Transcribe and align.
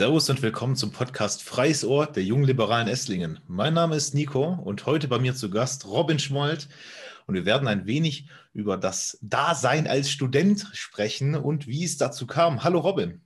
Servus 0.00 0.30
und 0.30 0.40
willkommen 0.40 0.76
zum 0.76 0.92
Podcast 0.92 1.42
Freies 1.42 1.84
Ohr 1.84 2.06
der 2.06 2.24
jungen 2.24 2.44
liberalen 2.44 2.88
Esslingen. 2.88 3.38
Mein 3.46 3.74
Name 3.74 3.96
ist 3.96 4.14
Nico 4.14 4.58
und 4.64 4.86
heute 4.86 5.08
bei 5.08 5.18
mir 5.18 5.34
zu 5.34 5.50
Gast 5.50 5.86
Robin 5.86 6.18
Schmold 6.18 6.70
und 7.26 7.34
wir 7.34 7.44
werden 7.44 7.68
ein 7.68 7.84
wenig 7.84 8.26
über 8.54 8.78
das 8.78 9.18
Dasein 9.20 9.86
als 9.86 10.10
Student 10.10 10.66
sprechen 10.72 11.34
und 11.34 11.66
wie 11.66 11.84
es 11.84 11.98
dazu 11.98 12.26
kam. 12.26 12.64
Hallo 12.64 12.78
Robin. 12.78 13.20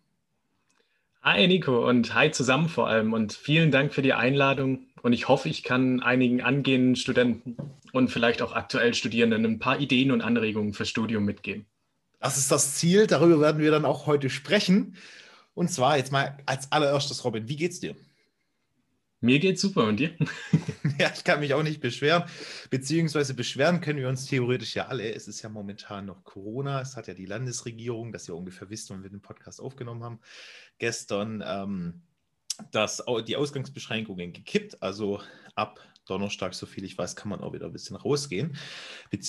Hi 1.23 1.47
Nico 1.47 1.89
und 1.89 2.13
hi 2.13 2.33
zusammen 2.33 2.69
vor 2.69 2.89
allem 2.89 3.13
und 3.13 3.35
vielen 3.35 3.71
Dank 3.71 3.95
für 3.95 4.03
die 4.03 4.15
Einladung 4.15 4.89
und 5.01 5.13
ich 5.13 5.29
hoffe, 5.29 5.49
ich 5.49 5.63
kann 5.63 6.01
einigen 6.01 6.43
angehenden 6.43 6.97
Studenten 6.97 7.57
und 7.93 8.09
vielleicht 8.09 8.43
auch 8.43 8.53
aktuell 8.53 8.95
Studierenden 8.95 9.45
ein 9.45 9.59
paar 9.61 9.79
Ideen 9.79 10.11
und 10.11 10.23
Anregungen 10.23 10.75
fürs 10.75 10.89
Studium 10.89 11.25
mitgeben. 11.25 11.67
Das 12.19 12.37
ist 12.37 12.51
das 12.51 12.75
Ziel, 12.75 13.07
darüber 13.07 13.39
werden 13.41 13.63
wir 13.63 13.71
dann 13.71 13.85
auch 13.85 14.07
heute 14.07 14.29
sprechen. 14.29 14.97
Und 15.55 15.71
zwar 15.71 15.97
jetzt 15.97 16.13
mal 16.13 16.37
als 16.47 16.71
allererstes, 16.73 17.25
Robin, 17.25 17.49
wie 17.49 17.57
geht's 17.57 17.81
dir? 17.81 17.95
Mir 19.25 19.39
geht's 19.39 19.63
super 19.63 19.85
und 19.85 19.97
dir? 19.97 20.11
ja, 20.99 21.11
ich 21.15 21.25
kann 21.25 21.41
mich 21.41 21.55
auch 21.55 21.63
nicht 21.63 21.81
beschweren. 21.81 22.25
Beziehungsweise 22.69 23.33
beschweren 23.33 23.81
können 23.81 23.99
wir 23.99 24.11
uns 24.11 24.27
theoretisch 24.27 24.75
ja 24.75 24.89
alle. 24.89 25.15
Es 25.15 25.29
ist 25.29 25.41
ja 25.41 25.49
momentan 25.49 26.05
noch 26.05 26.25
Corona. 26.25 26.83
Es 26.83 26.95
hat 26.95 27.07
ja 27.07 27.15
die 27.15 27.25
Landesregierung, 27.25 28.13
dass 28.13 28.29
ihr 28.29 28.37
ungefähr 28.37 28.69
wisst, 28.69 28.91
wann 28.91 29.03
wir 29.03 29.09
den 29.09 29.23
Podcast 29.23 29.63
aufgenommen 29.63 30.05
haben, 30.05 30.21
gestern 30.77 31.43
ähm, 31.47 32.03
das, 32.71 33.03
die 33.27 33.37
Ausgangsbeschränkungen 33.37 34.35
gekippt. 34.35 34.83
Also 34.83 35.23
ab 35.55 35.81
Donnerstag, 36.07 36.53
so 36.53 36.67
viel 36.67 36.85
ich 36.85 36.99
weiß, 36.99 37.17
kann 37.17 37.31
man 37.31 37.41
auch 37.41 37.55
wieder 37.55 37.65
ein 37.65 37.73
bisschen 37.73 37.97
rausgehen. 37.97 38.59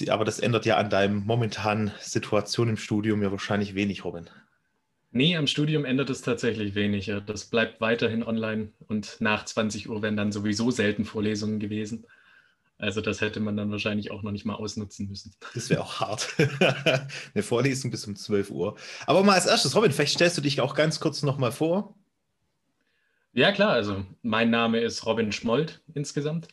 Aber 0.10 0.26
das 0.26 0.40
ändert 0.40 0.66
ja 0.66 0.76
an 0.76 0.90
deinem 0.90 1.26
momentanen 1.26 1.94
Situation 2.02 2.68
im 2.68 2.78
Studium 2.78 3.24
ja 3.24 3.32
wahrscheinlich 3.32 3.76
wenig, 3.76 4.04
Robin. 4.04 4.30
Nee, 5.16 5.38
am 5.38 5.48
Studium 5.48 5.86
ändert 5.86 6.10
es 6.10 6.22
tatsächlich 6.22 6.76
wenig. 6.76 7.10
Das 7.26 7.46
bleibt 7.46 7.80
weiterhin 7.80 8.22
online 8.22 8.74
und 8.90 9.16
nach 9.22 9.46
20 9.46 9.90
Uhr 9.90 10.02
werden 10.02 10.18
dann 10.18 10.34
sowieso 10.34 10.72
selten 10.72 11.06
Vorlesungen 11.06 11.62
gewesen. 11.62 12.06
Also 12.78 13.00
das 13.00 13.22
hätte 13.22 13.40
man 13.40 13.56
dann 13.56 13.72
wahrscheinlich 13.72 14.12
auch 14.12 14.24
noch 14.24 14.34
nicht 14.34 14.44
mal 14.44 14.56
ausnutzen 14.56 15.08
müssen. 15.08 15.34
Das 15.54 15.70
wäre 15.70 15.80
auch 15.80 16.02
hart. 16.02 16.36
Eine 17.34 17.44
Vorlesung 17.44 17.92
bis 17.92 18.06
um 18.06 18.18
12 18.18 18.52
Uhr. 18.52 18.76
Aber 19.08 19.24
mal 19.24 19.36
als 19.36 19.46
erstes, 19.46 19.74
Robin, 19.74 19.94
vielleicht 19.94 20.16
stellst 20.16 20.38
du 20.38 20.42
dich 20.42 20.60
auch 20.60 20.76
ganz 20.76 21.00
kurz 21.00 21.24
nochmal 21.24 21.54
vor. 21.54 21.96
Ja, 23.32 23.54
klar. 23.54 23.72
Also 23.72 24.06
mein 24.22 24.50
Name 24.50 24.82
ist 24.82 25.06
Robin 25.06 25.32
Schmold 25.32 25.82
insgesamt. 25.94 26.50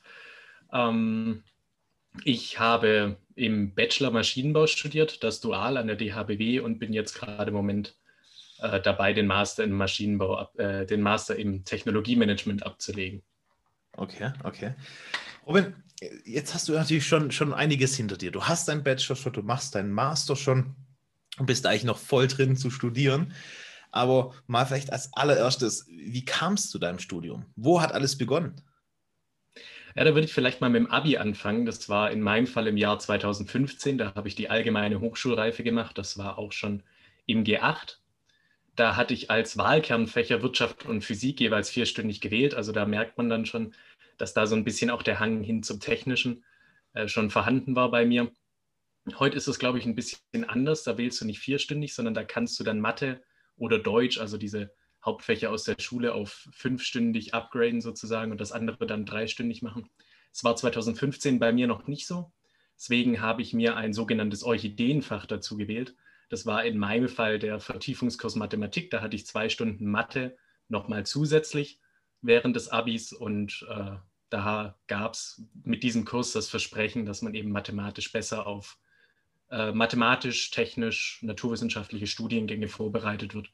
Ähm, 0.72 1.42
ich 2.22 2.60
habe 2.60 3.16
im 3.34 3.74
Bachelor 3.74 4.12
Maschinenbau 4.12 4.68
studiert, 4.68 5.24
das 5.24 5.40
Dual 5.40 5.76
an 5.76 5.88
der 5.88 5.96
DHBW 5.96 6.60
und 6.60 6.78
bin 6.78 6.92
jetzt 6.92 7.14
gerade 7.14 7.48
im 7.48 7.56
Moment 7.56 7.96
äh, 8.62 8.80
dabei, 8.80 9.12
den 9.12 9.26
Master 9.26 9.64
in 9.64 9.72
Maschinenbau, 9.72 10.48
äh, 10.56 10.86
den 10.86 11.02
Master 11.02 11.36
im 11.36 11.64
Technologiemanagement 11.64 12.64
abzulegen. 12.64 13.22
Okay, 13.96 14.32
okay. 14.44 14.74
Robin, 15.46 15.74
jetzt 16.24 16.54
hast 16.54 16.68
du 16.68 16.72
natürlich 16.72 17.06
schon, 17.06 17.30
schon 17.30 17.52
einiges 17.52 17.96
hinter 17.96 18.16
dir. 18.16 18.30
Du 18.30 18.44
hast 18.44 18.68
deinen 18.68 18.84
Bachelor 18.84 19.16
schon, 19.16 19.32
du 19.32 19.42
machst 19.42 19.74
deinen 19.74 19.92
Master 19.92 20.36
schon 20.36 20.76
und 21.38 21.46
bist 21.46 21.66
eigentlich 21.66 21.84
noch 21.84 21.98
voll 21.98 22.28
drin 22.28 22.56
zu 22.56 22.70
studieren. 22.70 23.34
Aber 23.90 24.32
mal 24.46 24.64
vielleicht 24.64 24.92
als 24.92 25.12
allererstes, 25.12 25.86
wie 25.88 26.24
kamst 26.24 26.66
du 26.66 26.70
zu 26.70 26.78
deinem 26.78 26.98
Studium? 26.98 27.44
Wo 27.56 27.82
hat 27.82 27.92
alles 27.92 28.16
begonnen? 28.16 28.62
Ja, 29.94 30.04
da 30.04 30.14
würde 30.14 30.24
ich 30.24 30.32
vielleicht 30.32 30.62
mal 30.62 30.70
mit 30.70 30.80
dem 30.80 30.90
Abi 30.90 31.18
anfangen. 31.18 31.66
Das 31.66 31.90
war 31.90 32.10
in 32.10 32.22
meinem 32.22 32.46
Fall 32.46 32.66
im 32.66 32.78
Jahr 32.78 32.98
2015. 32.98 33.98
Da 33.98 34.14
habe 34.14 34.28
ich 34.28 34.34
die 34.34 34.48
allgemeine 34.48 35.00
Hochschulreife 35.00 35.62
gemacht. 35.62 35.98
Das 35.98 36.16
war 36.16 36.38
auch 36.38 36.52
schon 36.52 36.82
im 37.26 37.44
G8 37.44 37.98
da 38.76 38.96
hatte 38.96 39.14
ich 39.14 39.30
als 39.30 39.58
Wahlkernfächer 39.58 40.42
Wirtschaft 40.42 40.86
und 40.86 41.04
Physik 41.04 41.40
jeweils 41.40 41.70
vierstündig 41.70 42.20
gewählt. 42.20 42.54
Also 42.54 42.72
da 42.72 42.86
merkt 42.86 43.18
man 43.18 43.28
dann 43.28 43.46
schon, 43.46 43.74
dass 44.16 44.34
da 44.34 44.46
so 44.46 44.56
ein 44.56 44.64
bisschen 44.64 44.90
auch 44.90 45.02
der 45.02 45.20
Hang 45.20 45.42
hin 45.42 45.62
zum 45.62 45.80
Technischen 45.80 46.44
äh, 46.94 47.08
schon 47.08 47.30
vorhanden 47.30 47.76
war 47.76 47.90
bei 47.90 48.06
mir. 48.06 48.32
Heute 49.18 49.36
ist 49.36 49.48
es, 49.48 49.58
glaube 49.58 49.78
ich, 49.78 49.84
ein 49.84 49.94
bisschen 49.94 50.48
anders. 50.48 50.84
Da 50.84 50.96
wählst 50.96 51.20
du 51.20 51.24
nicht 51.26 51.40
vierstündig, 51.40 51.94
sondern 51.94 52.14
da 52.14 52.24
kannst 52.24 52.58
du 52.60 52.64
dann 52.64 52.80
Mathe 52.80 53.22
oder 53.56 53.78
Deutsch, 53.78 54.18
also 54.18 54.38
diese 54.38 54.72
Hauptfächer 55.04 55.50
aus 55.50 55.64
der 55.64 55.76
Schule, 55.80 56.14
auf 56.14 56.48
fünfstündig 56.52 57.34
upgraden 57.34 57.80
sozusagen 57.80 58.30
und 58.30 58.40
das 58.40 58.52
andere 58.52 58.86
dann 58.86 59.04
dreistündig 59.04 59.62
machen. 59.62 59.90
Es 60.32 60.44
war 60.44 60.56
2015 60.56 61.38
bei 61.38 61.52
mir 61.52 61.66
noch 61.66 61.88
nicht 61.88 62.06
so. 62.06 62.32
Deswegen 62.76 63.20
habe 63.20 63.42
ich 63.42 63.52
mir 63.52 63.76
ein 63.76 63.92
sogenanntes 63.92 64.44
Orchideenfach 64.44 65.26
dazu 65.26 65.56
gewählt. 65.56 65.94
Das 66.28 66.46
war 66.46 66.64
in 66.64 66.78
meinem 66.78 67.08
Fall 67.08 67.38
der 67.38 67.60
Vertiefungskurs 67.60 68.36
Mathematik. 68.36 68.90
Da 68.90 69.00
hatte 69.00 69.16
ich 69.16 69.26
zwei 69.26 69.48
Stunden 69.48 69.86
Mathe 69.86 70.36
nochmal 70.68 71.04
zusätzlich 71.04 71.80
während 72.22 72.56
des 72.56 72.68
Abis 72.68 73.12
und 73.12 73.66
äh, 73.68 73.96
da 74.30 74.78
gab 74.86 75.12
es 75.12 75.42
mit 75.62 75.82
diesem 75.82 76.04
Kurs 76.04 76.32
das 76.32 76.48
Versprechen, 76.48 77.04
dass 77.04 77.20
man 77.20 77.34
eben 77.34 77.50
mathematisch 77.50 78.12
besser 78.12 78.46
auf 78.46 78.78
äh, 79.50 79.72
mathematisch, 79.72 80.50
technisch, 80.50 81.18
naturwissenschaftliche 81.22 82.06
Studiengänge 82.06 82.68
vorbereitet 82.68 83.34
wird. 83.34 83.50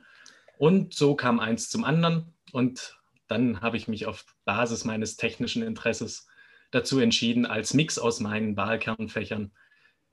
Und 0.57 0.95
so 0.95 1.17
kam 1.17 1.41
eins 1.41 1.69
zum 1.69 1.85
anderen 1.85 2.33
und 2.53 2.97
dann 3.27 3.61
habe 3.61 3.77
ich 3.77 3.89
mich 3.89 4.07
auf 4.07 4.25
Basis 4.45 4.85
meines 4.85 5.17
technischen 5.17 5.63
Interesses 5.63 6.29
dazu 6.71 7.01
entschieden, 7.01 7.47
als 7.47 7.75
Mix 7.75 7.99
aus 7.99 8.21
meinen 8.21 8.57
Wahlkernfächern 8.57 9.53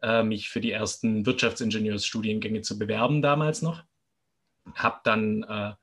äh, 0.02 0.24
mich 0.24 0.50
für 0.50 0.62
die 0.62 0.72
ersten 0.72 1.26
Wirtschaftsingenieursstudiengänge 1.26 2.62
zu 2.62 2.78
bewerben 2.78 3.22
damals 3.22 3.62
noch. 3.62 3.84
Habe 4.76 5.00
dann 5.04 5.44
äh, 5.44 5.74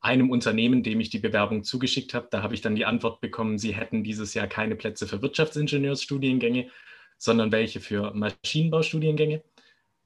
einem 0.00 0.30
Unternehmen, 0.30 0.82
dem 0.82 1.00
ich 1.00 1.10
die 1.10 1.20
Bewerbung 1.20 1.62
zugeschickt 1.62 2.12
habe, 2.12 2.28
da 2.30 2.42
habe 2.42 2.54
ich 2.54 2.60
dann 2.60 2.74
die 2.74 2.84
Antwort 2.84 3.20
bekommen, 3.20 3.58
sie 3.58 3.72
hätten 3.72 4.02
dieses 4.02 4.34
Jahr 4.34 4.48
keine 4.48 4.74
Plätze 4.74 5.06
für 5.06 5.22
Wirtschaftsingenieursstudiengänge, 5.22 6.70
sondern 7.18 7.52
welche 7.52 7.80
für 7.80 8.12
Maschinenbaustudiengänge. 8.12 9.44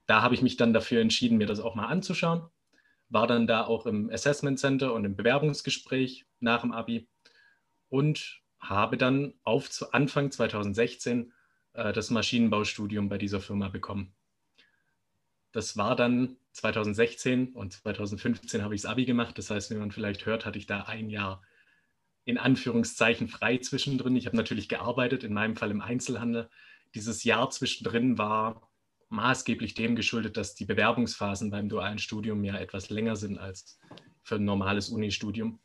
Da 0.05 0.21
habe 0.21 0.35
ich 0.35 0.43
mich 0.43 0.55
dann 0.55 0.71
dafür 0.71 1.01
entschieden, 1.01 1.39
mir 1.39 1.47
das 1.47 1.59
auch 1.59 1.73
mal 1.73 1.87
anzuschauen. 1.87 2.43
War 3.09 3.25
dann 3.25 3.47
da 3.47 3.65
auch 3.65 3.87
im 3.87 4.09
Assessment 4.11 4.59
Center 4.59 4.93
und 4.93 5.03
im 5.03 5.15
Bewerbungsgespräch 5.15 6.25
nach 6.39 6.61
dem 6.61 6.73
Abi 6.73 7.07
und 7.89 8.41
habe 8.59 8.97
dann 8.97 9.33
auf 9.43 9.69
Anfang 9.91 10.31
2016 10.31 11.33
äh, 11.77 11.93
das 11.93 12.09
Maschinenbaustudium 12.09 13.07
bei 13.07 13.17
dieser 13.17 13.39
Firma 13.39 13.69
bekommen. 13.69 14.13
Das 15.53 15.77
war 15.77 15.95
dann 15.95 16.37
2016 16.51 17.53
und 17.53 17.73
2015 17.73 18.63
habe 18.63 18.75
ich 18.75 18.81
das 18.81 18.91
Abi 18.91 19.05
gemacht. 19.05 19.37
Das 19.37 19.49
heißt, 19.49 19.71
wie 19.71 19.75
man 19.75 19.91
vielleicht 19.91 20.25
hört, 20.25 20.45
hatte 20.45 20.57
ich 20.57 20.65
da 20.65 20.81
ein 20.81 21.09
Jahr 21.09 21.41
in 22.25 22.37
Anführungszeichen 22.37 23.29
frei 23.29 23.57
zwischendrin. 23.59 24.15
Ich 24.15 24.25
habe 24.25 24.35
natürlich 24.35 24.67
gearbeitet, 24.67 25.23
in 25.23 25.33
meinem 25.33 25.55
Fall 25.55 25.71
im 25.71 25.81
Einzelhandel. 25.81 26.49
Dieses 26.93 27.23
Jahr 27.23 27.49
zwischendrin 27.51 28.17
war 28.17 28.69
maßgeblich 29.09 29.73
dem 29.75 29.95
geschuldet, 29.95 30.35
dass 30.35 30.55
die 30.55 30.65
Bewerbungsphasen 30.65 31.49
beim 31.51 31.69
dualen 31.69 31.99
Studium 31.99 32.43
ja 32.43 32.57
etwas 32.57 32.89
länger 32.89 33.15
sind 33.15 33.37
als 33.37 33.79
für 34.23 34.35
ein 34.35 34.45
normales 34.45 34.89
Unistudium. 34.89 35.59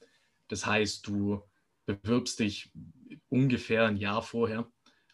Das 0.48 0.64
heißt, 0.66 1.06
du 1.06 1.42
bewirbst 1.86 2.38
dich 2.38 2.70
ungefähr 3.28 3.86
ein 3.86 3.96
Jahr 3.96 4.22
vorher 4.22 4.70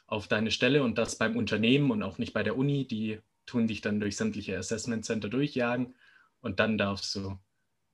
auf 0.08 0.26
deine 0.26 0.50
Stelle 0.50 0.82
und 0.82 0.98
das 0.98 1.16
beim 1.16 1.36
Unternehmen 1.36 1.90
und 1.92 2.02
auch 2.02 2.18
nicht 2.18 2.32
bei 2.32 2.42
der 2.42 2.56
Uni. 2.56 2.86
Die 2.86 3.20
tun 3.46 3.68
dich 3.68 3.80
dann 3.80 4.00
durch 4.00 4.16
sämtliche 4.16 4.58
Assessment 4.58 5.04
Center 5.04 5.28
durchjagen 5.28 5.94
und 6.40 6.58
dann 6.58 6.76
darfst 6.76 7.14
du 7.14 7.38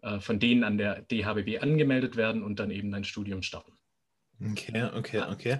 äh, 0.00 0.20
von 0.20 0.38
denen 0.38 0.64
an 0.64 0.78
der 0.78 1.02
DHBW 1.02 1.58
angemeldet 1.58 2.16
werden 2.16 2.42
und 2.42 2.58
dann 2.58 2.70
eben 2.70 2.90
dein 2.90 3.04
Studium 3.04 3.42
starten. 3.42 3.72
Okay, 4.40 4.88
okay, 4.94 5.22
okay. 5.30 5.58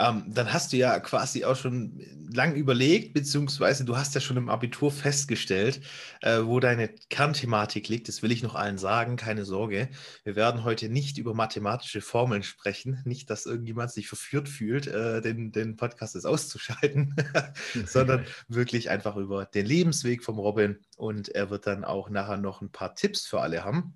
Ähm, 0.00 0.24
dann 0.26 0.52
hast 0.52 0.72
du 0.72 0.78
ja 0.78 0.98
quasi 1.00 1.44
auch 1.44 1.56
schon 1.56 2.00
lang 2.32 2.54
überlegt, 2.54 3.12
beziehungsweise 3.12 3.84
du 3.84 3.96
hast 3.96 4.14
ja 4.14 4.20
schon 4.20 4.36
im 4.36 4.48
Abitur 4.48 4.90
festgestellt, 4.90 5.80
äh, 6.22 6.40
wo 6.42 6.60
deine 6.60 6.88
Kernthematik 6.88 7.88
liegt. 7.88 8.08
Das 8.08 8.22
will 8.22 8.32
ich 8.32 8.42
noch 8.42 8.54
allen 8.54 8.78
sagen, 8.78 9.16
keine 9.16 9.44
Sorge. 9.44 9.88
Wir 10.24 10.36
werden 10.36 10.64
heute 10.64 10.88
nicht 10.88 11.18
über 11.18 11.34
mathematische 11.34 12.00
Formeln 12.00 12.42
sprechen. 12.42 13.02
Nicht, 13.04 13.28
dass 13.30 13.46
irgendjemand 13.46 13.90
sich 13.90 14.08
verführt 14.08 14.48
fühlt, 14.48 14.86
äh, 14.86 15.20
den, 15.20 15.52
den 15.52 15.76
Podcast 15.76 16.14
jetzt 16.14 16.26
auszuschalten, 16.26 17.14
sondern 17.86 18.24
wirklich 18.48 18.90
einfach 18.90 19.16
über 19.16 19.44
den 19.44 19.66
Lebensweg 19.66 20.22
vom 20.24 20.38
Robin. 20.38 20.78
Und 20.96 21.28
er 21.28 21.50
wird 21.50 21.66
dann 21.66 21.84
auch 21.84 22.08
nachher 22.08 22.38
noch 22.38 22.62
ein 22.62 22.72
paar 22.72 22.94
Tipps 22.94 23.26
für 23.26 23.40
alle 23.40 23.64
haben, 23.64 23.94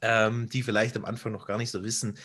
ähm, 0.00 0.48
die 0.48 0.62
vielleicht 0.62 0.96
am 0.96 1.04
Anfang 1.04 1.32
noch 1.32 1.46
gar 1.46 1.58
nicht 1.58 1.70
so 1.70 1.82
wissen, 1.82 2.16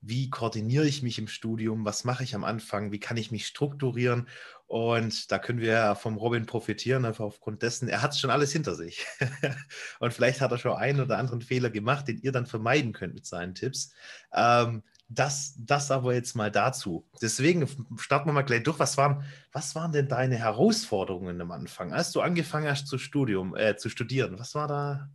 wie 0.00 0.30
koordiniere 0.30 0.86
ich 0.86 1.02
mich 1.02 1.18
im 1.18 1.28
Studium, 1.28 1.84
was 1.84 2.04
mache 2.04 2.22
ich 2.24 2.34
am 2.34 2.44
Anfang, 2.44 2.92
wie 2.92 3.00
kann 3.00 3.16
ich 3.16 3.30
mich 3.30 3.46
strukturieren. 3.46 4.28
Und 4.66 5.32
da 5.32 5.38
können 5.38 5.60
wir 5.60 5.96
vom 5.96 6.16
Robin 6.16 6.46
profitieren, 6.46 7.04
einfach 7.04 7.24
aufgrund 7.24 7.62
dessen, 7.62 7.88
er 7.88 8.02
hat 8.02 8.16
schon 8.16 8.30
alles 8.30 8.52
hinter 8.52 8.74
sich. 8.74 9.06
und 9.98 10.12
vielleicht 10.12 10.40
hat 10.40 10.52
er 10.52 10.58
schon 10.58 10.76
einen 10.76 11.00
oder 11.00 11.18
anderen 11.18 11.40
Fehler 11.40 11.70
gemacht, 11.70 12.06
den 12.06 12.18
ihr 12.18 12.32
dann 12.32 12.46
vermeiden 12.46 12.92
könnt 12.92 13.14
mit 13.14 13.26
seinen 13.26 13.54
Tipps. 13.54 13.92
Ähm, 14.32 14.82
das, 15.08 15.54
das 15.58 15.90
aber 15.90 16.12
jetzt 16.12 16.36
mal 16.36 16.50
dazu. 16.50 17.08
Deswegen 17.22 17.66
starten 17.96 18.28
wir 18.28 18.34
mal 18.34 18.42
gleich 18.42 18.62
durch. 18.62 18.78
Was 18.78 18.98
waren, 18.98 19.24
was 19.52 19.74
waren 19.74 19.90
denn 19.90 20.06
deine 20.06 20.36
Herausforderungen 20.36 21.40
am 21.40 21.50
Anfang, 21.50 21.94
als 21.94 22.12
du 22.12 22.20
angefangen 22.20 22.68
hast 22.68 22.88
zu, 22.88 22.98
Studium, 22.98 23.56
äh, 23.56 23.76
zu 23.76 23.88
studieren? 23.88 24.38
Was 24.38 24.54
war 24.54 24.68
da? 24.68 25.08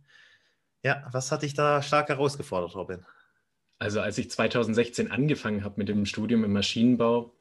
Ja, 0.82 1.06
was 1.12 1.30
hat 1.30 1.42
dich 1.42 1.54
da 1.54 1.80
stark 1.80 2.08
herausgefordert, 2.08 2.74
Robin? 2.74 3.06
Also 3.78 4.00
als 4.00 4.18
ich 4.18 4.30
2016 4.30 5.10
angefangen 5.10 5.64
habe 5.64 5.74
mit 5.78 5.88
dem 5.88 6.06
Studium 6.06 6.44
im 6.44 6.52
Maschinenbau, 6.52 7.34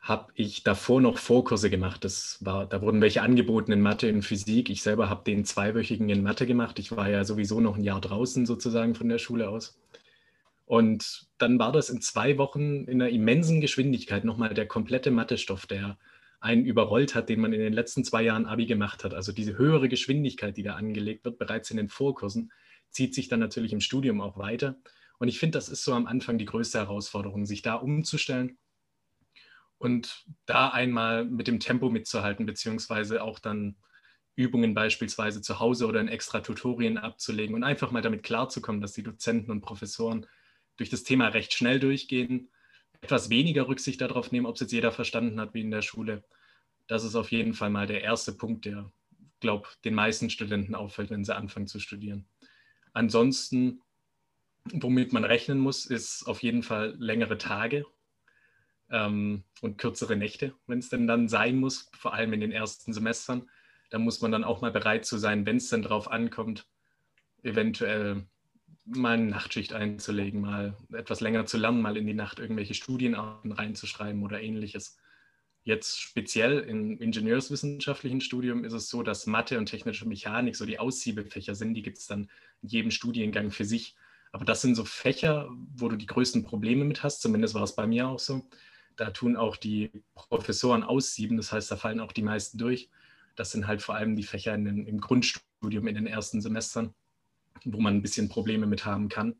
habe 0.00 0.32
ich 0.34 0.62
davor 0.62 1.00
noch 1.00 1.18
Vorkurse 1.18 1.68
gemacht. 1.68 2.04
Das 2.04 2.38
war, 2.40 2.66
da 2.66 2.80
wurden 2.80 3.02
welche 3.02 3.22
angeboten 3.22 3.70
in 3.72 3.80
Mathe 3.80 4.12
und 4.12 4.22
Physik. 4.22 4.70
Ich 4.70 4.82
selber 4.82 5.10
habe 5.10 5.24
den 5.24 5.44
zweiwöchigen 5.44 6.08
in 6.08 6.22
Mathe 6.22 6.46
gemacht. 6.46 6.78
Ich 6.78 6.90
war 6.96 7.08
ja 7.10 7.24
sowieso 7.24 7.60
noch 7.60 7.76
ein 7.76 7.84
Jahr 7.84 8.00
draußen 8.00 8.46
sozusagen 8.46 8.94
von 8.94 9.08
der 9.08 9.18
Schule 9.18 9.48
aus. 9.48 9.78
Und 10.64 11.28
dann 11.38 11.58
war 11.58 11.72
das 11.72 11.90
in 11.90 12.00
zwei 12.00 12.38
Wochen 12.38 12.84
in 12.84 13.02
einer 13.02 13.10
immensen 13.10 13.60
Geschwindigkeit 13.60 14.24
nochmal 14.24 14.54
der 14.54 14.66
komplette 14.66 15.10
Mathestoff, 15.10 15.66
der 15.66 15.98
einen 16.40 16.64
überrollt 16.64 17.14
hat, 17.14 17.28
den 17.28 17.40
man 17.40 17.52
in 17.52 17.60
den 17.60 17.72
letzten 17.72 18.04
zwei 18.04 18.22
Jahren 18.22 18.46
Abi 18.46 18.66
gemacht 18.66 19.04
hat. 19.04 19.12
Also 19.12 19.32
diese 19.32 19.58
höhere 19.58 19.88
Geschwindigkeit, 19.88 20.56
die 20.56 20.62
da 20.62 20.74
angelegt 20.74 21.24
wird, 21.24 21.38
bereits 21.38 21.70
in 21.70 21.76
den 21.76 21.88
Vorkursen, 21.88 22.52
zieht 22.88 23.14
sich 23.14 23.28
dann 23.28 23.40
natürlich 23.40 23.72
im 23.72 23.80
Studium 23.80 24.20
auch 24.20 24.38
weiter. 24.38 24.76
Und 25.20 25.28
ich 25.28 25.38
finde, 25.38 25.58
das 25.58 25.68
ist 25.68 25.84
so 25.84 25.92
am 25.92 26.06
Anfang 26.06 26.38
die 26.38 26.46
größte 26.46 26.78
Herausforderung, 26.78 27.44
sich 27.44 27.60
da 27.60 27.74
umzustellen 27.74 28.58
und 29.76 30.24
da 30.46 30.70
einmal 30.70 31.26
mit 31.26 31.46
dem 31.46 31.60
Tempo 31.60 31.90
mitzuhalten, 31.90 32.46
beziehungsweise 32.46 33.22
auch 33.22 33.38
dann 33.38 33.76
Übungen 34.34 34.72
beispielsweise 34.72 35.42
zu 35.42 35.60
Hause 35.60 35.86
oder 35.86 36.00
in 36.00 36.08
extra 36.08 36.40
Tutorien 36.40 36.96
abzulegen 36.96 37.54
und 37.54 37.64
einfach 37.64 37.90
mal 37.90 38.00
damit 38.00 38.22
klarzukommen, 38.22 38.80
dass 38.80 38.94
die 38.94 39.02
Dozenten 39.02 39.50
und 39.50 39.60
Professoren 39.60 40.26
durch 40.78 40.88
das 40.88 41.02
Thema 41.02 41.28
recht 41.28 41.52
schnell 41.52 41.78
durchgehen, 41.78 42.50
etwas 43.02 43.28
weniger 43.28 43.68
Rücksicht 43.68 44.00
darauf 44.00 44.32
nehmen, 44.32 44.46
ob 44.46 44.54
es 44.54 44.62
jetzt 44.62 44.72
jeder 44.72 44.90
verstanden 44.90 45.38
hat 45.38 45.52
wie 45.52 45.60
in 45.60 45.70
der 45.70 45.82
Schule. 45.82 46.24
Das 46.86 47.04
ist 47.04 47.14
auf 47.14 47.30
jeden 47.30 47.52
Fall 47.52 47.68
mal 47.68 47.86
der 47.86 48.02
erste 48.02 48.32
Punkt, 48.32 48.64
der, 48.64 48.90
glaube 49.40 49.68
den 49.84 49.94
meisten 49.94 50.30
Studenten 50.30 50.74
auffällt, 50.74 51.10
wenn 51.10 51.24
sie 51.24 51.36
anfangen 51.36 51.66
zu 51.66 51.78
studieren. 51.78 52.26
Ansonsten, 52.94 53.82
womit 54.72 55.12
man 55.12 55.24
rechnen 55.24 55.58
muss, 55.58 55.86
ist 55.86 56.24
auf 56.24 56.42
jeden 56.42 56.62
Fall 56.62 56.94
längere 56.98 57.38
Tage 57.38 57.86
ähm, 58.90 59.44
und 59.60 59.78
kürzere 59.78 60.16
Nächte, 60.16 60.54
wenn 60.66 60.78
es 60.78 60.88
denn 60.88 61.06
dann 61.06 61.28
sein 61.28 61.56
muss, 61.56 61.90
vor 61.96 62.14
allem 62.14 62.32
in 62.32 62.40
den 62.40 62.52
ersten 62.52 62.92
Semestern. 62.92 63.48
Da 63.90 63.98
muss 63.98 64.20
man 64.20 64.32
dann 64.32 64.44
auch 64.44 64.60
mal 64.60 64.70
bereit 64.70 65.04
zu 65.04 65.18
sein, 65.18 65.46
wenn 65.46 65.56
es 65.56 65.68
dann 65.68 65.82
drauf 65.82 66.10
ankommt, 66.10 66.66
eventuell 67.42 68.26
mal 68.84 69.14
eine 69.14 69.26
Nachtschicht 69.26 69.72
einzulegen, 69.72 70.40
mal 70.40 70.76
etwas 70.92 71.20
länger 71.20 71.46
zu 71.46 71.58
lernen, 71.58 71.82
mal 71.82 71.96
in 71.96 72.06
die 72.06 72.14
Nacht 72.14 72.38
irgendwelche 72.38 72.74
Studienarten 72.74 73.52
reinzuschreiben 73.52 74.22
oder 74.22 74.40
ähnliches. 74.40 74.98
Jetzt 75.62 76.00
speziell 76.00 76.60
im 76.60 76.98
ingenieurswissenschaftlichen 76.98 78.20
Studium 78.20 78.64
ist 78.64 78.72
es 78.72 78.88
so, 78.88 79.02
dass 79.02 79.26
Mathe 79.26 79.58
und 79.58 79.66
technische 79.66 80.08
Mechanik 80.08 80.56
so 80.56 80.64
die 80.64 80.78
Aussiebefächer 80.78 81.54
sind. 81.54 81.74
Die 81.74 81.82
gibt 81.82 81.98
es 81.98 82.06
dann 82.06 82.30
in 82.62 82.68
jedem 82.68 82.90
Studiengang 82.90 83.50
für 83.50 83.64
sich. 83.64 83.94
Aber 84.32 84.44
das 84.44 84.62
sind 84.62 84.74
so 84.74 84.84
Fächer, 84.84 85.48
wo 85.74 85.88
du 85.88 85.96
die 85.96 86.06
größten 86.06 86.44
Probleme 86.44 86.84
mit 86.84 87.02
hast. 87.02 87.20
Zumindest 87.20 87.54
war 87.54 87.64
es 87.64 87.74
bei 87.74 87.86
mir 87.86 88.08
auch 88.08 88.18
so. 88.18 88.48
Da 88.96 89.10
tun 89.10 89.36
auch 89.36 89.56
die 89.56 89.90
Professoren 90.14 90.82
aussieben, 90.82 91.36
das 91.36 91.52
heißt, 91.52 91.70
da 91.70 91.76
fallen 91.76 92.00
auch 92.00 92.12
die 92.12 92.22
meisten 92.22 92.58
durch. 92.58 92.90
Das 93.34 93.50
sind 93.50 93.66
halt 93.66 93.82
vor 93.82 93.94
allem 93.94 94.14
die 94.16 94.22
Fächer 94.22 94.56
den, 94.56 94.86
im 94.86 95.00
Grundstudium 95.00 95.86
in 95.86 95.94
den 95.94 96.06
ersten 96.06 96.40
Semestern, 96.40 96.94
wo 97.64 97.80
man 97.80 97.94
ein 97.94 98.02
bisschen 98.02 98.28
Probleme 98.28 98.66
mit 98.66 98.84
haben 98.84 99.08
kann. 99.08 99.36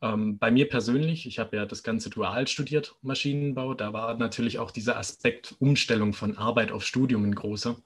Ähm, 0.00 0.38
bei 0.38 0.50
mir 0.50 0.68
persönlich, 0.68 1.26
ich 1.26 1.38
habe 1.38 1.56
ja 1.56 1.66
das 1.66 1.82
ganze 1.82 2.10
dual 2.10 2.46
studiert, 2.48 2.96
Maschinenbau, 3.02 3.74
da 3.74 3.92
war 3.92 4.16
natürlich 4.16 4.58
auch 4.58 4.70
dieser 4.70 4.96
Aspekt 4.96 5.54
Umstellung 5.58 6.12
von 6.12 6.36
Arbeit 6.36 6.72
auf 6.72 6.84
Studium 6.84 7.24
ein 7.24 7.34
großer. 7.34 7.76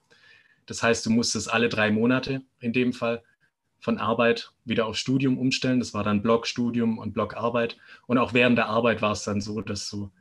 Das 0.65 0.83
heißt, 0.83 1.05
du 1.05 1.09
musstest 1.09 1.51
alle 1.51 1.69
drei 1.69 1.91
Monate 1.91 2.43
in 2.59 2.73
dem 2.73 2.93
Fall 2.93 3.23
von 3.79 3.97
Arbeit 3.97 4.51
wieder 4.65 4.85
auf 4.85 4.97
Studium 4.97 5.37
umstellen. 5.37 5.79
Das 5.79 5.93
war 5.93 6.03
dann 6.03 6.21
Blogstudium 6.21 6.97
und 6.97 7.13
Blogarbeit. 7.13 7.77
Und 8.07 8.17
auch 8.17 8.33
während 8.33 8.57
der 8.57 8.67
Arbeit 8.67 9.01
war 9.01 9.11
es 9.11 9.23
dann 9.23 9.41
so, 9.41 9.61
dass 9.61 9.89
du 9.89 10.11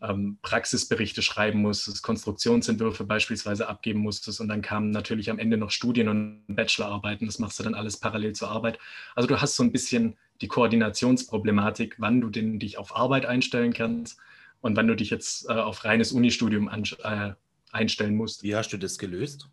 ähm, 0.00 0.38
Praxisberichte 0.42 1.22
schreiben 1.22 1.60
musstest, 1.60 2.02
Konstruktionsentwürfe 2.02 3.04
beispielsweise 3.04 3.68
abgeben 3.68 4.00
musstest 4.00 4.40
und 4.40 4.48
dann 4.48 4.62
kamen 4.62 4.90
natürlich 4.90 5.30
am 5.30 5.38
Ende 5.38 5.56
noch 5.56 5.70
Studien- 5.70 6.08
und 6.08 6.44
Bachelorarbeiten. 6.48 7.26
Das 7.26 7.38
machst 7.38 7.58
du 7.58 7.64
dann 7.64 7.74
alles 7.74 7.96
parallel 7.96 8.34
zur 8.34 8.50
Arbeit. 8.50 8.78
Also 9.14 9.26
du 9.26 9.40
hast 9.40 9.56
so 9.56 9.62
ein 9.62 9.72
bisschen 9.72 10.16
die 10.40 10.48
Koordinationsproblematik, 10.48 11.96
wann 11.98 12.20
du 12.20 12.30
den, 12.30 12.60
dich 12.60 12.78
auf 12.78 12.94
Arbeit 12.94 13.26
einstellen 13.26 13.72
kannst 13.72 14.18
und 14.60 14.76
wann 14.76 14.86
du 14.86 14.94
dich 14.94 15.10
jetzt 15.10 15.48
äh, 15.48 15.54
auf 15.54 15.84
reines 15.84 16.12
Unistudium 16.12 16.68
äh, 16.68 17.32
einstellen 17.72 18.14
musst. 18.14 18.42
Wie 18.42 18.54
hast 18.54 18.72
du 18.72 18.76
das 18.76 18.98
gelöst? 18.98 19.48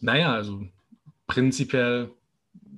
Naja, 0.00 0.32
also 0.32 0.66
prinzipiell 1.32 2.10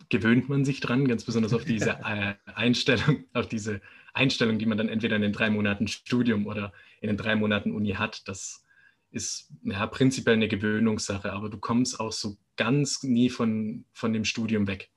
gewöhnt 0.09 0.49
man 0.49 0.65
sich 0.65 0.79
dran, 0.79 1.09
ganz 1.09 1.25
besonders 1.25 1.53
auf 1.53 1.65
diese 1.65 1.91
äh, 2.05 2.35
Einstellung, 2.55 3.25
auf 3.33 3.49
diese 3.49 3.81
Einstellung, 4.12 4.61
die 4.61 4.67
man 4.67 4.79
dann 4.79 4.89
entweder 4.89 5.17
in 5.17 5.23
den 5.23 5.33
drei 5.33 5.51
Monaten 5.51 5.89
Studium 5.89 6.47
oder 6.47 6.73
in 7.01 7.09
den 7.09 7.17
drei 7.17 7.35
Monaten 7.35 7.73
Uni 7.73 7.95
hat. 7.95 8.29
Das 8.29 8.65
ist 9.11 9.51
ja 9.65 9.85
prinzipiell 9.89 10.37
eine 10.37 10.47
Gewöhnungssache, 10.47 11.33
aber 11.33 11.49
du 11.49 11.59
kommst 11.59 11.99
auch 11.99 12.12
so 12.12 12.37
ganz 12.56 13.03
nie 13.03 13.29
von, 13.29 13.87
von 13.93 14.12
dem 14.12 14.25
Studium 14.25 14.69
weg. 14.69 14.89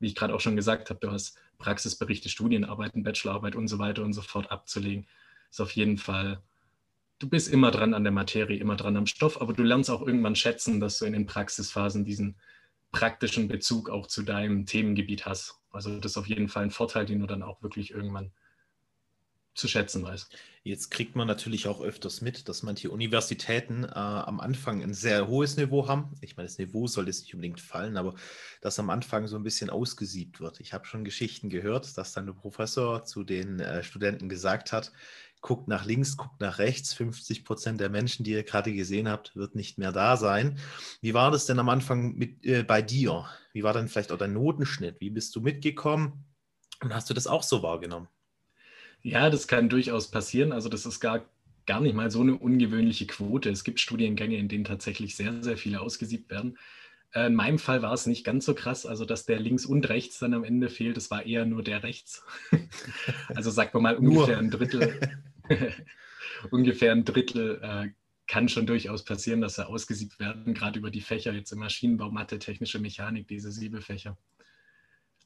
Wie 0.00 0.08
ich 0.08 0.16
gerade 0.16 0.34
auch 0.34 0.40
schon 0.40 0.56
gesagt 0.56 0.90
habe, 0.90 0.98
du 0.98 1.12
hast 1.12 1.38
Praxisberichte, 1.58 2.28
Studienarbeiten, 2.28 3.04
Bachelorarbeit 3.04 3.54
und 3.54 3.68
so 3.68 3.78
weiter 3.78 4.02
und 4.02 4.12
so 4.12 4.22
fort 4.22 4.50
abzulegen. 4.50 5.06
Ist 5.52 5.60
auf 5.60 5.70
jeden 5.70 5.98
Fall, 5.98 6.42
du 7.20 7.28
bist 7.28 7.48
immer 7.48 7.70
dran 7.70 7.94
an 7.94 8.02
der 8.02 8.12
Materie, 8.12 8.58
immer 8.58 8.74
dran 8.74 8.96
am 8.96 9.06
Stoff, 9.06 9.40
aber 9.40 9.52
du 9.52 9.62
lernst 9.62 9.88
auch 9.88 10.04
irgendwann 10.04 10.34
schätzen, 10.34 10.80
dass 10.80 10.98
du 10.98 11.04
in 11.04 11.12
den 11.12 11.26
Praxisphasen 11.26 12.04
diesen 12.04 12.34
praktischen 12.94 13.48
Bezug 13.48 13.90
auch 13.90 14.06
zu 14.06 14.22
deinem 14.22 14.66
Themengebiet 14.66 15.26
hast. 15.26 15.56
Also 15.72 15.98
das 15.98 16.12
ist 16.12 16.16
auf 16.16 16.28
jeden 16.28 16.48
Fall 16.48 16.62
ein 16.62 16.70
Vorteil, 16.70 17.04
den 17.04 17.18
du 17.18 17.26
dann 17.26 17.42
auch 17.42 17.60
wirklich 17.60 17.90
irgendwann 17.90 18.32
zu 19.54 19.66
schätzen 19.68 20.02
weiß. 20.04 20.28
Jetzt 20.62 20.90
kriegt 20.90 21.16
man 21.16 21.26
natürlich 21.26 21.66
auch 21.66 21.80
öfters 21.80 22.20
mit, 22.20 22.48
dass 22.48 22.62
manche 22.62 22.90
Universitäten 22.90 23.84
äh, 23.84 23.88
am 23.88 24.40
Anfang 24.40 24.82
ein 24.82 24.94
sehr 24.94 25.26
hohes 25.28 25.56
Niveau 25.56 25.88
haben. 25.88 26.14
Ich 26.20 26.36
meine, 26.36 26.48
das 26.48 26.58
Niveau 26.58 26.86
soll 26.86 27.06
jetzt 27.06 27.22
nicht 27.22 27.34
unbedingt 27.34 27.60
fallen, 27.60 27.96
aber 27.96 28.14
dass 28.60 28.78
am 28.78 28.90
Anfang 28.90 29.26
so 29.26 29.36
ein 29.36 29.42
bisschen 29.42 29.70
ausgesiebt 29.70 30.40
wird. 30.40 30.60
Ich 30.60 30.72
habe 30.72 30.86
schon 30.86 31.04
Geschichten 31.04 31.50
gehört, 31.50 31.98
dass 31.98 32.12
dann 32.12 32.26
der 32.26 32.32
Professor 32.32 33.04
zu 33.04 33.24
den 33.24 33.60
äh, 33.60 33.82
Studenten 33.82 34.28
gesagt 34.28 34.72
hat, 34.72 34.92
guckt 35.44 35.68
nach 35.68 35.84
links, 35.84 36.16
guckt 36.16 36.40
nach 36.40 36.58
rechts. 36.58 36.94
50 36.94 37.44
Prozent 37.44 37.78
der 37.78 37.90
Menschen, 37.90 38.24
die 38.24 38.30
ihr 38.32 38.44
gerade 38.44 38.72
gesehen 38.72 39.08
habt, 39.08 39.36
wird 39.36 39.54
nicht 39.54 39.76
mehr 39.76 39.92
da 39.92 40.16
sein. 40.16 40.58
Wie 41.02 41.12
war 41.12 41.30
das 41.30 41.44
denn 41.44 41.58
am 41.58 41.68
Anfang 41.68 42.14
mit, 42.14 42.44
äh, 42.46 42.62
bei 42.62 42.80
dir? 42.80 43.26
Wie 43.52 43.62
war 43.62 43.74
dann 43.74 43.88
vielleicht 43.88 44.10
auch 44.10 44.16
dein 44.16 44.32
Notenschnitt? 44.32 44.96
Wie 45.00 45.10
bist 45.10 45.36
du 45.36 45.42
mitgekommen? 45.42 46.24
Und 46.80 46.94
hast 46.94 47.10
du 47.10 47.14
das 47.14 47.26
auch 47.26 47.42
so 47.42 47.62
wahrgenommen? 47.62 48.08
Ja, 49.02 49.28
das 49.28 49.46
kann 49.46 49.68
durchaus 49.68 50.10
passieren. 50.10 50.50
Also 50.50 50.70
das 50.70 50.86
ist 50.86 50.98
gar, 50.98 51.26
gar 51.66 51.80
nicht 51.80 51.94
mal 51.94 52.10
so 52.10 52.22
eine 52.22 52.36
ungewöhnliche 52.38 53.06
Quote. 53.06 53.50
Es 53.50 53.64
gibt 53.64 53.80
Studiengänge, 53.80 54.38
in 54.38 54.48
denen 54.48 54.64
tatsächlich 54.64 55.14
sehr, 55.14 55.42
sehr 55.42 55.58
viele 55.58 55.82
ausgesiebt 55.82 56.30
werden. 56.30 56.56
Äh, 57.12 57.26
in 57.26 57.34
meinem 57.34 57.58
Fall 57.58 57.82
war 57.82 57.92
es 57.92 58.06
nicht 58.06 58.24
ganz 58.24 58.46
so 58.46 58.54
krass, 58.54 58.86
also 58.86 59.04
dass 59.04 59.26
der 59.26 59.40
links 59.40 59.66
und 59.66 59.90
rechts 59.90 60.20
dann 60.20 60.32
am 60.32 60.42
Ende 60.42 60.70
fehlt, 60.70 60.96
das 60.96 61.10
war 61.10 61.26
eher 61.26 61.44
nur 61.44 61.62
der 61.62 61.82
rechts. 61.82 62.24
also 63.34 63.50
sagt 63.50 63.74
man 63.74 63.82
mal 63.82 63.96
ungefähr 63.96 64.38
ein 64.38 64.50
Drittel. 64.50 64.98
ungefähr 66.50 66.92
ein 66.92 67.04
Drittel 67.04 67.60
äh, 67.62 67.88
kann 68.26 68.48
schon 68.48 68.66
durchaus 68.66 69.04
passieren, 69.04 69.40
dass 69.40 69.56
sie 69.56 69.66
ausgesiebt 69.66 70.18
werden, 70.18 70.54
gerade 70.54 70.78
über 70.78 70.90
die 70.90 71.02
Fächer 71.02 71.32
jetzt 71.32 71.52
im 71.52 71.58
Maschinenbau, 71.58 72.10
Mathe, 72.10 72.38
technische 72.38 72.78
Mechanik, 72.78 73.28
diese 73.28 73.52
Siebefächer. 73.52 74.16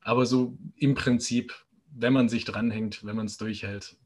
Aber 0.00 0.26
so 0.26 0.58
im 0.76 0.94
Prinzip 0.94 1.54
wenn 1.94 2.12
man 2.12 2.28
sich 2.28 2.44
dranhängt, 2.44 3.04
wenn 3.04 3.16
man 3.16 3.26
es 3.26 3.36
durchhält, 3.36 3.96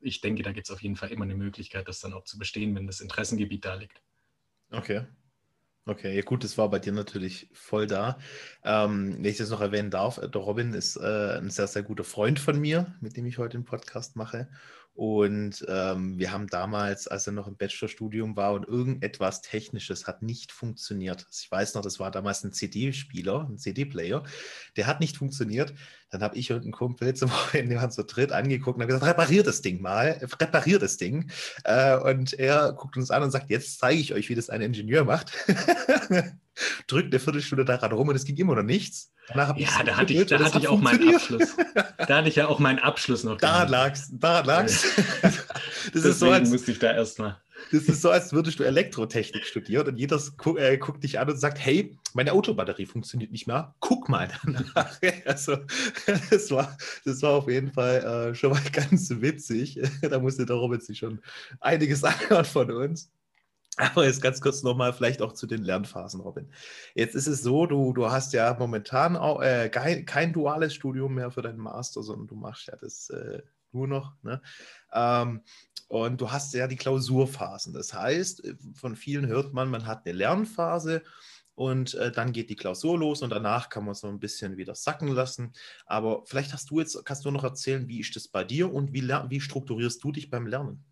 ich 0.00 0.20
denke, 0.20 0.42
da 0.42 0.52
gibt 0.52 0.66
es 0.66 0.72
auf 0.72 0.82
jeden 0.82 0.96
Fall 0.96 1.10
immer 1.10 1.24
eine 1.24 1.34
Möglichkeit, 1.34 1.88
das 1.88 2.00
dann 2.00 2.12
auch 2.12 2.24
zu 2.24 2.38
bestehen, 2.38 2.74
wenn 2.74 2.86
das 2.86 3.00
Interessengebiet 3.00 3.64
da 3.64 3.74
liegt. 3.74 4.02
Okay. 4.70 5.02
Okay, 5.86 6.14
ja 6.14 6.22
gut, 6.22 6.44
das 6.44 6.58
war 6.58 6.68
bei 6.70 6.78
dir 6.78 6.92
natürlich 6.92 7.48
voll 7.52 7.86
da. 7.86 8.18
Ähm, 8.62 9.16
wenn 9.16 9.24
ich 9.24 9.38
das 9.38 9.50
noch 9.50 9.60
erwähnen 9.62 9.90
darf, 9.90 10.20
der 10.20 10.40
Robin 10.40 10.74
ist 10.74 10.96
äh, 10.96 11.38
ein 11.38 11.50
sehr, 11.50 11.66
sehr 11.66 11.82
guter 11.82 12.04
Freund 12.04 12.38
von 12.38 12.60
mir, 12.60 12.94
mit 13.00 13.16
dem 13.16 13.26
ich 13.26 13.38
heute 13.38 13.56
den 13.56 13.64
Podcast 13.64 14.14
mache. 14.14 14.48
Und 14.94 15.64
ähm, 15.68 16.18
wir 16.18 16.30
haben 16.32 16.46
damals, 16.48 17.08
als 17.08 17.26
er 17.26 17.32
noch 17.32 17.46
im 17.46 17.56
Bachelorstudium 17.56 18.36
war 18.36 18.52
und 18.52 18.68
irgendetwas 18.68 19.40
Technisches 19.40 20.06
hat 20.06 20.22
nicht 20.22 20.52
funktioniert. 20.52 21.24
Also 21.26 21.40
ich 21.42 21.50
weiß 21.50 21.74
noch, 21.74 21.82
das 21.82 22.00
war 22.00 22.10
damals 22.10 22.44
ein 22.44 22.52
CD-Spieler, 22.52 23.48
ein 23.48 23.56
CD-Player, 23.56 24.22
der 24.76 24.86
hat 24.86 25.00
nicht 25.00 25.16
funktioniert. 25.16 25.72
Dann 26.10 26.22
habe 26.22 26.36
ich 26.36 26.52
und 26.52 26.66
ein 26.66 26.72
Kumpel 26.72 27.14
zum 27.14 27.30
Ende 27.52 27.76
waren 27.76 27.90
so 27.90 28.02
dritt 28.02 28.32
angeguckt 28.32 28.76
und 28.76 28.82
haben 28.82 28.88
gesagt, 28.88 29.06
repariert 29.06 29.46
das 29.46 29.62
Ding 29.62 29.80
mal, 29.80 30.20
repariert 30.38 30.82
das 30.82 30.96
Ding. 30.96 31.30
Äh, 31.64 31.96
und 31.96 32.34
er 32.34 32.72
guckt 32.72 32.96
uns 32.96 33.10
an 33.10 33.22
und 33.22 33.30
sagt, 33.30 33.48
jetzt 33.48 33.78
zeige 33.78 34.00
ich 34.00 34.12
euch, 34.12 34.28
wie 34.28 34.34
das 34.34 34.50
ein 34.50 34.60
Ingenieur 34.60 35.04
macht. 35.04 35.32
Drückt 36.86 37.12
eine 37.12 37.20
Viertelstunde 37.20 37.64
daran 37.64 37.92
rum 37.92 38.08
und 38.08 38.16
es 38.16 38.24
ging 38.24 38.36
immer 38.36 38.54
noch 38.54 38.62
nichts. 38.62 39.12
ja, 39.34 39.54
da 39.84 39.96
hatte 39.96 40.12
ich, 40.12 40.26
da 40.26 40.38
hatte 40.38 40.58
ich 40.58 40.68
auch 40.68 40.80
meinen 40.80 41.14
Abschluss. 41.14 41.56
Da 41.98 42.16
hatte 42.16 42.28
ich 42.28 42.36
ja 42.36 42.48
auch 42.48 42.58
meinen 42.58 42.78
Abschluss 42.78 43.24
noch. 43.24 43.38
Da 43.38 43.64
lag's, 43.64 44.10
da 44.12 44.40
lag's. 44.40 44.84
das 45.22 45.46
Deswegen 45.92 46.08
ist 46.08 46.18
so 46.18 46.30
als, 46.30 46.50
musste 46.50 46.72
ich 46.72 46.78
da 46.78 46.92
erstmal. 46.92 47.40
Das 47.72 47.84
ist 47.84 48.02
so, 48.02 48.10
als 48.10 48.32
würdest 48.32 48.58
du 48.58 48.64
Elektrotechnik 48.64 49.44
studieren 49.44 49.86
und 49.88 49.96
jeder 49.96 50.20
gu 50.36 50.56
äh, 50.56 50.76
guckt 50.78 51.04
dich 51.04 51.18
an 51.18 51.30
und 51.30 51.38
sagt, 51.38 51.58
hey, 51.58 51.96
meine 52.14 52.32
Autobatterie 52.32 52.86
funktioniert 52.86 53.30
nicht 53.30 53.46
mehr. 53.46 53.74
Guck 53.80 54.08
mal 54.08 54.28
danach. 54.44 54.98
also, 55.24 55.58
das 56.30 56.50
war, 56.50 56.76
das 57.04 57.22
war 57.22 57.32
auf 57.32 57.48
jeden 57.48 57.72
Fall 57.72 58.30
äh, 58.30 58.34
schon 58.34 58.50
mal 58.50 58.62
ganz 58.72 59.10
witzig. 59.10 59.80
da 60.02 60.18
musste 60.18 60.46
der 60.46 60.56
Robin 60.56 60.80
sich 60.80 60.98
schon 60.98 61.20
einiges 61.60 62.02
anhören 62.02 62.44
von 62.44 62.70
uns. 62.70 63.10
Aber 63.76 64.04
jetzt 64.04 64.20
ganz 64.20 64.40
kurz 64.40 64.62
nochmal 64.62 64.92
vielleicht 64.92 65.22
auch 65.22 65.32
zu 65.32 65.46
den 65.46 65.62
Lernphasen, 65.62 66.20
Robin. 66.20 66.50
Jetzt 66.94 67.14
ist 67.14 67.26
es 67.26 67.42
so, 67.42 67.66
du, 67.66 67.92
du 67.92 68.10
hast 68.10 68.32
ja 68.32 68.54
momentan 68.58 69.16
auch, 69.16 69.40
äh, 69.40 69.68
kein, 69.70 70.04
kein, 70.04 70.32
duales 70.32 70.74
Studium 70.74 71.14
mehr 71.14 71.30
für 71.30 71.42
deinen 71.42 71.58
Master, 71.58 72.02
sondern 72.02 72.26
du 72.26 72.34
machst 72.34 72.66
ja 72.66 72.76
das 72.76 73.10
äh, 73.10 73.42
nur 73.72 73.86
noch. 73.86 74.14
Ne? 74.22 74.42
Ähm, 74.92 75.42
und 75.88 76.20
du 76.20 76.30
hast 76.30 76.52
ja 76.54 76.66
die 76.66 76.76
Klausurphasen. 76.76 77.72
Das 77.72 77.94
heißt, 77.94 78.44
äh, 78.44 78.54
von 78.74 78.96
vielen 78.96 79.26
hört 79.26 79.52
man, 79.52 79.70
man 79.70 79.86
hat 79.86 80.04
eine 80.04 80.16
Lernphase 80.16 81.02
und 81.54 81.94
äh, 81.94 82.10
dann 82.10 82.32
geht 82.32 82.50
die 82.50 82.56
Klausur 82.56 82.98
los 82.98 83.22
und 83.22 83.30
danach 83.30 83.68
kann 83.68 83.84
man 83.84 83.94
so 83.94 84.08
ein 84.08 84.20
bisschen 84.20 84.56
wieder 84.56 84.74
sacken 84.74 85.08
lassen. 85.08 85.52
Aber 85.86 86.22
vielleicht 86.26 86.52
hast 86.52 86.70
du 86.70 86.80
jetzt, 86.80 87.04
kannst 87.04 87.24
du 87.24 87.30
noch 87.30 87.44
erzählen, 87.44 87.88
wie 87.88 88.00
ist 88.00 88.16
das 88.16 88.28
bei 88.28 88.44
dir 88.44 88.72
und 88.72 88.92
wie, 88.92 89.02
wie 89.02 89.40
strukturierst 89.40 90.02
du 90.02 90.12
dich 90.12 90.30
beim 90.30 90.46
Lernen? 90.46 90.84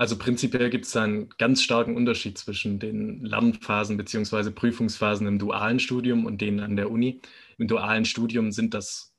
Also 0.00 0.16
prinzipiell 0.16 0.70
gibt 0.70 0.86
es 0.86 0.96
einen 0.96 1.28
ganz 1.36 1.62
starken 1.62 1.94
Unterschied 1.94 2.38
zwischen 2.38 2.78
den 2.78 3.22
Lernphasen 3.22 3.98
bzw. 3.98 4.50
Prüfungsphasen 4.50 5.26
im 5.26 5.38
dualen 5.38 5.78
Studium 5.78 6.24
und 6.24 6.40
denen 6.40 6.60
an 6.60 6.74
der 6.74 6.90
Uni. 6.90 7.20
Im 7.58 7.68
dualen 7.68 8.06
Studium 8.06 8.50
sind 8.50 8.72
das 8.72 9.14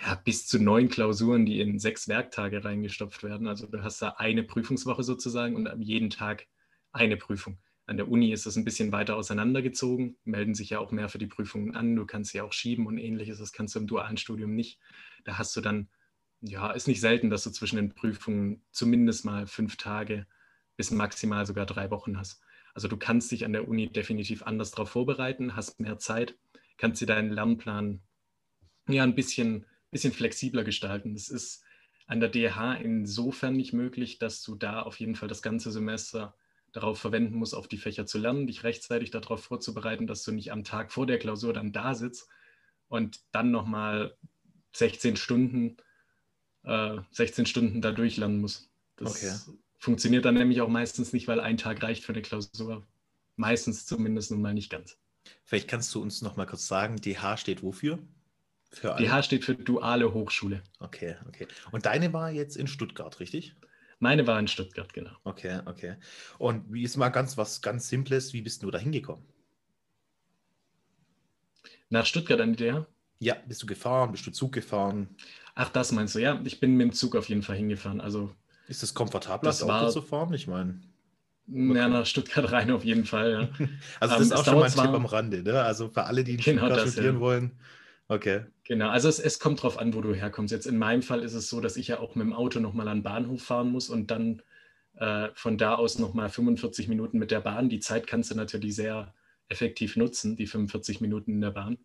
ja, 0.00 0.14
bis 0.14 0.46
zu 0.46 0.60
neun 0.60 0.88
Klausuren, 0.88 1.46
die 1.46 1.60
in 1.60 1.80
sechs 1.80 2.06
Werktage 2.06 2.64
reingestopft 2.64 3.24
werden. 3.24 3.48
Also 3.48 3.66
du 3.66 3.82
hast 3.82 4.02
da 4.02 4.10
eine 4.18 4.44
Prüfungswoche 4.44 5.02
sozusagen 5.02 5.56
und 5.56 5.68
jeden 5.82 6.10
Tag 6.10 6.46
eine 6.92 7.16
Prüfung. 7.16 7.58
An 7.86 7.96
der 7.96 8.08
Uni 8.08 8.32
ist 8.32 8.46
das 8.46 8.54
ein 8.54 8.64
bisschen 8.64 8.92
weiter 8.92 9.16
auseinandergezogen, 9.16 10.16
melden 10.22 10.54
sich 10.54 10.70
ja 10.70 10.78
auch 10.78 10.92
mehr 10.92 11.08
für 11.08 11.18
die 11.18 11.26
Prüfungen 11.26 11.74
an, 11.74 11.96
du 11.96 12.06
kannst 12.06 12.30
sie 12.30 12.40
auch 12.40 12.52
schieben 12.52 12.86
und 12.86 12.98
ähnliches. 12.98 13.40
Das 13.40 13.50
kannst 13.50 13.74
du 13.74 13.80
im 13.80 13.88
dualen 13.88 14.16
Studium 14.16 14.54
nicht. 14.54 14.78
Da 15.24 15.38
hast 15.38 15.56
du 15.56 15.60
dann 15.60 15.88
ja, 16.40 16.70
ist 16.70 16.88
nicht 16.88 17.00
selten, 17.00 17.30
dass 17.30 17.44
du 17.44 17.50
zwischen 17.50 17.76
den 17.76 17.94
Prüfungen 17.94 18.62
zumindest 18.70 19.24
mal 19.24 19.46
fünf 19.46 19.76
Tage 19.76 20.26
bis 20.76 20.90
maximal 20.90 21.46
sogar 21.46 21.66
drei 21.66 21.90
Wochen 21.90 22.18
hast. 22.18 22.42
Also 22.74 22.88
du 22.88 22.96
kannst 22.96 23.30
dich 23.32 23.44
an 23.44 23.52
der 23.52 23.68
Uni 23.68 23.92
definitiv 23.92 24.42
anders 24.44 24.70
darauf 24.70 24.90
vorbereiten, 24.90 25.56
hast 25.56 25.80
mehr 25.80 25.98
Zeit, 25.98 26.36
kannst 26.78 27.02
dir 27.02 27.06
deinen 27.06 27.30
Lernplan 27.30 28.00
ja 28.88 29.02
ein 29.02 29.14
bisschen, 29.14 29.66
bisschen 29.90 30.12
flexibler 30.12 30.64
gestalten. 30.64 31.14
Das 31.14 31.28
ist 31.28 31.62
an 32.06 32.20
der 32.20 32.30
DH 32.30 32.74
insofern 32.76 33.54
nicht 33.54 33.72
möglich, 33.72 34.18
dass 34.18 34.42
du 34.42 34.54
da 34.54 34.82
auf 34.82 34.98
jeden 34.98 35.16
Fall 35.16 35.28
das 35.28 35.42
ganze 35.42 35.70
Semester 35.70 36.34
darauf 36.72 36.98
verwenden 36.98 37.34
musst, 37.34 37.54
auf 37.54 37.68
die 37.68 37.78
Fächer 37.78 38.06
zu 38.06 38.18
lernen, 38.18 38.46
dich 38.46 38.64
rechtzeitig 38.64 39.10
darauf 39.10 39.42
vorzubereiten, 39.42 40.06
dass 40.06 40.22
du 40.22 40.32
nicht 40.32 40.52
am 40.52 40.64
Tag 40.64 40.92
vor 40.92 41.06
der 41.06 41.18
Klausur 41.18 41.52
dann 41.52 41.72
da 41.72 41.94
sitzt 41.94 42.28
und 42.88 43.20
dann 43.32 43.50
nochmal 43.50 44.16
16 44.72 45.16
Stunden 45.16 45.76
äh, 46.64 46.98
16 47.12 47.46
Stunden 47.46 47.80
da 47.80 47.92
durchlernen 47.92 48.40
muss. 48.40 48.70
Das 48.96 49.16
okay. 49.16 49.58
funktioniert 49.78 50.24
dann 50.24 50.34
nämlich 50.34 50.60
auch 50.60 50.68
meistens 50.68 51.12
nicht, 51.12 51.28
weil 51.28 51.40
ein 51.40 51.56
Tag 51.56 51.82
reicht 51.82 52.04
für 52.04 52.12
eine 52.12 52.22
Klausur. 52.22 52.86
Meistens 53.36 53.86
zumindest 53.86 54.30
nun 54.30 54.42
mal 54.42 54.54
nicht 54.54 54.70
ganz. 54.70 54.98
Vielleicht 55.44 55.68
kannst 55.68 55.94
du 55.94 56.02
uns 56.02 56.22
noch 56.22 56.36
mal 56.36 56.46
kurz 56.46 56.66
sagen, 56.66 56.96
DH 56.96 57.36
steht 57.38 57.62
wofür? 57.62 57.98
Für 58.70 58.96
DH 58.96 59.22
steht 59.24 59.44
für 59.44 59.54
Duale 59.54 60.12
Hochschule. 60.14 60.62
Okay, 60.78 61.16
okay. 61.26 61.48
Und 61.72 61.86
deine 61.86 62.12
war 62.12 62.30
jetzt 62.30 62.56
in 62.56 62.66
Stuttgart, 62.66 63.18
richtig? 63.20 63.56
Meine 63.98 64.26
war 64.26 64.38
in 64.38 64.48
Stuttgart, 64.48 64.92
genau. 64.92 65.10
Okay, 65.24 65.60
okay. 65.66 65.96
Und 66.38 66.72
wie 66.72 66.82
ist 66.82 66.96
mal 66.96 67.10
ganz 67.10 67.36
was 67.36 67.60
ganz 67.60 67.88
Simples, 67.88 68.32
wie 68.32 68.42
bist 68.42 68.62
du 68.62 68.70
da 68.70 68.78
hingekommen? 68.78 69.24
Nach 71.90 72.06
Stuttgart 72.06 72.40
an 72.40 72.54
die 72.54 72.64
DH? 72.64 72.86
Ja, 73.20 73.36
bist 73.46 73.62
du 73.62 73.66
gefahren? 73.66 74.12
Bist 74.12 74.26
du 74.26 74.32
Zug 74.32 74.52
gefahren? 74.52 75.08
Ach, 75.54 75.68
das 75.68 75.92
meinst 75.92 76.14
du, 76.14 76.20
ja. 76.20 76.40
Ich 76.44 76.58
bin 76.58 76.76
mit 76.76 76.86
dem 76.86 76.92
Zug 76.92 77.14
auf 77.14 77.28
jeden 77.28 77.42
Fall 77.42 77.56
hingefahren. 77.56 78.00
Also, 78.00 78.30
ist 78.66 78.82
es 78.82 78.94
komfortabler, 78.94 79.50
das 79.50 79.62
Auto 79.62 79.90
zu 79.90 80.02
fahren? 80.02 80.32
Ich 80.32 80.46
meine. 80.46 80.80
Ja, 81.46 81.88
nach 81.88 82.06
Stuttgart 82.06 82.50
rein 82.50 82.70
auf 82.70 82.84
jeden 82.84 83.04
Fall, 83.04 83.32
ja. 83.32 83.66
also 84.00 84.14
das 84.14 84.16
um, 84.16 84.22
ist 84.22 84.30
ähm, 84.30 84.36
auch 84.36 84.44
schon 84.44 84.58
mal 84.58 84.64
ein 84.64 84.72
Tipp 84.72 84.94
am 84.94 85.06
Rande, 85.06 85.42
ne? 85.42 85.60
Also 85.60 85.88
für 85.88 86.04
alle, 86.04 86.24
die 86.24 86.32
in 86.32 86.40
genau 86.40 86.66
Stuttgart 86.66 86.86
das, 86.86 86.92
studieren 86.92 87.16
ja. 87.16 87.20
wollen. 87.20 87.58
Okay. 88.08 88.44
Genau, 88.64 88.88
also 88.88 89.08
es, 89.08 89.18
es 89.18 89.38
kommt 89.38 89.62
drauf 89.62 89.78
an, 89.78 89.94
wo 89.94 90.00
du 90.00 90.14
herkommst. 90.14 90.52
Jetzt 90.52 90.66
in 90.66 90.78
meinem 90.78 91.02
Fall 91.02 91.22
ist 91.22 91.34
es 91.34 91.48
so, 91.48 91.60
dass 91.60 91.76
ich 91.76 91.88
ja 91.88 92.00
auch 92.00 92.14
mit 92.14 92.24
dem 92.24 92.32
Auto 92.32 92.58
nochmal 92.60 92.88
an 92.88 92.98
den 92.98 93.02
Bahnhof 93.02 93.42
fahren 93.42 93.70
muss 93.70 93.88
und 93.88 94.10
dann 94.10 94.42
äh, 94.96 95.28
von 95.34 95.58
da 95.58 95.74
aus 95.74 95.98
nochmal 95.98 96.28
45 96.28 96.88
Minuten 96.88 97.18
mit 97.18 97.30
der 97.30 97.40
Bahn. 97.40 97.68
Die 97.68 97.80
Zeit 97.80 98.06
kannst 98.06 98.30
du 98.30 98.34
natürlich 98.34 98.76
sehr 98.76 99.12
effektiv 99.48 99.96
nutzen, 99.96 100.36
die 100.36 100.46
45 100.46 101.00
Minuten 101.00 101.32
in 101.32 101.40
der 101.40 101.50
Bahn. 101.50 101.78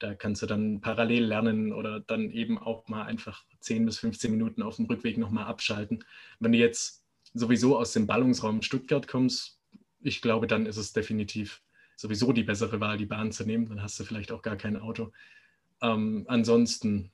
Da 0.00 0.14
kannst 0.14 0.40
du 0.40 0.46
dann 0.46 0.80
parallel 0.80 1.26
lernen 1.26 1.72
oder 1.74 2.00
dann 2.00 2.30
eben 2.30 2.58
auch 2.58 2.88
mal 2.88 3.04
einfach 3.04 3.44
10 3.60 3.84
bis 3.84 3.98
15 3.98 4.30
Minuten 4.30 4.62
auf 4.62 4.76
dem 4.76 4.86
Rückweg 4.86 5.18
nochmal 5.18 5.44
abschalten. 5.44 6.02
Wenn 6.40 6.52
du 6.52 6.58
jetzt 6.58 7.04
sowieso 7.34 7.78
aus 7.78 7.92
dem 7.92 8.06
Ballungsraum 8.06 8.62
Stuttgart 8.62 9.06
kommst, 9.06 9.60
ich 10.00 10.22
glaube, 10.22 10.46
dann 10.46 10.64
ist 10.64 10.78
es 10.78 10.94
definitiv 10.94 11.62
sowieso 11.96 12.32
die 12.32 12.44
bessere 12.44 12.80
Wahl, 12.80 12.96
die 12.96 13.04
Bahn 13.04 13.30
zu 13.30 13.44
nehmen. 13.44 13.68
Dann 13.68 13.82
hast 13.82 14.00
du 14.00 14.04
vielleicht 14.04 14.32
auch 14.32 14.40
gar 14.40 14.56
kein 14.56 14.78
Auto. 14.78 15.12
Ähm, 15.82 16.24
ansonsten 16.28 17.12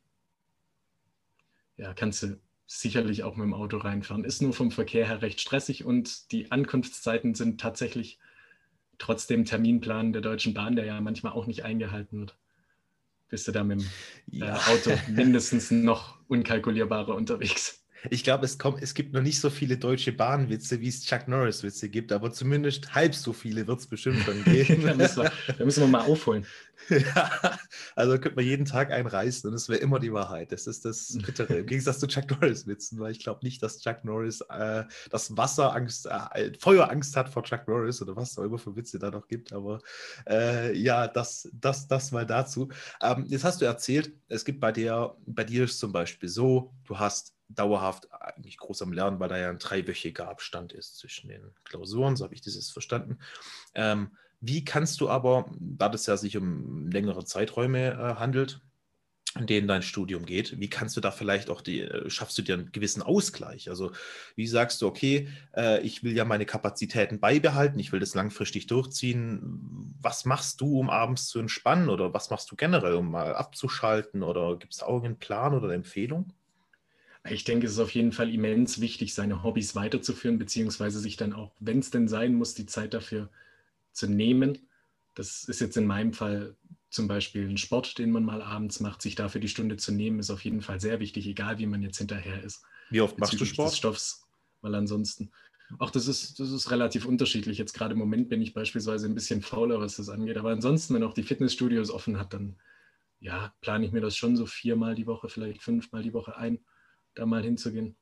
ja, 1.77 1.93
kannst 1.93 2.23
du 2.23 2.39
sicherlich 2.69 3.25
auch 3.25 3.35
mit 3.35 3.47
dem 3.47 3.55
Auto 3.55 3.79
reinfahren. 3.79 4.25
Ist 4.25 4.43
nur 4.43 4.53
vom 4.53 4.71
Verkehr 4.71 5.09
her 5.09 5.23
recht 5.23 5.41
stressig 5.41 5.85
und 5.85 6.31
die 6.31 6.53
Ankunftszeiten 6.53 7.35
sind 7.35 7.61
tatsächlich 7.61 8.21
trotz 8.99 9.27
dem 9.27 9.45
Terminplan 9.45 10.13
der 10.13 10.23
Deutschen 10.23 10.55
Bahn, 10.55 10.77
der 10.77 10.85
ja 10.85 11.01
manchmal 11.01 11.33
auch 11.33 11.47
nicht 11.47 11.65
eingehalten 11.65 12.21
wird 12.21 12.37
bist 13.29 13.49
du 13.49 13.53
da 13.53 13.65
mit 13.65 13.81
dem 13.81 13.89
ja. 14.27 14.57
äh, 14.57 14.71
Auto 14.71 14.91
mindestens 15.09 15.71
noch 15.71 16.19
unkalkulierbarer 16.29 17.15
unterwegs. 17.15 17.86
Ich 18.11 18.25
glaube, 18.25 18.45
es, 18.45 18.59
es 18.81 18.95
gibt 18.95 19.13
noch 19.13 19.23
nicht 19.23 19.41
so 19.41 19.51
viele 19.51 19.79
deutsche 19.79 20.13
Bahnwitze, 20.13 20.81
wie 20.81 20.89
es 20.89 21.05
Chuck 21.05 21.29
Norris-Witze 21.29 21.89
gibt, 21.89 22.13
aber 22.13 22.33
zumindest 22.33 22.95
halb 22.95 23.15
so 23.15 23.33
viele 23.33 23.67
wird 23.67 23.81
es 23.81 23.87
bestimmt 23.87 24.23
schon 24.23 24.45
geben. 24.45 24.85
da, 24.85 24.95
müssen 24.95 25.23
wir, 25.23 25.33
da, 25.59 25.65
müssen 25.65 25.81
wir, 25.81 25.89
mal 25.89 26.03
aufholen. 26.03 26.47
ja, 26.89 27.59
also 27.95 28.19
könnte 28.19 28.37
man 28.37 28.45
jeden 28.45 28.67
Tag 28.67 28.91
einreißen 28.91 29.49
und 29.49 29.57
es 29.57 29.69
wäre 29.69 29.81
immer 29.81 29.99
die 29.99 30.13
Wahrheit. 30.13 30.53
Das 30.53 30.67
ist 30.67 30.85
das 30.85 31.17
Bittere. 31.25 31.59
Im 31.59 31.67
Gegensatz 31.67 31.99
zu 31.99 32.07
Chuck 32.07 32.31
Norris-Witzen, 32.31 33.01
weil 33.01 33.13
ich 33.13 33.21
glaube 33.21 33.41
nicht, 33.45 33.63
dass 33.63 33.81
Chuck 33.81 34.05
Norris 34.05 34.43
äh, 34.43 34.85
das 35.11 35.37
Wasser 35.37 35.75
Angst, 35.75 36.07
äh, 36.07 36.53
Feuerangst 36.59 37.17
hat 37.17 37.29
vor 37.29 37.43
Chuck 37.43 37.67
Norris 37.67 38.03
oder 38.03 38.15
was 38.17 38.39
auch 38.39 38.45
immer 38.45 38.59
für 38.59 38.77
Witze 38.77 38.99
da 38.99 39.11
noch 39.11 39.27
gibt. 39.27 39.53
Aber 39.53 39.81
äh, 40.29 40.77
ja, 40.77 41.09
das, 41.09 41.49
das, 41.53 41.89
das 41.89 42.13
mal 42.13 42.27
dazu. 42.27 42.69
Ähm, 43.01 43.25
jetzt 43.27 43.45
hast 43.45 43.61
du 43.61 43.65
erzählt, 43.65 44.13
es 44.29 44.45
gibt 44.45 44.61
bei 44.61 44.73
dir, 44.73 45.17
bei 45.27 45.45
dir 45.45 45.65
ist 45.65 45.79
zum 45.79 45.93
Beispiel 45.93 46.29
so, 46.29 46.75
du 46.85 46.99
hast 46.99 47.36
dauerhaft 47.49 48.13
eigentlich 48.13 48.59
groß 48.59 48.83
am 48.83 48.93
Lernen, 48.93 49.21
weil 49.21 49.29
da 49.29 49.39
ja 49.39 49.51
ein 49.51 49.59
dreiwöchiger 49.59 50.29
Abstand 50.29 50.73
ist 50.73 50.99
zwischen 50.99 51.29
den 51.29 51.53
Klausuren, 51.65 52.17
so 52.17 52.25
habe 52.25 52.35
ich 52.35 52.41
dieses 52.41 52.71
verstanden. 52.71 53.19
Ähm, 53.75 54.17
wie 54.41 54.65
kannst 54.65 55.01
du 55.01 55.09
aber, 55.09 55.51
da 55.59 55.89
das 55.89 56.07
ja 56.07 56.17
sich 56.17 56.37
um 56.37 56.89
längere 56.89 57.25
Zeiträume 57.25 57.93
äh, 57.93 58.15
handelt, 58.19 58.61
in 59.39 59.47
denen 59.47 59.69
dein 59.69 59.83
Studium 59.83 60.25
geht, 60.25 60.59
wie 60.59 60.71
kannst 60.71 60.97
du 60.97 61.01
da 61.01 61.11
vielleicht 61.11 61.51
auch 61.51 61.61
die, 61.61 61.81
äh, 61.81 62.09
schaffst 62.11 62.39
du 62.39 62.43
dir 62.43 62.55
einen 62.55 62.73
gewissen 62.73 63.03
Ausgleich? 63.03 63.69
Also 63.69 63.93
wie 64.35 64.47
sagst 64.47 64.83
du, 64.83 64.87
okay, 64.87 65.29
äh, 65.55 65.81
ich 65.83 66.03
will 66.03 66.17
ja 66.17 66.25
meine 66.25 66.47
Kapazitäten 66.47 67.21
beibehalten, 67.21 67.79
ich 67.79 67.93
will 67.93 68.01
das 68.01 68.15
langfristig 68.15 68.67
durchziehen. 68.67 69.95
Was 70.01 70.25
machst 70.25 70.61
du, 70.61 70.79
um 70.79 70.91
abends 70.91 71.27
zu 71.27 71.39
entspannen 71.39 71.89
oder 71.89 72.15
was 72.15 72.31
machst 72.31 72.51
du 72.51 72.57
generell, 72.57 72.95
um 72.95 73.11
mal 73.11 73.35
abzuschalten 73.35 74.23
oder 74.23 74.57
gibt 74.59 74.73
es 74.73 74.81
da 74.81 74.87
irgendeinen 74.87 75.19
Plan 75.19 75.55
oder 75.55 75.65
eine 75.65 75.75
Empfehlung? 75.75 76.33
Ich 77.31 77.45
denke, 77.45 77.67
es 77.67 77.73
ist 77.75 77.79
auf 77.79 77.95
jeden 77.95 78.13
Fall 78.13 78.33
immens 78.33 78.81
wichtig, 78.81 79.15
seine 79.15 79.43
Hobbys 79.43 79.75
weiterzuführen, 79.75 80.39
beziehungsweise 80.39 80.99
sich 80.99 81.17
dann 81.17 81.33
auch, 81.33 81.53
wenn 81.61 81.79
es 81.79 81.91
denn 81.91 82.09
sein 82.09 82.35
muss, 82.35 82.55
die 82.55 82.67
Zeit 82.67 82.95
dafür 82.95 83.31
zu 83.93 84.07
nehmen. 84.07 84.59
Das 85.15 85.45
ist 85.45 85.61
jetzt 85.61 85.77
in 85.77 85.87
meinem 85.87 86.13
Fall 86.13 86.57
zum 86.91 87.09
Beispiel 87.09 87.49
ein 87.49 87.59
Sport, 87.59 87.99
den 87.99 88.11
man 88.11 88.25
mal 88.25 88.43
abends 88.43 88.81
macht, 88.81 89.03
sich 89.03 89.15
dafür 89.15 89.41
die 89.41 89.49
Stunde 89.49 89.77
zu 89.77 89.93
nehmen, 89.93 90.19
ist 90.19 90.31
auf 90.31 90.45
jeden 90.45 90.63
Fall 90.63 90.81
sehr 90.81 91.01
wichtig, 91.01 91.27
egal 91.27 91.59
wie 91.59 91.67
man 91.67 91.83
jetzt 91.83 91.99
hinterher 91.99 92.43
ist. 92.43 92.63
Wie 92.91 93.01
oft 93.01 93.19
machst 93.19 93.39
du 93.41 93.45
Sport? 93.45 93.71
Des 93.71 93.79
Stoffs, 93.79 94.27
weil 94.61 94.75
ansonsten, 94.75 95.31
auch 95.79 95.91
das 95.91 96.07
ist, 96.07 96.39
das 96.39 96.51
ist 96.51 96.71
relativ 96.71 97.07
unterschiedlich. 97.07 97.59
Jetzt 97.59 97.73
gerade 97.73 97.93
im 97.95 97.99
Moment 97.99 98.29
bin 98.29 98.41
ich 98.41 98.55
beispielsweise 98.55 99.07
ein 99.07 99.15
bisschen 99.15 99.43
fauler, 99.43 99.81
was 99.81 99.97
das 99.97 100.09
angeht, 100.09 100.37
aber 100.37 100.51
ansonsten, 100.51 100.95
wenn 100.95 101.03
auch 101.03 101.15
die 101.15 101.25
Fitnessstudios 101.25 101.91
offen 101.91 102.19
hat, 102.19 102.33
dann 102.33 102.57
ja, 103.21 103.55
plane 103.61 103.85
ich 103.85 103.93
mir 103.93 104.01
das 104.01 104.17
schon 104.17 104.37
so 104.37 104.47
viermal 104.47 104.95
die 104.95 105.07
Woche, 105.07 105.29
vielleicht 105.29 105.63
fünfmal 105.63 106.03
die 106.03 106.13
Woche 106.13 106.37
ein 106.37 106.61
da 107.17 107.27
mal 107.27 107.43
hinzugehen. 107.43 107.97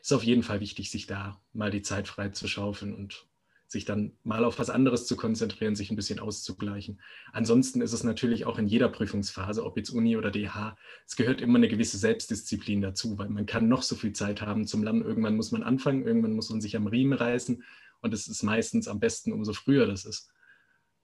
Ist 0.00 0.12
auf 0.12 0.22
jeden 0.22 0.42
Fall 0.42 0.60
wichtig, 0.60 0.90
sich 0.90 1.06
da 1.06 1.40
mal 1.52 1.70
die 1.70 1.82
Zeit 1.82 2.08
frei 2.08 2.28
zu 2.28 2.46
schaufeln 2.46 2.94
und 2.94 3.26
sich 3.68 3.84
dann 3.84 4.12
mal 4.22 4.44
auf 4.44 4.58
was 4.60 4.70
anderes 4.70 5.06
zu 5.06 5.16
konzentrieren, 5.16 5.74
sich 5.74 5.90
ein 5.90 5.96
bisschen 5.96 6.20
auszugleichen. 6.20 7.00
Ansonsten 7.32 7.80
ist 7.80 7.92
es 7.92 8.04
natürlich 8.04 8.44
auch 8.44 8.58
in 8.58 8.68
jeder 8.68 8.88
Prüfungsphase, 8.88 9.64
ob 9.64 9.76
jetzt 9.76 9.90
Uni 9.90 10.16
oder 10.16 10.30
DH, 10.30 10.76
es 11.04 11.16
gehört 11.16 11.40
immer 11.40 11.58
eine 11.58 11.68
gewisse 11.68 11.98
Selbstdisziplin 11.98 12.80
dazu, 12.80 13.18
weil 13.18 13.28
man 13.28 13.46
kann 13.46 13.66
noch 13.68 13.82
so 13.82 13.96
viel 13.96 14.12
Zeit 14.12 14.40
haben 14.40 14.66
zum 14.66 14.84
Lernen. 14.84 15.02
Irgendwann 15.02 15.34
muss 15.34 15.50
man 15.50 15.64
anfangen, 15.64 16.06
irgendwann 16.06 16.34
muss 16.34 16.50
man 16.50 16.60
sich 16.60 16.76
am 16.76 16.86
Riemen 16.86 17.18
reißen 17.18 17.64
und 18.02 18.14
es 18.14 18.28
ist 18.28 18.44
meistens 18.44 18.86
am 18.86 19.00
besten, 19.00 19.32
umso 19.32 19.52
früher 19.52 19.86
das 19.86 20.04
ist. 20.04 20.30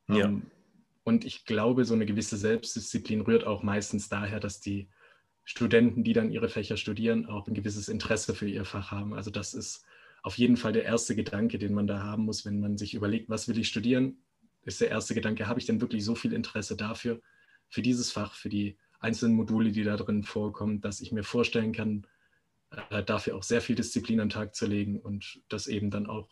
Ja. 0.08 0.26
Um, 0.26 0.34
ähm, 0.34 0.42
und 1.04 1.24
ich 1.24 1.44
glaube, 1.44 1.84
so 1.84 1.94
eine 1.94 2.06
gewisse 2.06 2.36
Selbstdisziplin 2.36 3.22
rührt 3.22 3.44
auch 3.44 3.64
meistens 3.64 4.08
daher, 4.08 4.38
dass 4.38 4.60
die 4.60 4.88
Studenten, 5.44 6.04
die 6.04 6.12
dann 6.12 6.30
ihre 6.30 6.48
Fächer 6.48 6.76
studieren, 6.76 7.26
auch 7.26 7.48
ein 7.48 7.54
gewisses 7.54 7.88
Interesse 7.88 8.34
für 8.34 8.48
ihr 8.48 8.64
Fach 8.64 8.90
haben. 8.90 9.14
Also 9.14 9.30
das 9.30 9.54
ist 9.54 9.84
auf 10.22 10.38
jeden 10.38 10.56
Fall 10.56 10.72
der 10.72 10.84
erste 10.84 11.16
Gedanke, 11.16 11.58
den 11.58 11.74
man 11.74 11.86
da 11.86 12.02
haben 12.02 12.24
muss, 12.24 12.44
wenn 12.44 12.60
man 12.60 12.78
sich 12.78 12.94
überlegt, 12.94 13.28
was 13.28 13.48
will 13.48 13.58
ich 13.58 13.68
studieren, 13.68 14.18
ist 14.64 14.80
der 14.80 14.90
erste 14.90 15.14
Gedanke, 15.14 15.48
habe 15.48 15.58
ich 15.58 15.66
denn 15.66 15.80
wirklich 15.80 16.04
so 16.04 16.14
viel 16.14 16.32
Interesse 16.32 16.76
dafür, 16.76 17.20
für 17.68 17.82
dieses 17.82 18.12
Fach, 18.12 18.34
für 18.34 18.48
die 18.48 18.76
einzelnen 19.00 19.34
Module, 19.34 19.72
die 19.72 19.82
da 19.82 19.96
drin 19.96 20.22
vorkommen, 20.22 20.80
dass 20.80 21.00
ich 21.00 21.10
mir 21.10 21.24
vorstellen 21.24 21.72
kann, 21.72 22.06
äh, 22.90 23.02
dafür 23.02 23.34
auch 23.34 23.42
sehr 23.42 23.60
viel 23.60 23.74
Disziplin 23.74 24.20
an 24.20 24.28
den 24.28 24.34
Tag 24.34 24.54
zu 24.54 24.66
legen 24.66 25.00
und 25.00 25.40
das 25.48 25.66
eben 25.66 25.90
dann 25.90 26.06
auch 26.06 26.28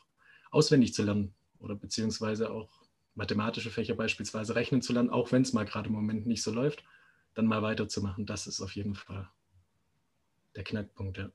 auswendig 0.52 0.94
zu 0.94 1.02
lernen 1.02 1.34
oder 1.58 1.74
beziehungsweise 1.74 2.50
auch 2.50 2.70
mathematische 3.14 3.70
Fächer 3.70 3.94
beispielsweise 3.94 4.54
rechnen 4.54 4.82
zu 4.82 4.92
lernen, 4.92 5.10
auch 5.10 5.32
wenn 5.32 5.42
es 5.42 5.52
mal 5.52 5.64
gerade 5.64 5.88
im 5.88 5.94
Moment 5.94 6.26
nicht 6.26 6.42
so 6.42 6.52
läuft, 6.52 6.84
dann 7.34 7.46
mal 7.46 7.62
weiterzumachen. 7.62 8.26
Das 8.26 8.46
ist 8.46 8.60
auf 8.60 8.74
jeden 8.74 8.94
Fall 8.94 9.28
der 10.56 10.64
Knackpunkt, 10.64 11.18
ja. 11.18 11.30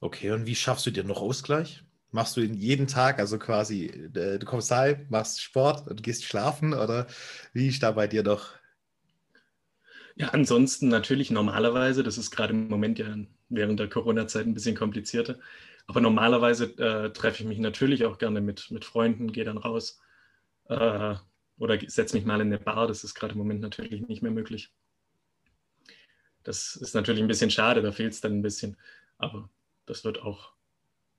Okay, 0.00 0.30
und 0.30 0.46
wie 0.46 0.54
schaffst 0.54 0.86
du 0.86 0.90
dir 0.90 1.04
noch 1.04 1.20
Ausgleich? 1.20 1.82
Machst 2.10 2.36
du 2.36 2.40
ihn 2.40 2.54
jeden 2.54 2.86
Tag, 2.86 3.18
also 3.18 3.38
quasi, 3.38 3.86
äh, 3.86 4.38
du 4.38 4.46
kommst 4.46 4.70
heim, 4.70 5.06
machst 5.10 5.42
Sport 5.42 5.88
und 5.88 6.02
gehst 6.02 6.24
schlafen 6.24 6.72
oder 6.72 7.06
wie 7.52 7.68
ist 7.68 7.82
da 7.82 7.90
bei 7.90 8.06
dir 8.06 8.22
noch? 8.22 8.54
Ja, 10.16 10.28
ansonsten 10.28 10.88
natürlich 10.88 11.30
normalerweise, 11.30 12.02
das 12.02 12.18
ist 12.18 12.30
gerade 12.30 12.52
im 12.52 12.68
Moment 12.68 12.98
ja 12.98 13.14
während 13.48 13.78
der 13.78 13.88
Corona-Zeit 13.88 14.46
ein 14.46 14.54
bisschen 14.54 14.74
komplizierter, 14.74 15.38
aber 15.86 16.00
normalerweise 16.00 16.64
äh, 16.78 17.12
treffe 17.12 17.42
ich 17.42 17.48
mich 17.48 17.58
natürlich 17.58 18.04
auch 18.04 18.18
gerne 18.18 18.40
mit, 18.40 18.70
mit 18.70 18.84
Freunden, 18.84 19.32
gehe 19.32 19.44
dann 19.44 19.58
raus 19.58 20.00
äh, 20.68 21.14
oder 21.58 21.78
setze 21.86 22.16
mich 22.16 22.24
mal 22.24 22.40
in 22.40 22.48
eine 22.48 22.58
Bar, 22.58 22.86
das 22.86 23.04
ist 23.04 23.14
gerade 23.14 23.32
im 23.32 23.38
Moment 23.38 23.60
natürlich 23.60 24.06
nicht 24.08 24.22
mehr 24.22 24.32
möglich. 24.32 24.72
Das 26.48 26.76
ist 26.76 26.94
natürlich 26.94 27.20
ein 27.20 27.28
bisschen 27.28 27.50
schade, 27.50 27.82
da 27.82 27.92
fehlt 27.92 28.14
es 28.14 28.22
dann 28.22 28.38
ein 28.38 28.40
bisschen, 28.40 28.78
aber 29.18 29.50
das 29.84 30.02
wird 30.02 30.22
auch 30.22 30.54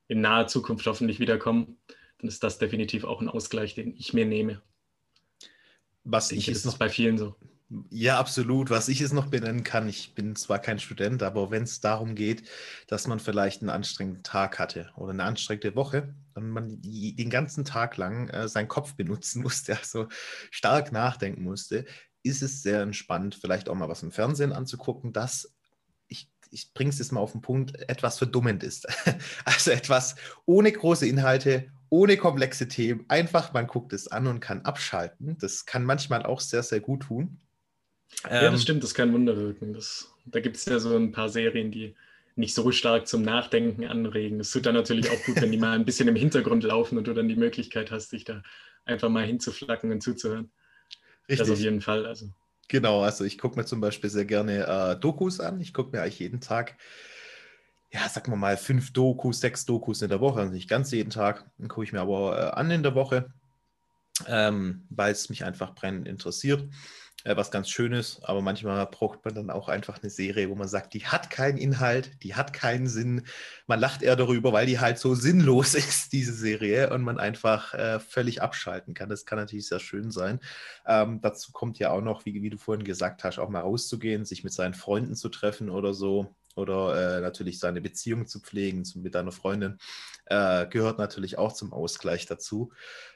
in 0.07 0.21
naher 0.21 0.48
Zukunft 0.48 0.88
hoffentlich 0.88 1.19
wiederkommen. 1.19 1.77
Dann 2.17 2.29
ist 2.29 2.43
das 2.43 2.57
definitiv 2.57 3.03
auch 3.03 3.21
ein 3.21 3.29
Ausgleich, 3.29 3.75
den 3.75 3.95
ich 3.95 4.12
mir 4.12 4.25
nehme. 4.25 4.59
Was 6.03 6.31
ich, 6.31 6.39
ich 6.39 6.50
ist 6.50 6.65
noch 6.65 6.79
bei 6.79 6.89
vielen 6.89 7.19
so. 7.19 7.36
Ja, 7.91 8.17
absolut. 8.17 8.71
Was 8.71 8.88
ich 8.88 9.00
jetzt 9.00 9.13
noch 9.13 9.27
benennen 9.27 9.63
kann, 9.63 9.88
ich 9.88 10.15
bin 10.15 10.36
zwar 10.36 10.57
kein 10.57 10.79
Student, 10.79 11.21
aber 11.21 11.51
wenn 11.51 11.62
es 11.62 11.79
darum 11.79 12.15
geht, 12.15 12.41
dass 12.88 13.05
man 13.05 13.19
vielleicht 13.19 13.62
einen 13.62 13.69
anstrengenden 13.69 14.24
Tag 14.24 14.57
hatte 14.57 14.89
oder 14.95 15.12
eine 15.12 15.25
anstrengende 15.25 15.75
Woche 15.75 16.15
und 16.33 16.50
man 16.50 16.81
die, 16.81 17.15
den 17.15 17.29
ganzen 17.29 17.65
Tag 17.65 17.98
lang 17.98 18.29
äh, 18.29 18.48
seinen 18.48 18.67
Kopf 18.67 18.95
benutzen 18.95 19.43
musste, 19.43 19.77
also 19.77 20.07
stark 20.50 20.91
nachdenken 20.91 21.43
musste, 21.43 21.86
ist 22.24 22.42
es 22.42 22.62
sehr 22.62 22.82
entspannt, 22.82 23.36
vielleicht 23.36 23.70
auch 23.70 23.76
mal 23.76 23.90
was 23.90 24.04
im 24.04 24.12
Fernsehen 24.12 24.52
anzugucken, 24.52 25.14
das 25.14 25.54
ich 26.52 26.74
bringe 26.74 26.90
es 26.90 27.00
jetzt 27.00 27.12
mal 27.12 27.20
auf 27.20 27.32
den 27.32 27.42
Punkt, 27.42 27.78
etwas 27.90 28.18
verdummend 28.18 28.64
ist. 28.64 28.88
Also 29.46 29.72
etwas 29.72 30.16
ohne 30.46 30.72
große 30.72 31.08
Inhalte, 31.08 31.72
ohne 31.90 32.18
komplexe 32.18 32.68
Themen. 32.68 33.06
Einfach, 33.08 33.54
man 33.54 33.68
guckt 33.68 33.94
es 33.94 34.08
an 34.08 34.28
und 34.28 34.40
kann 34.40 34.62
abschalten. 34.62 35.38
Das 35.40 35.66
kann 35.66 35.84
manchmal 35.84 36.24
auch 36.24 36.40
sehr, 36.40 36.64
sehr 36.64 36.80
gut 36.80 37.04
tun. 37.04 37.40
Ja, 38.24 38.42
das 38.42 38.54
ähm, 38.54 38.60
stimmt, 38.60 38.84
das 38.84 38.94
kann 38.94 39.14
Wunder 39.14 39.38
wirken. 39.38 39.74
Das, 39.74 40.12
da 40.26 40.40
gibt 40.40 40.58
es 40.58 40.66
ja 40.66 40.80
so 40.80 40.96
ein 40.96 41.12
paar 41.12 41.30
Serien, 41.30 41.72
die 41.72 41.96
nicht 42.36 42.54
so 42.54 42.72
stark 42.72 43.08
zum 43.08 43.22
Nachdenken 43.22 43.86
anregen. 43.86 44.40
Es 44.40 44.52
tut 44.52 44.66
dann 44.66 44.76
natürlich 44.76 45.10
auch 45.10 45.24
gut, 45.26 45.42
wenn 45.42 45.52
die 45.52 45.58
mal 45.58 45.74
ein 45.74 45.86
bisschen 45.86 46.08
im 46.08 46.16
Hintergrund 46.16 46.64
laufen 46.64 46.98
und 46.98 47.08
du 47.08 47.14
dann 47.14 47.28
die 47.28 47.36
Möglichkeit 47.36 47.92
hast, 47.92 48.12
dich 48.12 48.24
da 48.24 48.44
einfach 48.86 49.10
mal 49.10 49.25
hinzuflacken 49.25 49.92
und 49.92 50.01
zuzuhören. 50.01 50.51
Richtig. 51.29 51.39
Das 51.39 51.50
auf 51.50 51.59
jeden 51.59 51.81
Fall. 51.81 52.05
Also 52.05 52.29
Genau, 52.70 53.01
also 53.01 53.25
ich 53.25 53.39
gucke 53.39 53.57
mir 53.57 53.65
zum 53.65 53.81
Beispiel 53.81 54.11
sehr 54.11 54.25
gerne 54.25 54.65
äh, 54.68 55.00
Dokus 55.00 55.39
an. 55.39 55.59
Ich 55.59 55.74
gucke 55.74 55.92
mir 55.92 56.03
eigentlich 56.03 56.20
jeden 56.20 56.39
Tag, 56.39 56.77
ja, 57.92 58.07
sagen 58.07 58.31
wir 58.31 58.37
mal, 58.37 58.57
fünf 58.57 58.94
Dokus, 58.94 59.39
sechs 59.39 59.65
Dokus 59.65 60.03
in 60.03 60.09
der 60.09 60.22
Woche, 60.22 60.39
also 60.39 60.53
nicht 60.53 60.70
ganz 60.70 60.92
jeden 60.92 61.09
Tag. 61.09 61.50
Dann 61.57 61.68
gucke 61.68 61.83
ich 61.83 61.94
mir 61.94 62.01
aber 62.01 62.37
äh, 62.37 62.51
an 62.51 62.70
in 62.70 62.83
der 62.83 62.94
Woche, 62.94 63.33
ähm, 64.27 64.85
weil 64.92 65.11
es 65.11 65.29
mich 65.29 65.44
einfach 65.44 65.74
brennend 65.74 66.07
interessiert 66.07 66.63
äh, 67.25 67.36
was 67.36 67.51
ganz 67.51 67.70
Schönes, 67.70 68.22
aber 68.24 68.42
manchmal 68.42 68.86
braucht 68.86 69.25
man 69.25 69.36
dann 69.36 69.50
auch 69.50 69.68
einfach 69.68 70.01
eine 70.01 70.10
Serie, 70.10 70.50
wo 70.50 70.55
man 70.55 70.68
sagt, 70.68 70.94
die 70.94 71.05
hat 71.05 71.29
keinen 71.29 71.58
Inhalt, 71.58 72.12
die 72.24 72.36
hat 72.36 72.53
keinen 72.53 72.88
Sinn. 72.88 73.25
Man 73.68 73.79
lacht 73.79 74.01
eher 74.01 74.16
darüber, 74.16 74.53
weil 74.53 74.66
die 74.66 74.79
halt 74.79 74.98
so 75.00 75.16
sinnlos 75.16 75.74
ist, 75.75 76.14
diese 76.14 76.34
Serie, 76.34 76.92
und 76.94 77.01
man 77.01 77.20
einfach 77.20 77.74
äh, 77.74 78.00
völlig 78.00 78.42
abschalten 78.42 78.94
kann. 78.94 79.10
Das 79.10 79.25
kann 79.25 79.38
natürlich 79.38 79.68
sehr 79.68 79.79
schön 79.79 80.12
sein. 80.12 80.40
Ähm, 80.86 81.20
dazu 81.22 81.51
kommt 81.51 81.77
ja 81.79 81.92
auch 81.92 82.01
noch, 82.01 82.25
wie, 82.25 82.42
wie, 82.42 82.50
du 82.50 82.58
vorhin 82.58 82.86
gesagt 82.86 83.24
hast, 83.24 83.40
auch 83.40 83.50
mal 83.50 83.62
rauszugehen, 83.62 84.25
sich 84.25 84.44
mit 84.44 84.53
seinen 84.53 84.74
Freunden 84.74 85.16
zu 85.16 85.29
treffen 85.29 85.70
oder 85.70 85.94
so. 85.94 86.34
Oder 86.55 87.18
äh, 87.18 87.22
natürlich 87.22 87.60
seine 87.60 87.79
Beziehung 87.79 88.27
zu 88.27 88.40
pflegen 88.42 88.84
zu, 88.84 89.00
mit 89.00 89.16
deiner 89.16 89.32
Freundin, 89.32 89.77
äh, 90.25 90.66
gehört 90.68 90.98
natürlich 90.98 91.38
auch 91.38 91.53
zum 91.53 91.72
Ausgleich 91.72 92.25
dazu, 92.25 92.74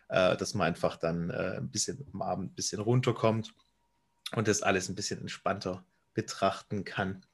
äh, 0.08 0.38
dass 0.38 0.54
man 0.54 0.68
einfach 0.68 0.98
dann 0.98 1.30
äh, 1.30 1.58
ein 1.58 1.70
bisschen 1.70 2.08
am 2.14 2.22
Abend 2.22 2.52
ein 2.52 2.56
bisschen 2.56 2.80
runterkommt 2.80 3.54
und 4.36 4.48
das 4.48 4.62
alles 4.62 4.90
ein 4.90 4.96
bisschen 4.96 5.22
entspannter 5.22 5.86
betrachten 6.14 6.84
kann. 6.84 7.26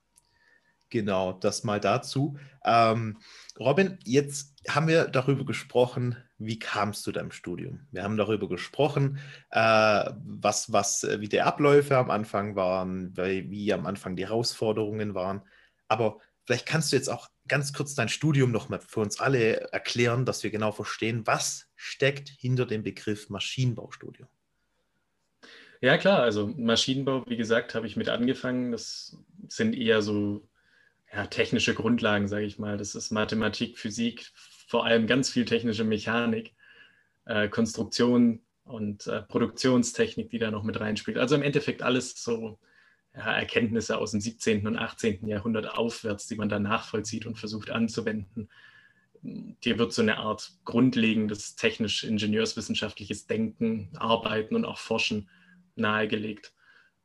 Genau, 0.89 1.33
das 1.33 1.63
mal 1.63 1.79
dazu. 1.79 2.37
Ähm, 2.65 3.19
Robin, 3.59 3.99
jetzt 4.05 4.55
haben 4.67 4.87
wir 4.87 5.05
darüber 5.05 5.45
gesprochen, 5.45 6.17
wie 6.39 6.57
kamst 6.57 7.05
du 7.05 7.11
deinem 7.11 7.31
Studium? 7.31 7.87
Wir 7.91 8.03
haben 8.03 8.17
darüber 8.17 8.49
gesprochen, 8.49 9.19
äh, 9.51 10.09
was, 10.25 10.71
was, 10.71 11.03
äh, 11.03 11.21
wie 11.21 11.29
die 11.29 11.41
Abläufe 11.41 11.97
am 11.97 12.09
Anfang 12.09 12.55
waren, 12.55 13.15
wie, 13.15 13.71
am 13.71 13.85
Anfang 13.85 14.15
die 14.15 14.25
Herausforderungen 14.25 15.13
waren. 15.13 15.43
Aber 15.87 16.19
vielleicht 16.45 16.65
kannst 16.65 16.91
du 16.91 16.95
jetzt 16.95 17.09
auch 17.09 17.27
ganz 17.47 17.71
kurz 17.73 17.93
dein 17.93 18.09
Studium 18.09 18.51
noch 18.51 18.69
mal 18.69 18.79
für 18.79 19.01
uns 19.01 19.19
alle 19.19 19.71
erklären, 19.71 20.25
dass 20.25 20.43
wir 20.43 20.49
genau 20.49 20.71
verstehen, 20.71 21.27
was 21.27 21.67
steckt 21.75 22.29
hinter 22.29 22.65
dem 22.65 22.81
Begriff 22.83 23.29
Maschinenbaustudium. 23.29 24.27
Ja, 25.81 25.97
klar, 25.97 26.21
also 26.21 26.47
Maschinenbau, 26.57 27.25
wie 27.27 27.37
gesagt, 27.37 27.73
habe 27.73 27.87
ich 27.87 27.95
mit 27.95 28.09
angefangen. 28.09 28.71
Das 28.71 29.17
sind 29.47 29.73
eher 29.73 30.01
so 30.01 30.45
ja, 31.13 31.25
technische 31.27 31.73
Grundlagen, 31.73 32.27
sage 32.27 32.45
ich 32.45 32.59
mal. 32.59 32.77
Das 32.77 32.95
ist 32.95 33.11
Mathematik, 33.11 33.77
Physik, 33.77 34.29
vor 34.67 34.85
allem 34.85 35.07
ganz 35.07 35.29
viel 35.29 35.45
technische 35.45 35.85
Mechanik, 35.85 36.53
äh, 37.25 37.47
Konstruktion 37.47 38.41
und 38.65 39.07
äh, 39.07 39.21
Produktionstechnik, 39.21 40.29
die 40.29 40.39
da 40.39 40.51
noch 40.51 40.63
mit 40.63 40.79
reinspielt. 40.79 41.17
Also 41.17 41.35
im 41.35 41.43
Endeffekt 41.43 41.81
alles 41.81 42.21
so 42.21 42.59
ja, 43.15 43.33
Erkenntnisse 43.37 43.97
aus 43.97 44.11
dem 44.11 44.19
17. 44.19 44.67
und 44.67 44.77
18. 44.77 45.25
Jahrhundert 45.27 45.77
aufwärts, 45.77 46.27
die 46.27 46.35
man 46.35 46.49
da 46.49 46.59
nachvollzieht 46.59 47.25
und 47.25 47.39
versucht 47.39 47.69
anzuwenden. 47.69 48.49
Dir 49.21 49.79
wird 49.79 49.93
so 49.93 50.01
eine 50.01 50.17
Art 50.17 50.51
grundlegendes 50.65 51.55
technisch-ingenieurswissenschaftliches 51.55 53.27
Denken, 53.27 53.89
Arbeiten 53.97 54.55
und 54.55 54.65
auch 54.65 54.77
Forschen 54.77 55.29
nahegelegt. 55.79 56.53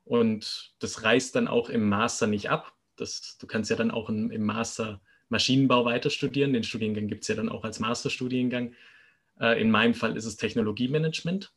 Und 0.05 0.75
das 0.81 1.03
reißt 1.03 1.35
dann 1.35 1.49
auch 1.49 1.71
im 1.71 1.89
Master 1.89 2.27
nicht 2.27 2.51
ab. 2.51 2.75
Das, 2.97 3.39
du 3.39 3.47
kannst 3.47 3.71
ja 3.71 3.77
dann 3.77 3.91
auch 3.91 4.09
im, 4.09 4.31
im 4.31 4.45
Master 4.45 5.01
Maschinenbau 5.29 5.85
weiter 5.85 6.11
studieren. 6.11 6.53
Den 6.53 6.65
Studiengang 6.65 7.09
gibt 7.09 7.23
es 7.23 7.29
ja 7.29 7.35
dann 7.35 7.49
auch 7.49 7.65
als 7.65 7.81
Masterstudiengang. 7.81 8.75
Äh, 9.41 9.61
in 9.61 9.71
meinem 9.71 9.95
Fall 9.95 10.17
ist 10.17 10.27
es 10.27 10.37
Technologiemanagement. 10.37 11.53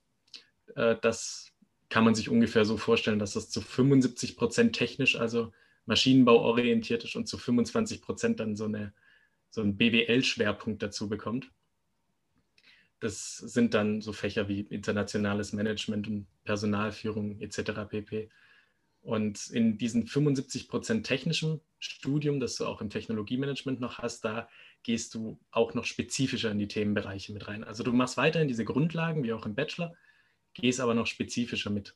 Äh, 0.75 0.95
das 1.01 1.51
kann 1.89 2.03
man 2.03 2.15
sich 2.15 2.29
ungefähr 2.29 2.65
so 2.65 2.77
vorstellen, 2.77 3.19
dass 3.19 3.33
das 3.33 3.49
zu 3.49 3.61
75 3.61 4.35
Prozent 4.35 4.75
technisch, 4.75 5.15
also 5.15 5.51
Maschinenbau 5.85 6.39
orientiert 6.41 7.03
ist 7.03 7.15
und 7.15 7.27
zu 7.27 7.37
25 7.37 8.01
Prozent 8.01 8.39
dann 8.39 8.55
so, 8.55 8.65
eine, 8.65 8.93
so 9.49 9.61
einen 9.61 9.77
BWL-Schwerpunkt 9.77 10.83
dazu 10.83 11.07
bekommt. 11.07 11.49
Das 12.99 13.37
sind 13.37 13.73
dann 13.73 14.01
so 14.01 14.11
Fächer 14.11 14.47
wie 14.47 14.61
internationales 14.61 15.53
Management 15.53 16.07
und 16.07 16.27
Personalführung 16.43 17.39
etc. 17.41 17.87
pp. 17.89 18.29
Und 19.01 19.47
in 19.51 19.77
diesen 19.77 20.07
75 20.07 20.67
Prozent 20.67 21.05
technischem 21.05 21.61
Studium, 21.79 22.39
das 22.39 22.55
du 22.55 22.65
auch 22.65 22.81
im 22.81 22.89
Technologiemanagement 22.89 23.79
noch 23.79 23.99
hast, 23.99 24.25
da 24.25 24.49
gehst 24.83 25.13
du 25.13 25.39
auch 25.51 25.73
noch 25.75 25.85
spezifischer 25.85 26.51
in 26.51 26.57
die 26.57 26.67
Themenbereiche 26.67 27.33
mit 27.33 27.47
rein. 27.47 27.63
Also 27.63 27.83
du 27.83 27.93
machst 27.93 28.17
weiterhin 28.17 28.47
diese 28.47 28.65
Grundlagen, 28.65 29.23
wie 29.23 29.33
auch 29.33 29.45
im 29.45 29.55
Bachelor, 29.55 29.93
gehst 30.55 30.79
aber 30.79 30.95
noch 30.95 31.07
spezifischer 31.07 31.69
mit 31.69 31.95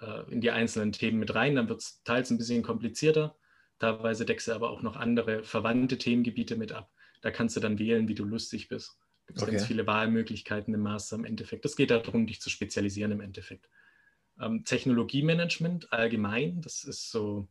äh, 0.00 0.30
in 0.30 0.40
die 0.40 0.52
einzelnen 0.52 0.92
Themen 0.92 1.18
mit 1.18 1.34
rein. 1.34 1.56
Dann 1.56 1.68
wird 1.68 1.80
es 1.80 2.02
teils 2.04 2.30
ein 2.30 2.38
bisschen 2.38 2.62
komplizierter. 2.62 3.36
Teilweise 3.80 4.24
deckst 4.24 4.46
du 4.46 4.52
aber 4.52 4.70
auch 4.70 4.82
noch 4.82 4.96
andere 4.96 5.42
verwandte 5.42 5.98
Themengebiete 5.98 6.56
mit 6.56 6.72
ab. 6.72 6.90
Da 7.20 7.30
kannst 7.30 7.56
du 7.56 7.60
dann 7.60 7.78
wählen, 7.78 8.06
wie 8.06 8.14
du 8.14 8.24
lustig 8.24 8.68
bist 8.68 8.99
gibt 9.30 9.38
es 9.38 9.42
okay. 9.44 9.52
ganz 9.52 9.66
viele 9.66 9.86
Wahlmöglichkeiten 9.86 10.74
im 10.74 10.80
Master 10.80 11.14
im 11.14 11.24
Endeffekt. 11.24 11.64
Es 11.64 11.76
geht 11.76 11.92
darum, 11.92 12.26
dich 12.26 12.40
zu 12.40 12.50
spezialisieren 12.50 13.12
im 13.12 13.20
Endeffekt. 13.20 13.68
Ähm, 14.40 14.64
Technologiemanagement 14.64 15.92
allgemein, 15.92 16.60
das 16.62 16.82
ist 16.82 17.12
so 17.12 17.46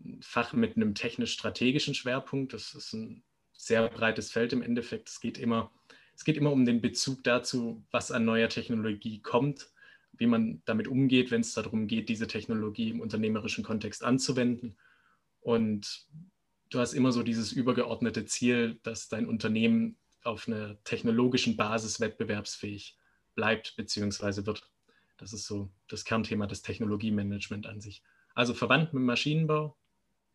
ein 0.00 0.22
Fach 0.22 0.54
mit 0.54 0.76
einem 0.76 0.94
technisch-strategischen 0.94 1.92
Schwerpunkt. 1.92 2.54
Das 2.54 2.74
ist 2.74 2.94
ein 2.94 3.22
sehr 3.52 3.86
breites 3.88 4.32
Feld 4.32 4.54
im 4.54 4.62
Endeffekt. 4.62 5.10
Es 5.10 5.20
geht 5.20 5.36
immer, 5.36 5.70
es 6.16 6.24
geht 6.24 6.38
immer 6.38 6.52
um 6.52 6.64
den 6.64 6.80
Bezug 6.80 7.22
dazu, 7.22 7.84
was 7.90 8.10
an 8.10 8.24
neuer 8.24 8.48
Technologie 8.48 9.20
kommt, 9.20 9.70
wie 10.12 10.26
man 10.26 10.62
damit 10.64 10.88
umgeht, 10.88 11.30
wenn 11.30 11.42
es 11.42 11.52
darum 11.52 11.86
geht, 11.86 12.08
diese 12.08 12.28
Technologie 12.28 12.88
im 12.88 13.00
unternehmerischen 13.00 13.62
Kontext 13.62 14.02
anzuwenden. 14.02 14.78
Und 15.40 16.06
du 16.70 16.78
hast 16.78 16.94
immer 16.94 17.12
so 17.12 17.22
dieses 17.22 17.52
übergeordnete 17.52 18.24
Ziel, 18.24 18.78
dass 18.84 19.08
dein 19.08 19.26
Unternehmen 19.26 19.98
auf 20.28 20.46
einer 20.46 20.82
technologischen 20.84 21.56
Basis 21.56 22.00
wettbewerbsfähig 22.00 22.96
bleibt 23.34 23.76
bzw. 23.76 24.46
wird. 24.46 24.70
Das 25.16 25.32
ist 25.32 25.46
so 25.46 25.70
das 25.88 26.04
Kernthema 26.04 26.46
des 26.46 26.62
Technologiemanagement 26.62 27.66
an 27.66 27.80
sich. 27.80 28.02
Also 28.34 28.54
verwandt 28.54 28.94
mit 28.94 29.02
Maschinenbau, 29.02 29.76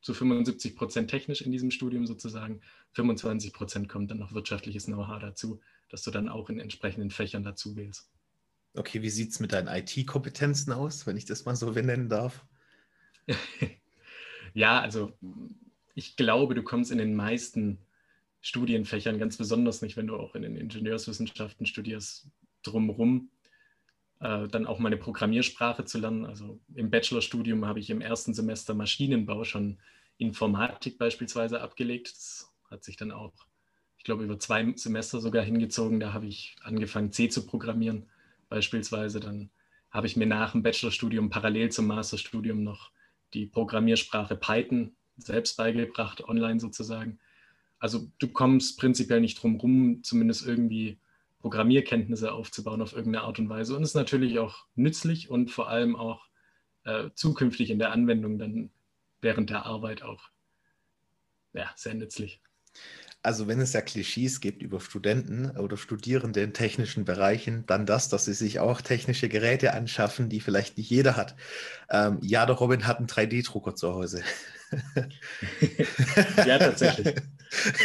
zu 0.01 0.13
75 0.13 0.75
Prozent 0.75 1.09
technisch 1.09 1.41
in 1.41 1.51
diesem 1.51 1.71
Studium 1.71 2.05
sozusagen. 2.05 2.59
25 2.91 3.53
Prozent 3.53 3.87
kommt 3.87 4.11
dann 4.11 4.19
noch 4.19 4.33
wirtschaftliches 4.33 4.85
Know-how 4.85 5.19
dazu, 5.19 5.61
dass 5.89 6.03
du 6.03 6.11
dann 6.11 6.27
auch 6.27 6.49
in 6.49 6.59
entsprechenden 6.59 7.09
Fächern 7.09 7.43
dazu 7.43 7.77
wählst. 7.77 8.09
Okay, 8.75 9.01
wie 9.01 9.09
sieht 9.09 9.31
es 9.31 9.39
mit 9.39 9.53
deinen 9.53 9.67
IT-Kompetenzen 9.67 10.73
aus, 10.73 11.07
wenn 11.07 11.15
ich 11.15 11.25
das 11.25 11.45
mal 11.45 11.55
so 11.55 11.71
nennen 11.71 12.09
darf? 12.09 12.45
ja, 14.53 14.81
also 14.81 15.13
ich 15.95 16.17
glaube, 16.17 16.55
du 16.55 16.63
kommst 16.63 16.91
in 16.91 16.97
den 16.97 17.15
meisten 17.15 17.77
Studienfächern, 18.43 19.17
ganz 19.17 19.37
besonders 19.37 19.81
nicht, 19.81 19.97
wenn 19.97 20.07
du 20.07 20.17
auch 20.17 20.35
in 20.35 20.43
den 20.43 20.57
Ingenieurswissenschaften 20.57 21.65
studierst, 21.65 22.27
drumherum, 22.61 23.29
äh, 24.19 24.47
dann 24.49 24.67
auch 24.67 24.79
mal 24.79 24.89
eine 24.89 24.97
Programmiersprache 24.97 25.85
zu 25.85 25.97
lernen. 25.97 26.25
Also 26.25 26.59
im 26.75 26.91
Bachelorstudium 26.91 27.65
habe 27.65 27.79
ich 27.79 27.89
im 27.89 28.01
ersten 28.01 28.33
Semester 28.33 28.73
Maschinenbau 28.73 29.45
schon 29.45 29.79
Informatik 30.17 30.97
beispielsweise 30.97 31.61
abgelegt. 31.61 32.11
Das 32.11 32.53
hat 32.69 32.83
sich 32.83 32.97
dann 32.97 33.11
auch, 33.11 33.33
ich 33.97 34.03
glaube, 34.03 34.25
über 34.25 34.37
zwei 34.37 34.73
Semester 34.75 35.21
sogar 35.21 35.43
hingezogen. 35.43 36.01
Da 36.01 36.11
habe 36.11 36.27
ich 36.27 36.57
angefangen, 36.63 37.13
C 37.13 37.29
zu 37.29 37.45
programmieren 37.45 38.09
beispielsweise. 38.49 39.21
Dann 39.21 39.51
habe 39.89 40.07
ich 40.07 40.17
mir 40.17 40.27
nach 40.27 40.51
dem 40.51 40.63
Bachelorstudium 40.63 41.29
parallel 41.29 41.71
zum 41.71 41.87
Masterstudium 41.87 42.61
noch 42.61 42.91
die 43.33 43.45
Programmiersprache 43.45 44.35
Python 44.35 44.97
selbst 45.15 45.55
beigebracht, 45.55 46.27
online 46.27 46.59
sozusagen. 46.59 47.19
Also 47.83 48.09
du 48.17 48.29
kommst 48.29 48.79
prinzipiell 48.79 49.19
nicht 49.19 49.43
drum 49.43 49.57
rum, 49.57 50.03
zumindest 50.03 50.47
irgendwie 50.47 51.01
Programmierkenntnisse 51.39 52.31
aufzubauen 52.31 52.81
auf 52.81 52.93
irgendeine 52.93 53.25
Art 53.25 53.39
und 53.39 53.49
Weise. 53.49 53.75
Und 53.75 53.83
ist 53.83 53.93
natürlich 53.93 54.39
auch 54.39 54.65
nützlich 54.75 55.29
und 55.29 55.51
vor 55.51 55.67
allem 55.67 55.97
auch 55.97 56.25
äh, 56.85 57.09
zukünftig 57.13 57.71
in 57.71 57.79
der 57.79 57.91
Anwendung 57.91 58.39
dann 58.39 58.69
während 59.19 59.49
der 59.49 59.65
Arbeit 59.65 60.01
auch 60.01 60.29
ja, 61.51 61.73
sehr 61.75 61.93
nützlich. 61.93 62.41
Also 63.23 63.47
wenn 63.47 63.61
es 63.61 63.71
ja 63.71 63.79
Klischees 63.79 64.41
gibt 64.41 64.61
über 64.61 64.81
Studenten 64.81 65.51
oder 65.57 65.77
Studierende 65.77 66.41
in 66.41 66.53
technischen 66.53 67.05
Bereichen, 67.05 67.63
dann 67.67 67.85
das, 67.85 68.09
dass 68.09 68.25
sie 68.25 68.33
sich 68.33 68.59
auch 68.59 68.81
technische 68.81 69.29
Geräte 69.29 69.73
anschaffen, 69.73 70.27
die 70.27 70.41
vielleicht 70.41 70.77
nicht 70.77 70.89
jeder 70.89 71.15
hat. 71.15 71.35
Ähm, 71.89 72.19
ja, 72.21 72.45
der 72.45 72.55
Robin 72.55 72.85
hat 72.85 72.97
einen 72.97 73.07
3D-Drucker 73.07 73.75
zu 73.75 73.93
Hause. 73.93 74.23
ja, 76.45 76.57
tatsächlich. 76.59 77.15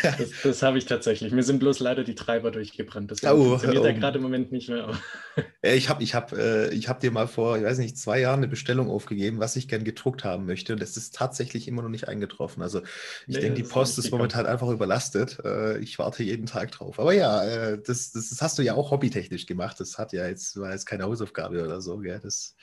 Das, 0.03 0.31
das 0.43 0.63
habe 0.63 0.79
ich 0.79 0.87
tatsächlich. 0.87 1.33
Mir 1.33 1.43
sind 1.43 1.59
bloß 1.59 1.81
leider 1.81 2.05
die 2.05 2.15
Treiber 2.15 2.51
durchgebrannt. 2.51 3.11
Das 3.11 3.23
oh, 3.25 3.51
funktioniert 3.51 3.83
oh. 3.83 3.87
ja 3.87 3.93
gerade 3.93 4.17
im 4.17 4.23
Moment 4.23 4.51
nicht 4.51 4.69
mehr. 4.69 4.99
ich 5.63 5.89
habe 5.89 6.03
ich 6.03 6.15
hab, 6.15 6.33
äh, 6.33 6.71
hab 6.71 7.01
dir 7.01 7.11
mal 7.11 7.29
vor, 7.29 7.59
ich 7.59 7.65
weiß 7.65 7.79
nicht, 7.79 7.99
zwei 7.99 8.21
Jahren 8.21 8.39
eine 8.39 8.49
Bestellung 8.49 8.91
aufgegeben, 8.91 9.41
was 9.41 9.57
ich 9.57 9.69
gern 9.69 9.85
gedruckt 9.85 10.25
haben 10.25 10.47
möchte. 10.47 10.73
Und 10.73 10.81
das 10.81 10.97
ist 10.97 11.15
tatsächlich 11.15 11.69
immer 11.69 11.83
noch 11.83 11.91
nicht 11.91 12.09
eingetroffen. 12.09 12.63
Also 12.63 12.81
ich 13.27 13.37
nee, 13.37 13.41
denke, 13.41 13.63
die 13.63 13.69
Post 13.69 13.99
ist, 13.99 14.07
ist 14.07 14.11
momentan 14.11 14.47
einfach 14.47 14.69
überlastet. 14.69 15.28
Äh, 15.45 15.79
ich 15.79 15.99
warte 15.99 16.23
jeden 16.23 16.47
Tag 16.47 16.73
drauf. 16.73 16.99
Aber 16.99 17.13
ja, 17.13 17.45
äh, 17.45 17.79
das, 17.79 18.13
das, 18.13 18.31
das, 18.31 18.43
hast 18.43 18.59
du 18.59 18.63
ja 18.63 18.75
auch 18.75 18.91
hobbytechnisch 18.91 19.47
gemacht. 19.47 19.81
Das 19.81 19.99
hat 19.99 20.13
ja 20.13 20.27
jetzt, 20.27 20.59
war 20.59 20.73
jetzt 20.73 20.87
keine 20.87 21.05
Hausaufgabe 21.05 21.63
oder 21.63 21.81
so. 21.81 21.99
Gell? 21.99 22.21
Das 22.21 22.57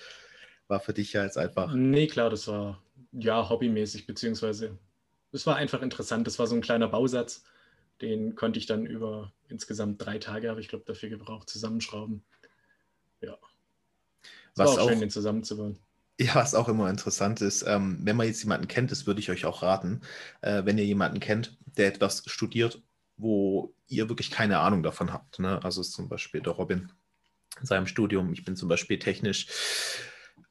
war 0.68 0.80
für 0.80 0.94
dich 0.94 1.14
ja 1.14 1.24
jetzt 1.24 1.38
einfach. 1.38 1.74
Nee, 1.74 2.08
klar, 2.08 2.30
das 2.30 2.48
war 2.48 2.82
ja 3.12 3.50
hobbymäßig, 3.50 4.08
beziehungsweise 4.08 4.78
es 5.32 5.46
war 5.46 5.56
einfach 5.56 5.82
interessant. 5.82 6.28
Das 6.28 6.40
war 6.40 6.48
so 6.48 6.56
ein 6.56 6.62
kleiner 6.62 6.88
Bausatz, 6.88 7.44
den 8.02 8.36
konnte 8.36 8.60
ich 8.60 8.66
dann 8.66 8.86
über 8.86 9.32
insgesamt 9.48 10.04
drei 10.04 10.18
Tage, 10.18 10.50
habe 10.50 10.62
ich 10.62 10.68
glaube, 10.68 10.86
dafür 10.86 11.10
gebraucht, 11.10 11.50
zusammenschrauben. 11.50 12.24
Ja. 13.22 13.38
Es 14.24 14.30
was 14.56 14.68
war 14.68 14.74
auch, 14.74 14.86
auch 14.86 14.90
schön, 14.90 15.00
den 15.02 15.10
zusammenzubauen. 15.10 15.80
Ja, 16.20 16.36
was 16.36 16.56
auch 16.56 16.70
immer 16.70 16.90
interessant 16.90 17.42
ist, 17.42 17.64
ähm, 17.68 18.00
wenn 18.04 18.16
man 18.16 18.28
jetzt 18.28 18.42
jemanden 18.42 18.70
kennt, 18.70 18.90
das 18.92 19.06
würde 19.06 19.20
ich 19.20 19.30
euch 19.30 19.46
auch 19.46 19.62
raten, 19.62 20.02
äh, 20.42 20.64
wenn 20.64 20.78
ihr 20.78 20.86
jemanden 20.86 21.20
kennt, 21.20 21.58
der 21.78 21.88
etwas 21.88 22.24
studiert, 22.26 22.82
wo 23.18 23.76
ihr 23.88 24.08
wirklich 24.08 24.32
keine 24.32 24.60
Ahnung 24.60 24.82
davon 24.82 25.12
habt. 25.12 25.40
Ne? 25.40 25.62
Also 25.64 25.82
zum 25.84 26.08
Beispiel 26.08 26.42
der 26.42 26.54
Robin 26.54 26.92
in 27.60 27.66
seinem 27.66 27.88
Studium. 27.88 28.32
Ich 28.34 28.46
bin 28.46 28.56
zum 28.56 28.70
Beispiel 28.70 28.98
technisch 29.00 29.48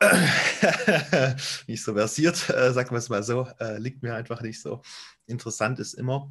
nicht 1.67 1.83
so 1.83 1.95
versiert, 1.95 2.51
äh, 2.51 2.73
sagen 2.73 2.91
wir 2.91 2.99
es 2.99 3.09
mal 3.09 3.23
so, 3.23 3.49
äh, 3.59 3.79
liegt 3.79 4.03
mir 4.03 4.15
einfach 4.15 4.43
nicht 4.43 4.61
so. 4.61 4.83
Interessant 5.27 5.79
ist 5.79 5.95
immer, 5.95 6.31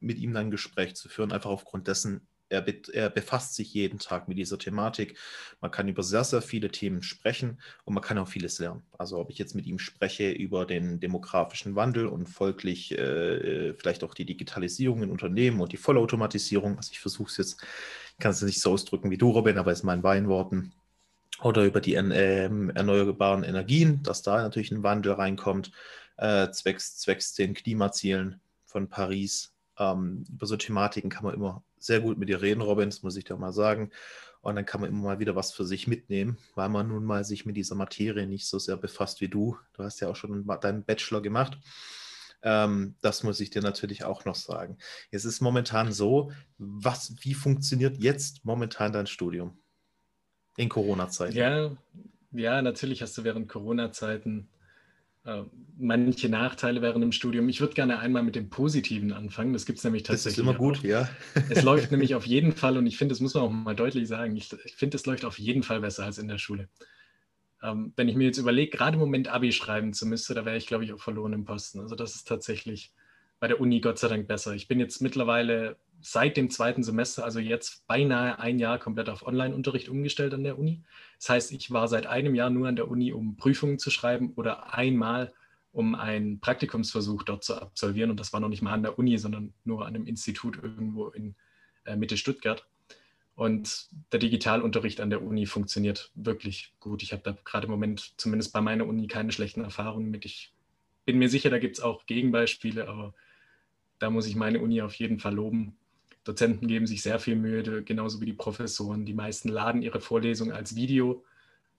mit 0.00 0.18
ihm 0.18 0.34
dann 0.34 0.46
ein 0.46 0.50
Gespräch 0.50 0.96
zu 0.96 1.08
führen, 1.08 1.32
einfach 1.32 1.50
aufgrund 1.50 1.86
dessen, 1.86 2.26
er, 2.52 2.64
er, 2.92 3.10
befasst 3.10 3.54
sich 3.54 3.72
jeden 3.74 3.98
Tag 3.98 4.28
mit 4.28 4.38
dieser 4.38 4.58
Thematik. 4.58 5.16
Man 5.60 5.70
kann 5.70 5.88
über 5.88 6.02
sehr, 6.02 6.24
sehr 6.24 6.42
viele 6.42 6.70
Themen 6.70 7.02
sprechen 7.02 7.58
und 7.84 7.94
man 7.94 8.02
kann 8.02 8.18
auch 8.18 8.28
vieles 8.28 8.58
lernen. 8.58 8.82
Also 8.98 9.18
ob 9.18 9.30
ich 9.30 9.38
jetzt 9.38 9.54
mit 9.54 9.66
ihm 9.66 9.78
spreche 9.78 10.30
über 10.30 10.66
den 10.66 11.00
demografischen 11.00 11.74
Wandel 11.74 12.06
und 12.06 12.28
folglich 12.28 12.92
äh, 12.92 13.74
vielleicht 13.74 14.04
auch 14.04 14.14
die 14.14 14.26
Digitalisierung 14.26 15.02
in 15.02 15.10
Unternehmen 15.10 15.60
und 15.60 15.72
die 15.72 15.78
Vollautomatisierung. 15.78 16.76
Also 16.76 16.90
ich 16.92 17.00
versuche 17.00 17.30
es 17.30 17.36
jetzt, 17.38 17.62
ich 18.12 18.18
kann 18.18 18.32
es 18.32 18.42
nicht 18.42 18.60
so 18.60 18.72
ausdrücken 18.72 19.10
wie 19.10 19.18
du, 19.18 19.30
Robin, 19.30 19.58
aber 19.58 19.72
es 19.72 19.80
ist 19.80 19.84
mein 19.84 20.02
Beinworten 20.02 20.72
oder 21.42 21.64
über 21.64 21.80
die 21.80 21.94
äh, 21.94 22.44
erneuerbaren 22.44 23.42
Energien, 23.42 24.02
dass 24.02 24.22
da 24.22 24.42
natürlich 24.42 24.70
ein 24.70 24.82
Wandel 24.82 25.12
reinkommt, 25.12 25.72
äh, 26.16 26.50
zwecks, 26.50 26.98
zwecks 26.98 27.34
den 27.34 27.54
Klimazielen 27.54 28.40
von 28.64 28.88
Paris. 28.88 29.52
Ähm, 29.78 30.24
über 30.30 30.46
so 30.46 30.56
Thematiken 30.56 31.10
kann 31.10 31.24
man 31.24 31.34
immer 31.34 31.62
sehr 31.84 32.00
gut 32.00 32.18
mit 32.18 32.28
dir 32.28 32.42
reden, 32.42 32.60
Robin, 32.60 32.90
das 32.90 33.02
muss 33.02 33.16
ich 33.16 33.24
dir 33.24 33.36
mal 33.36 33.52
sagen. 33.52 33.90
Und 34.40 34.56
dann 34.56 34.66
kann 34.66 34.80
man 34.80 34.90
immer 34.90 35.02
mal 35.02 35.18
wieder 35.20 35.36
was 35.36 35.52
für 35.52 35.64
sich 35.64 35.86
mitnehmen, 35.86 36.36
weil 36.56 36.68
man 36.68 36.88
nun 36.88 37.04
mal 37.04 37.24
sich 37.24 37.46
mit 37.46 37.56
dieser 37.56 37.76
Materie 37.76 38.26
nicht 38.26 38.48
so 38.48 38.58
sehr 38.58 38.76
befasst 38.76 39.20
wie 39.20 39.28
du. 39.28 39.56
Du 39.72 39.84
hast 39.84 40.00
ja 40.00 40.08
auch 40.08 40.16
schon 40.16 40.44
deinen 40.60 40.84
Bachelor 40.84 41.22
gemacht. 41.22 41.58
Ähm, 42.42 42.96
das 43.00 43.22
muss 43.22 43.38
ich 43.38 43.50
dir 43.50 43.62
natürlich 43.62 44.04
auch 44.04 44.24
noch 44.24 44.34
sagen. 44.34 44.78
Es 45.12 45.24
ist 45.24 45.40
momentan 45.40 45.92
so, 45.92 46.32
was, 46.58 47.14
wie 47.20 47.34
funktioniert 47.34 47.98
jetzt 47.98 48.44
momentan 48.44 48.92
dein 48.92 49.06
Studium? 49.06 49.58
In 50.56 50.68
Corona-Zeiten. 50.68 51.36
Ja, 51.36 51.76
ja, 52.32 52.62
natürlich 52.62 53.00
hast 53.00 53.16
du 53.16 53.24
während 53.24 53.48
Corona-Zeiten 53.48 54.48
äh, 55.24 55.42
manche 55.78 56.28
Nachteile 56.28 56.82
während 56.82 57.02
dem 57.02 57.12
Studium. 57.12 57.48
Ich 57.48 57.60
würde 57.60 57.74
gerne 57.74 57.98
einmal 57.98 58.22
mit 58.22 58.34
dem 58.34 58.50
Positiven 58.50 59.12
anfangen. 59.12 59.52
Das 59.52 59.66
gibt 59.66 59.78
es 59.78 59.84
nämlich 59.84 60.02
tatsächlich. 60.02 60.36
Das 60.36 60.44
ist 60.44 60.50
immer 60.50 60.58
gut, 60.58 60.78
auch. 60.78 60.84
ja. 60.84 61.08
es 61.48 61.62
läuft 61.62 61.90
nämlich 61.90 62.14
auf 62.14 62.26
jeden 62.26 62.52
Fall, 62.52 62.76
und 62.76 62.86
ich 62.86 62.98
finde, 62.98 63.12
das 63.12 63.20
muss 63.20 63.34
man 63.34 63.44
auch 63.44 63.50
mal 63.50 63.76
deutlich 63.76 64.08
sagen, 64.08 64.36
ich, 64.36 64.52
ich 64.64 64.74
finde, 64.74 64.96
es 64.96 65.06
läuft 65.06 65.24
auf 65.24 65.38
jeden 65.38 65.62
Fall 65.62 65.80
besser 65.80 66.04
als 66.04 66.18
in 66.18 66.28
der 66.28 66.38
Schule. 66.38 66.68
Ähm, 67.62 67.92
wenn 67.96 68.08
ich 68.08 68.16
mir 68.16 68.24
jetzt 68.24 68.38
überlege, 68.38 68.76
gerade 68.76 68.94
im 68.94 69.00
Moment 69.00 69.28
Abi 69.28 69.52
schreiben 69.52 69.92
zu 69.92 70.06
müssen, 70.06 70.34
da 70.34 70.44
wäre 70.44 70.56
ich, 70.56 70.66
glaube 70.66 70.84
ich, 70.84 70.92
auch 70.92 71.00
verloren 71.00 71.32
im 71.32 71.44
Posten. 71.44 71.80
Also 71.80 71.94
das 71.94 72.16
ist 72.16 72.26
tatsächlich 72.26 72.92
bei 73.38 73.48
der 73.48 73.60
Uni 73.60 73.80
Gott 73.80 73.98
sei 73.98 74.08
Dank 74.08 74.26
besser. 74.26 74.54
Ich 74.54 74.66
bin 74.66 74.80
jetzt 74.80 75.00
mittlerweile 75.00 75.76
seit 76.02 76.36
dem 76.36 76.50
zweiten 76.50 76.82
Semester, 76.82 77.24
also 77.24 77.38
jetzt 77.38 77.86
beinahe 77.86 78.38
ein 78.38 78.58
Jahr 78.58 78.78
komplett 78.78 79.08
auf 79.08 79.26
Online-Unterricht 79.26 79.88
umgestellt 79.88 80.34
an 80.34 80.44
der 80.44 80.58
Uni. 80.58 80.82
Das 81.18 81.30
heißt, 81.30 81.52
ich 81.52 81.70
war 81.70 81.88
seit 81.88 82.06
einem 82.06 82.34
Jahr 82.34 82.50
nur 82.50 82.68
an 82.68 82.76
der 82.76 82.90
Uni, 82.90 83.12
um 83.12 83.36
Prüfungen 83.36 83.78
zu 83.78 83.90
schreiben 83.90 84.32
oder 84.34 84.74
einmal, 84.74 85.32
um 85.72 85.94
einen 85.94 86.40
Praktikumsversuch 86.40 87.22
dort 87.22 87.44
zu 87.44 87.54
absolvieren. 87.54 88.10
Und 88.10 88.20
das 88.20 88.32
war 88.32 88.40
noch 88.40 88.48
nicht 88.48 88.62
mal 88.62 88.72
an 88.72 88.82
der 88.82 88.98
Uni, 88.98 89.16
sondern 89.16 89.54
nur 89.64 89.86
an 89.86 89.94
einem 89.94 90.06
Institut 90.06 90.62
irgendwo 90.62 91.08
in 91.08 91.34
äh, 91.84 91.96
Mitte 91.96 92.16
Stuttgart. 92.16 92.66
Und 93.34 93.88
der 94.12 94.18
Digitalunterricht 94.20 95.00
an 95.00 95.10
der 95.10 95.22
Uni 95.22 95.46
funktioniert 95.46 96.10
wirklich 96.14 96.74
gut. 96.80 97.02
Ich 97.02 97.12
habe 97.12 97.22
da 97.22 97.36
gerade 97.44 97.66
im 97.66 97.70
Moment 97.70 98.12
zumindest 98.18 98.52
bei 98.52 98.60
meiner 98.60 98.86
Uni 98.86 99.06
keine 99.06 99.32
schlechten 99.32 99.62
Erfahrungen 99.62 100.10
mit. 100.10 100.24
Ich 100.26 100.52
bin 101.06 101.18
mir 101.18 101.28
sicher, 101.28 101.48
da 101.48 101.58
gibt 101.58 101.78
es 101.78 101.82
auch 101.82 102.06
Gegenbeispiele, 102.06 102.88
aber 102.88 103.14
da 103.98 104.10
muss 104.10 104.26
ich 104.26 104.36
meine 104.36 104.60
Uni 104.60 104.82
auf 104.82 104.94
jeden 104.94 105.18
Fall 105.18 105.34
loben. 105.34 105.76
Dozenten 106.24 106.68
geben 106.68 106.86
sich 106.86 107.02
sehr 107.02 107.18
viel 107.18 107.36
Mühe, 107.36 107.82
genauso 107.82 108.20
wie 108.20 108.26
die 108.26 108.32
Professoren. 108.32 109.04
Die 109.04 109.14
meisten 109.14 109.48
laden 109.48 109.82
ihre 109.82 110.00
Vorlesungen 110.00 110.52
als 110.52 110.76
Video 110.76 111.24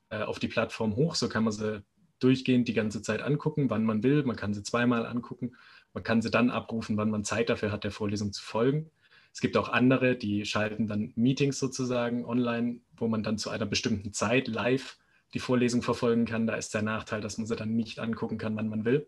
äh, 0.10 0.24
auf 0.24 0.40
die 0.40 0.48
Plattform 0.48 0.96
hoch. 0.96 1.16
So 1.16 1.30
kann 1.30 1.44
man 1.44 1.54
sie 1.54 1.84
durchgehend 2.20 2.68
die 2.68 2.74
ganze 2.74 3.02
Zeit 3.02 3.22
angucken, 3.22 3.70
wann 3.70 3.86
man 3.86 4.04
will. 4.04 4.24
Man 4.24 4.36
kann 4.36 4.54
sie 4.54 4.64
zweimal 4.64 5.06
angucken. 5.06 5.56
Man 5.94 6.04
kann 6.04 6.22
sie 6.22 6.32
dann 6.32 6.50
abrufen, 6.50 6.98
wann 6.98 7.10
man 7.10 7.24
Zeit 7.24 7.50
dafür 7.50 7.72
hat, 7.72 7.84
der 7.84 7.92
Vorlesung 7.92 8.34
zu 8.34 8.44
folgen. 8.44 8.90
Es 9.34 9.42
gibt 9.42 9.58
auch 9.58 9.70
andere, 9.70 10.16
die 10.16 10.46
schalten 10.46 10.88
dann 10.88 11.12
Meetings 11.16 11.58
sozusagen 11.58 12.24
online, 12.26 12.82
wo 12.96 13.08
man 13.08 13.24
dann 13.24 13.38
zu 13.38 13.50
einer 13.50 13.66
bestimmten 13.66 14.14
Zeit 14.14 14.48
live 14.48 14.98
die 15.34 15.40
Vorlesung 15.40 15.82
verfolgen 15.82 16.26
kann. 16.26 16.46
Da 16.46 16.56
ist 16.56 16.74
der 16.74 16.84
Nachteil, 16.84 17.22
dass 17.22 17.38
man 17.38 17.48
sie 17.48 17.56
dann 17.56 17.76
nicht 17.76 18.00
angucken 18.00 18.38
kann, 18.38 18.56
wann 18.56 18.70
man 18.70 18.86
will. 18.86 19.08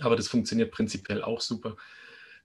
Aber 0.00 0.14
das 0.14 0.28
funktioniert 0.28 0.70
prinzipiell 0.70 1.22
auch 1.22 1.40
super. 1.40 1.76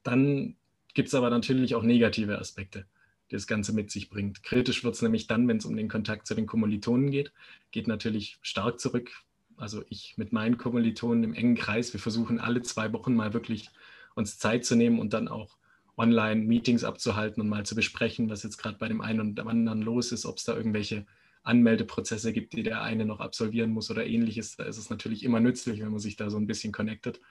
Dann 0.02 0.56
gibt 0.96 1.10
es 1.10 1.14
aber 1.14 1.30
natürlich 1.30 1.76
auch 1.76 1.84
negative 1.84 2.40
Aspekte, 2.40 2.88
die 3.30 3.36
das 3.36 3.46
Ganze 3.46 3.74
mit 3.74 3.92
sich 3.92 4.10
bringt. 4.10 4.42
Kritisch 4.42 4.84
wird 4.84 4.96
es 4.96 5.02
nämlich 5.04 5.28
dann, 5.28 5.48
wenn 5.48 5.58
es 5.58 5.66
um 5.66 5.76
den 5.76 5.90
Kontakt 5.90 6.26
zu 6.26 6.34
den 6.34 6.48
Kommilitonen 6.48 7.12
geht. 7.12 7.32
Geht 7.70 7.88
natürlich 7.88 8.40
stark 8.42 8.80
zurück. 8.80 9.12
Also 9.58 9.84
ich 9.90 10.16
mit 10.18 10.34
meinen 10.34 10.58
Kommilitonen 10.58 11.24
im 11.24 11.34
engen 11.34 11.56
Kreis, 11.56 11.94
wir 11.94 12.00
versuchen 12.00 12.40
alle 12.40 12.62
zwei 12.64 12.92
Wochen 12.94 13.14
mal 13.14 13.34
wirklich 13.34 13.70
uns 14.16 14.40
Zeit 14.40 14.66
zu 14.66 14.76
nehmen 14.76 15.00
und 15.00 15.14
dann 15.14 15.28
auch 15.28 15.58
online 15.98 16.42
Meetings 16.42 16.84
abzuhalten 16.84 17.42
und 17.42 17.50
mal 17.50 17.66
zu 17.66 17.76
besprechen, 17.76 18.30
was 18.30 18.44
jetzt 18.44 18.58
gerade 18.58 18.78
bei 18.78 18.88
dem 18.88 19.02
einen 19.02 19.20
und 19.20 19.36
dem 19.38 19.48
anderen 19.48 19.82
los 19.82 20.12
ist, 20.12 20.26
ob 20.26 20.38
es 20.38 20.46
da 20.46 20.56
irgendwelche 20.56 21.06
Anmeldeprozesse 21.44 22.34
gibt, 22.34 22.54
die 22.54 22.64
der 22.64 22.82
eine 22.82 23.06
noch 23.06 23.20
absolvieren 23.20 23.72
muss 23.72 23.92
oder 23.92 24.06
ähnliches. 24.06 24.56
Da 24.58 24.64
ist 24.64 24.78
es 24.78 24.90
natürlich 24.90 25.24
immer 25.24 25.40
nützlich, 25.40 25.82
wenn 25.82 25.92
man 25.92 26.00
sich 26.00 26.16
da 26.16 26.30
so 26.30 26.38
ein 26.38 26.48
bisschen 26.48 26.74
connectet. 26.74 27.22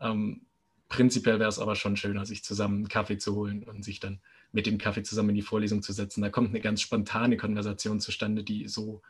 Ähm, 0.00 0.42
prinzipiell 0.92 1.40
wäre 1.40 1.48
es 1.48 1.58
aber 1.58 1.74
schon 1.74 1.96
schöner, 1.96 2.26
sich 2.26 2.44
zusammen 2.44 2.76
einen 2.76 2.88
Kaffee 2.88 3.16
zu 3.16 3.34
holen 3.34 3.64
und 3.64 3.82
sich 3.82 3.98
dann 3.98 4.20
mit 4.52 4.66
dem 4.66 4.76
Kaffee 4.76 5.02
zusammen 5.02 5.30
in 5.30 5.36
die 5.36 5.42
Vorlesung 5.42 5.82
zu 5.82 5.94
setzen. 5.94 6.20
Da 6.20 6.28
kommt 6.28 6.50
eine 6.50 6.60
ganz 6.60 6.82
spontane 6.82 7.38
Konversation 7.38 7.98
zustande, 7.98 8.44
die 8.44 8.68
so 8.68 9.00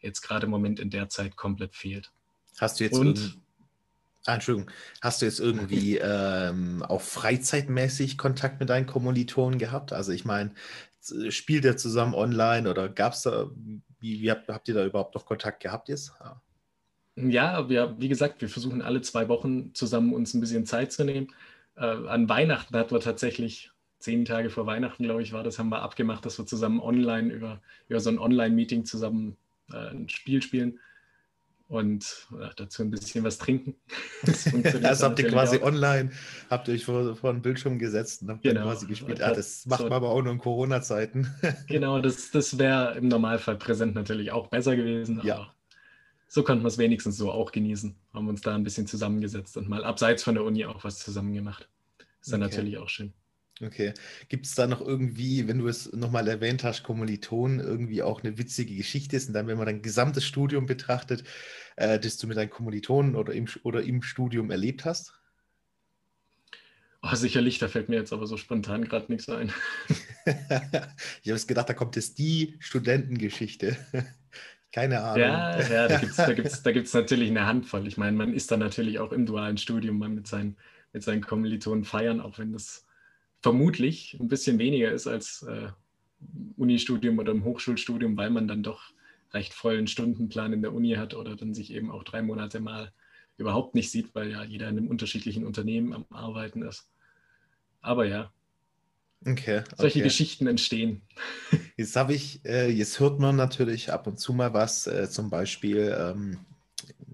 jetzt 0.00 0.20
gerade 0.20 0.44
im 0.44 0.50
Moment 0.50 0.78
in 0.78 0.90
der 0.90 1.08
Zeit 1.08 1.36
komplett 1.36 1.74
fehlt. 1.74 2.12
Hast 2.58 2.78
du 2.78 2.84
jetzt 2.84 2.98
und, 2.98 3.38
Ah, 4.24 4.34
Entschuldigung, 4.34 4.70
hast 5.00 5.20
du 5.20 5.26
jetzt 5.26 5.40
irgendwie 5.40 5.96
ähm, 5.96 6.84
auch 6.84 7.00
freizeitmäßig 7.00 8.18
Kontakt 8.18 8.60
mit 8.60 8.68
deinen 8.68 8.86
Kommilitonen 8.86 9.58
gehabt? 9.58 9.92
Also 9.92 10.12
ich 10.12 10.24
meine, 10.24 10.52
spielt 11.30 11.64
ihr 11.64 11.76
zusammen 11.76 12.14
online 12.14 12.70
oder 12.70 12.88
gab 12.88 13.14
es 13.14 13.22
da, 13.22 13.50
wie, 13.98 14.20
wie 14.20 14.30
habt, 14.30 14.48
habt, 14.48 14.68
ihr 14.68 14.74
da 14.74 14.84
überhaupt 14.84 15.16
noch 15.16 15.26
Kontakt 15.26 15.60
gehabt 15.60 15.88
jetzt? 15.88 16.12
Ja. 16.20 16.40
Ja, 17.16 17.68
wir, 17.68 17.96
wie 17.98 18.08
gesagt, 18.08 18.40
wir 18.40 18.48
versuchen 18.48 18.80
alle 18.80 19.02
zwei 19.02 19.28
Wochen 19.28 19.74
zusammen 19.74 20.14
uns 20.14 20.32
ein 20.34 20.40
bisschen 20.40 20.64
Zeit 20.64 20.92
zu 20.92 21.04
nehmen. 21.04 21.28
Äh, 21.76 21.84
an 21.84 22.28
Weihnachten 22.28 22.76
hatten 22.76 22.94
wir 22.94 23.00
tatsächlich, 23.00 23.70
zehn 23.98 24.24
Tage 24.24 24.50
vor 24.50 24.66
Weihnachten, 24.66 25.04
glaube 25.04 25.22
ich, 25.22 25.32
war 25.32 25.44
das, 25.44 25.58
haben 25.58 25.68
wir 25.68 25.82
abgemacht, 25.82 26.26
dass 26.26 26.38
wir 26.38 26.46
zusammen 26.46 26.80
online 26.80 27.32
über, 27.32 27.60
über 27.88 28.00
so 28.00 28.10
ein 28.10 28.18
Online-Meeting 28.18 28.84
zusammen 28.84 29.36
äh, 29.72 29.90
ein 29.90 30.08
Spiel 30.08 30.42
spielen 30.42 30.80
und 31.68 32.28
ja, 32.38 32.50
dazu 32.56 32.82
ein 32.82 32.90
bisschen 32.90 33.24
was 33.24 33.38
trinken. 33.38 33.74
Das, 34.24 34.44
das 34.80 35.02
habt 35.02 35.18
ihr 35.18 35.28
quasi 35.28 35.58
auch. 35.58 35.62
online, 35.62 36.10
habt 36.48 36.68
ihr 36.68 36.74
euch 36.74 36.84
vor, 36.84 37.16
vor 37.16 37.30
einen 37.30 37.42
Bildschirm 37.42 37.78
gesetzt 37.78 38.22
und 38.22 38.30
habt 38.30 38.42
genau. 38.42 38.62
quasi 38.62 38.86
gespielt. 38.86 39.18
Ja, 39.18 39.34
das 39.34 39.66
macht 39.66 39.80
so, 39.80 39.84
man 39.84 39.94
aber 39.94 40.10
auch 40.10 40.22
nur 40.22 40.32
in 40.32 40.38
Corona-Zeiten. 40.38 41.28
genau, 41.66 42.00
das, 42.00 42.30
das 42.30 42.56
wäre 42.58 42.96
im 42.96 43.08
Normalfall 43.08 43.56
präsent 43.56 43.96
natürlich 43.96 44.30
auch 44.30 44.46
besser 44.46 44.76
gewesen. 44.76 45.20
ja. 45.24 45.52
So 46.32 46.42
konnten 46.42 46.64
wir 46.64 46.68
es 46.68 46.78
wenigstens 46.78 47.18
so 47.18 47.30
auch 47.30 47.52
genießen. 47.52 47.94
Haben 48.14 48.28
uns 48.28 48.40
da 48.40 48.54
ein 48.54 48.64
bisschen 48.64 48.86
zusammengesetzt 48.86 49.54
und 49.58 49.68
mal 49.68 49.84
abseits 49.84 50.22
von 50.22 50.34
der 50.34 50.44
Uni 50.44 50.64
auch 50.64 50.82
was 50.82 50.98
zusammen 50.98 51.34
gemacht. 51.34 51.68
Ist 52.22 52.32
dann 52.32 52.42
okay. 52.42 52.50
natürlich 52.50 52.78
auch 52.78 52.88
schön. 52.88 53.12
Okay. 53.60 53.92
Gibt 54.30 54.46
es 54.46 54.54
da 54.54 54.66
noch 54.66 54.80
irgendwie, 54.80 55.46
wenn 55.46 55.58
du 55.58 55.68
es 55.68 55.92
nochmal 55.92 56.26
erwähnt 56.28 56.64
hast, 56.64 56.84
Kommilitonen, 56.84 57.60
irgendwie 57.60 58.02
auch 58.02 58.22
eine 58.22 58.38
witzige 58.38 58.74
Geschichte 58.74 59.14
ist? 59.14 59.28
Und 59.28 59.34
dann, 59.34 59.46
wenn 59.46 59.58
man 59.58 59.66
dein 59.66 59.82
gesamtes 59.82 60.24
Studium 60.24 60.64
betrachtet, 60.64 61.22
äh, 61.76 62.00
das 62.00 62.16
du 62.16 62.26
mit 62.26 62.38
deinen 62.38 62.48
Kommilitonen 62.48 63.14
oder 63.14 63.34
im, 63.34 63.46
oder 63.62 63.82
im 63.82 64.00
Studium 64.00 64.50
erlebt 64.50 64.86
hast? 64.86 65.12
Oh, 67.02 67.14
sicherlich, 67.14 67.58
da 67.58 67.68
fällt 67.68 67.90
mir 67.90 67.96
jetzt 67.96 68.14
aber 68.14 68.26
so 68.26 68.38
spontan 68.38 68.86
gerade 68.86 69.12
nichts 69.12 69.28
ein. 69.28 69.52
ich 70.24 71.28
habe 71.28 71.36
es 71.36 71.46
gedacht, 71.46 71.68
da 71.68 71.74
kommt 71.74 71.96
jetzt 71.96 72.16
die 72.18 72.56
Studentengeschichte. 72.58 73.76
Keine 74.72 75.02
Ahnung. 75.02 75.20
Ja, 75.20 75.60
ja 75.60 75.88
da 75.88 75.96
gibt 76.00 76.12
es 76.12 76.16
da 76.16 76.32
gibt's, 76.32 76.62
da 76.62 76.72
gibt's 76.72 76.94
natürlich 76.94 77.30
eine 77.30 77.46
Handvoll. 77.46 77.86
Ich 77.86 77.98
meine, 77.98 78.16
man 78.16 78.32
ist 78.32 78.50
dann 78.50 78.60
natürlich 78.60 78.98
auch 78.98 79.12
im 79.12 79.26
dualen 79.26 79.58
Studium 79.58 79.98
mal 79.98 80.08
mit 80.08 80.26
seinen, 80.26 80.56
mit 80.92 81.02
seinen 81.02 81.20
Kommilitonen 81.20 81.84
feiern, 81.84 82.20
auch 82.20 82.38
wenn 82.38 82.52
das 82.52 82.86
vermutlich 83.42 84.16
ein 84.18 84.28
bisschen 84.28 84.58
weniger 84.58 84.90
ist 84.90 85.06
als 85.06 85.42
äh, 85.42 85.68
Unistudium 86.56 87.18
oder 87.18 87.32
im 87.32 87.44
Hochschulstudium, 87.44 88.16
weil 88.16 88.30
man 88.30 88.48
dann 88.48 88.62
doch 88.62 88.92
recht 89.32 89.52
vollen 89.52 89.86
Stundenplan 89.86 90.52
in 90.52 90.62
der 90.62 90.72
Uni 90.72 90.92
hat 90.92 91.14
oder 91.14 91.36
dann 91.36 91.54
sich 91.54 91.72
eben 91.72 91.90
auch 91.90 92.04
drei 92.04 92.22
Monate 92.22 92.60
mal 92.60 92.92
überhaupt 93.36 93.74
nicht 93.74 93.90
sieht, 93.90 94.14
weil 94.14 94.30
ja 94.30 94.44
jeder 94.44 94.68
in 94.68 94.78
einem 94.78 94.88
unterschiedlichen 94.88 95.44
Unternehmen 95.44 95.92
am 95.92 96.06
Arbeiten 96.10 96.62
ist. 96.62 96.88
Aber 97.80 98.04
ja, 98.04 98.30
okay, 99.26 99.62
solche 99.76 99.98
okay. 99.98 100.02
Geschichten 100.02 100.46
entstehen. 100.46 101.02
Jetzt 101.76 101.96
habe 101.96 102.14
ich, 102.14 102.44
äh, 102.44 102.70
jetzt 102.70 103.00
hört 103.00 103.18
man 103.18 103.34
natürlich 103.36 103.90
ab 103.90 104.06
und 104.06 104.20
zu 104.20 104.32
mal 104.32 104.52
was, 104.52 104.86
äh, 104.86 105.08
zum 105.08 105.30
Beispiel, 105.30 105.96
ähm, 105.98 106.38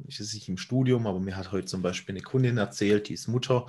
ich 0.06 0.20
ist 0.20 0.34
nicht 0.34 0.48
im 0.48 0.58
Studium, 0.58 1.06
aber 1.06 1.20
mir 1.20 1.36
hat 1.36 1.52
heute 1.52 1.66
zum 1.66 1.80
Beispiel 1.80 2.14
eine 2.14 2.22
Kundin 2.22 2.58
erzählt, 2.58 3.08
die 3.08 3.14
ist 3.14 3.28
Mutter 3.28 3.66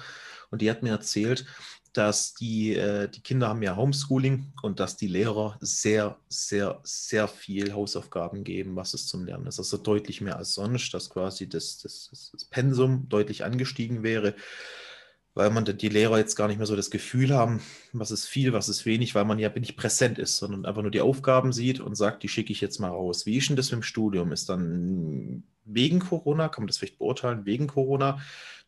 und 0.50 0.62
die 0.62 0.70
hat 0.70 0.84
mir 0.84 0.90
erzählt, 0.90 1.46
dass 1.94 2.34
die, 2.34 2.76
äh, 2.76 3.10
die 3.10 3.22
Kinder 3.22 3.50
haben 3.50 3.64
ja 3.64 3.76
Homeschooling 3.76 4.54
und 4.62 4.80
dass 4.80 4.96
die 4.96 5.08
Lehrer 5.08 5.58
sehr, 5.60 6.18
sehr, 6.28 6.80
sehr 6.84 7.28
viel 7.28 7.74
Hausaufgaben 7.74 8.44
geben, 8.44 8.76
was 8.76 8.94
es 8.94 9.08
zum 9.08 9.26
Lernen 9.26 9.48
ist. 9.48 9.60
Also 9.60 9.78
deutlich 9.78 10.22
mehr 10.22 10.38
als 10.38 10.54
sonst, 10.54 10.94
dass 10.94 11.10
quasi 11.10 11.50
das, 11.50 11.80
das, 11.80 12.10
das 12.32 12.46
Pensum 12.46 13.10
deutlich 13.10 13.44
angestiegen 13.44 14.04
wäre, 14.04 14.36
weil 15.36 15.52
man 15.52 15.66
die 15.66 15.90
Lehrer 15.90 16.18
jetzt 16.18 16.36
gar 16.36 16.48
nicht 16.48 16.58
mehr 16.58 16.68
so 16.68 16.76
das 16.76 16.90
Gefühl 16.90 17.34
haben, 17.34 17.62
was 17.94 18.12
ist 18.12 18.28
viel, 18.28 18.54
was 18.54 18.70
ist 18.70 18.86
wenig, 18.86 19.16
weil 19.16 19.26
man 19.26 19.40
ja 19.40 19.50
nicht 19.50 19.78
präsent 19.78 20.20
ist, 20.20 20.38
sondern 20.38 20.66
einfach 20.66 20.82
nur 20.82 20.92
die 20.92 21.02
Aufgaben 21.02 21.54
sieht 21.54 21.80
und 21.80 21.96
sagt, 21.96 22.24
die 22.24 22.30
schicke 22.30 22.52
ich 22.52 22.62
jetzt 22.62 22.80
mal 22.80 22.90
raus. 22.90 23.26
Wie 23.26 23.38
ist 23.38 23.50
denn 23.50 23.56
das 23.56 23.72
mit 23.72 23.82
dem 23.82 23.84
Studium? 23.84 24.32
Ist 24.32 24.50
dann 24.50 25.44
wegen 25.66 26.00
Corona, 26.00 26.50
kann 26.50 26.64
man 26.64 26.68
das 26.68 26.78
vielleicht 26.78 26.98
beurteilen, 26.98 27.46
wegen 27.46 27.68
Corona 27.68 28.20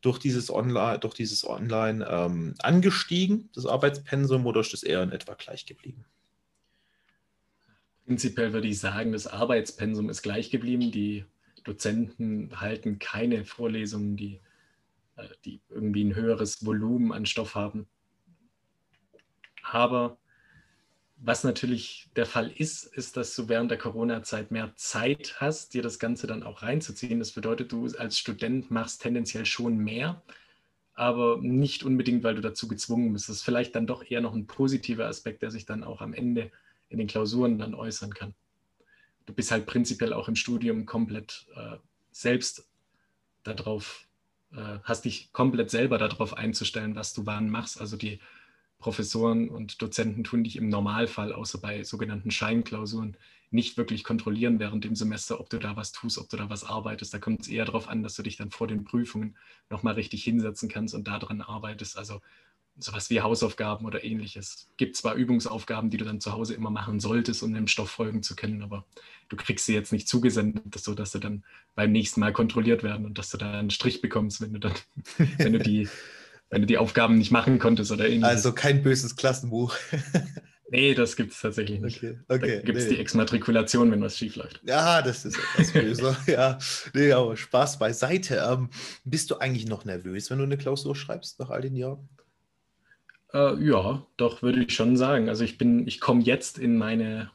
durch 0.02 0.18
dieses 0.20 0.52
Online, 0.52 1.00
durch 1.00 1.14
dieses 1.14 1.46
Online 1.48 2.06
ähm, 2.10 2.56
angestiegen, 2.60 3.50
das 3.54 3.66
Arbeitspensum, 3.66 4.46
oder 4.46 4.62
ist 4.62 4.74
das 4.74 4.84
eher 4.84 5.04
in 5.04 5.12
etwa 5.12 5.34
gleich 5.34 5.66
geblieben? 5.66 6.06
Prinzipiell 8.06 8.54
würde 8.54 8.68
ich 8.68 8.80
sagen, 8.80 9.12
das 9.12 9.28
Arbeitspensum 9.28 10.10
ist 10.10 10.22
gleich 10.22 10.50
geblieben. 10.50 10.92
Die 10.92 11.26
Dozenten 11.64 12.50
halten 12.60 13.00
keine 13.00 13.46
Vorlesungen, 13.46 14.18
die, 14.18 14.40
die 15.46 15.62
irgendwie 15.70 16.04
ein 16.04 16.16
höheres 16.16 16.66
Volumen 16.66 17.12
an 17.12 17.26
Stoff 17.26 17.56
haben. 17.56 17.88
Aber 19.64 20.18
was 21.24 21.44
natürlich 21.44 22.10
der 22.16 22.26
Fall 22.26 22.50
ist, 22.50 22.84
ist, 22.84 23.16
dass 23.16 23.36
du 23.36 23.48
während 23.48 23.70
der 23.70 23.78
Corona-Zeit 23.78 24.50
mehr 24.50 24.74
Zeit 24.76 25.36
hast, 25.40 25.76
dir 25.76 25.84
das 25.84 26.00
Ganze 26.00 26.26
dann 26.26 26.42
auch 26.42 26.64
reinzuziehen. 26.64 27.20
Das 27.20 27.32
bedeutet, 27.32 27.72
du 27.72 27.86
als 27.98 28.18
Student 28.18 28.72
machst 28.72 29.04
tendenziell 29.04 29.46
schon 29.46 29.78
mehr, 29.78 30.24
aber 30.96 31.38
nicht 31.40 31.84
unbedingt, 31.84 32.24
weil 32.24 32.34
du 32.34 32.42
dazu 32.42 32.68
gezwungen 32.68 33.14
bist. 33.14 33.30
Das 33.30 33.38
ist 33.38 33.44
vielleicht 33.44 33.76
dann 33.76 33.86
doch 33.86 34.04
eher 34.04 34.22
noch 34.22 34.34
ein 34.34 34.48
positiver 34.48 35.06
Aspekt, 35.06 35.44
der 35.44 35.52
sich 35.52 35.66
dann 35.66 35.84
auch 35.84 36.02
am 36.02 36.14
Ende 36.14 36.52
in 36.90 36.98
den 36.98 37.08
Klausuren 37.08 37.60
dann 37.60 37.76
äußern 37.76 38.14
kann. 38.14 38.34
Du 39.28 39.34
bist 39.34 39.52
halt 39.52 39.68
prinzipiell 39.68 40.14
auch 40.14 40.28
im 40.28 40.36
Studium 40.36 40.88
komplett 40.88 41.46
äh, 41.56 41.78
selbst 42.12 42.68
darauf, 43.44 44.08
äh, 44.56 44.80
hast 44.84 45.06
dich 45.06 45.32
komplett 45.34 45.70
selber 45.70 45.98
darauf 45.98 46.36
einzustellen, 46.36 46.96
was 46.96 47.14
du 47.14 47.26
wann 47.26 47.50
machst. 47.50 47.80
Also 47.80 47.98
die 47.98 48.20
Professoren 48.80 49.50
und 49.50 49.82
Dozenten 49.82 50.24
tun 50.24 50.44
dich 50.44 50.56
im 50.56 50.70
Normalfall, 50.70 51.34
außer 51.34 51.60
bei 51.60 51.84
sogenannten 51.84 52.32
Scheinklausuren, 52.32 53.16
nicht 53.52 53.78
wirklich 53.78 54.04
kontrollieren 54.04 54.60
während 54.60 54.86
dem 54.86 54.96
Semester, 54.96 55.40
ob 55.40 55.50
du 55.50 55.60
da 55.60 55.76
was 55.76 55.92
tust, 55.92 56.18
ob 56.18 56.30
du 56.30 56.38
da 56.38 56.50
was 56.50 56.64
arbeitest. 56.64 57.14
Da 57.14 57.20
kommt 57.20 57.42
es 57.42 57.48
eher 57.48 57.66
darauf 57.66 57.90
an, 57.90 58.02
dass 58.02 58.16
du 58.16 58.24
dich 58.24 58.38
dann 58.38 58.50
vor 58.50 58.68
den 58.68 58.86
Prüfungen 58.86 59.38
nochmal 59.70 59.96
richtig 59.96 60.24
hinsetzen 60.24 60.70
kannst 60.70 60.96
und 60.96 61.08
daran 61.08 61.42
arbeitest. 61.42 61.98
Also 61.98 62.22
sowas 62.78 63.10
wie 63.10 63.22
Hausaufgaben 63.22 63.86
oder 63.86 64.04
ähnliches. 64.04 64.48
Es 64.48 64.70
Gibt 64.78 64.96
zwar 64.96 65.16
Übungsaufgaben, 65.16 65.90
die 65.90 65.98
du 65.98 66.06
dann 66.06 66.22
zu 66.22 66.32
Hause 66.32 66.54
immer 66.54 66.70
machen 66.70 67.00
solltest, 67.00 67.44
um 67.44 67.54
dem 67.54 67.68
Stoff 67.68 67.92
folgen 67.92 68.24
zu 68.24 68.36
können, 68.36 68.62
aber 68.62 68.86
du 69.30 69.36
kriegst 69.36 69.66
sie 69.66 69.74
jetzt 69.74 69.92
nicht 69.92 70.08
zugesendet, 70.08 70.80
sodass 70.80 71.12
sie 71.12 71.20
dann 71.20 71.44
beim 71.76 71.92
nächsten 71.92 72.20
Mal 72.20 72.34
kontrolliert 72.34 72.84
werden 72.84 73.06
und 73.06 73.18
dass 73.18 73.30
du 73.30 73.38
da 73.38 73.60
einen 73.60 73.70
Strich 73.70 74.02
bekommst, 74.02 74.42
wenn 74.42 74.54
du 74.54 74.60
dann, 74.60 74.74
wenn 75.38 75.54
du 75.54 75.60
die 75.60 75.88
wenn 76.52 76.62
du 76.62 76.68
die 76.68 76.78
Aufgaben 76.78 77.18
nicht 77.18 77.32
machen 77.32 77.60
konntest 77.60 77.92
oder 77.92 78.06
ähnliches. 78.06 78.30
Also 78.30 78.54
kein 78.54 78.84
böses 78.84 79.16
Klassenbuch. 79.16 79.74
nee, 80.70 80.94
das 80.94 81.16
gibt 81.16 81.32
es 81.32 81.40
tatsächlich 81.40 81.80
nicht. 81.80 81.98
Okay, 81.98 82.18
okay, 82.28 82.56
da 82.58 82.62
gibt 82.62 82.78
es 82.78 82.86
nee. 82.86 82.96
die 82.96 83.00
Exmatrikulation, 83.00 83.90
wenn 83.90 84.02
was 84.02 84.18
schief 84.18 84.36
läuft. 84.36 84.60
Ja, 84.66 85.02
das 85.02 85.24
ist 85.24 85.40
etwas 85.56 85.72
böser. 85.74 86.18
ja, 86.28 86.58
nee, 86.94 87.14
aber 87.14 87.38
Spaß 87.38 87.80
beiseite. 87.80 88.46
Ähm, 88.46 88.70
bist 89.06 89.32
du 89.32 89.38
eigentlich 89.38 89.66
noch 89.66 89.86
nervös, 89.86 90.30
wenn 90.30 90.40
du 90.40 90.44
eine 90.44 90.58
Klausur 90.58 90.94
schreibst 90.94 91.40
nach 91.40 91.50
all 91.50 91.62
den 91.62 91.78
Jahren? 91.78 92.10
Äh, 93.34 93.64
ja, 93.64 94.06
doch, 94.18 94.42
würde 94.42 94.64
ich 94.64 94.74
schon 94.74 94.98
sagen. 94.98 95.30
Also 95.30 95.44
ich 95.44 95.58
bin, 95.58 95.88
ich 95.88 96.00
komme 96.00 96.22
jetzt 96.22 96.58
in 96.58 96.78
meine, 96.78 97.32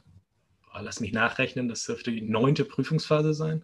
oh, 0.73 0.79
lass 0.81 0.99
mich 0.99 1.11
nachrechnen, 1.11 1.67
das 1.67 1.85
dürfte 1.85 2.11
die 2.11 2.21
neunte 2.21 2.65
Prüfungsphase 2.65 3.33
sein. 3.33 3.63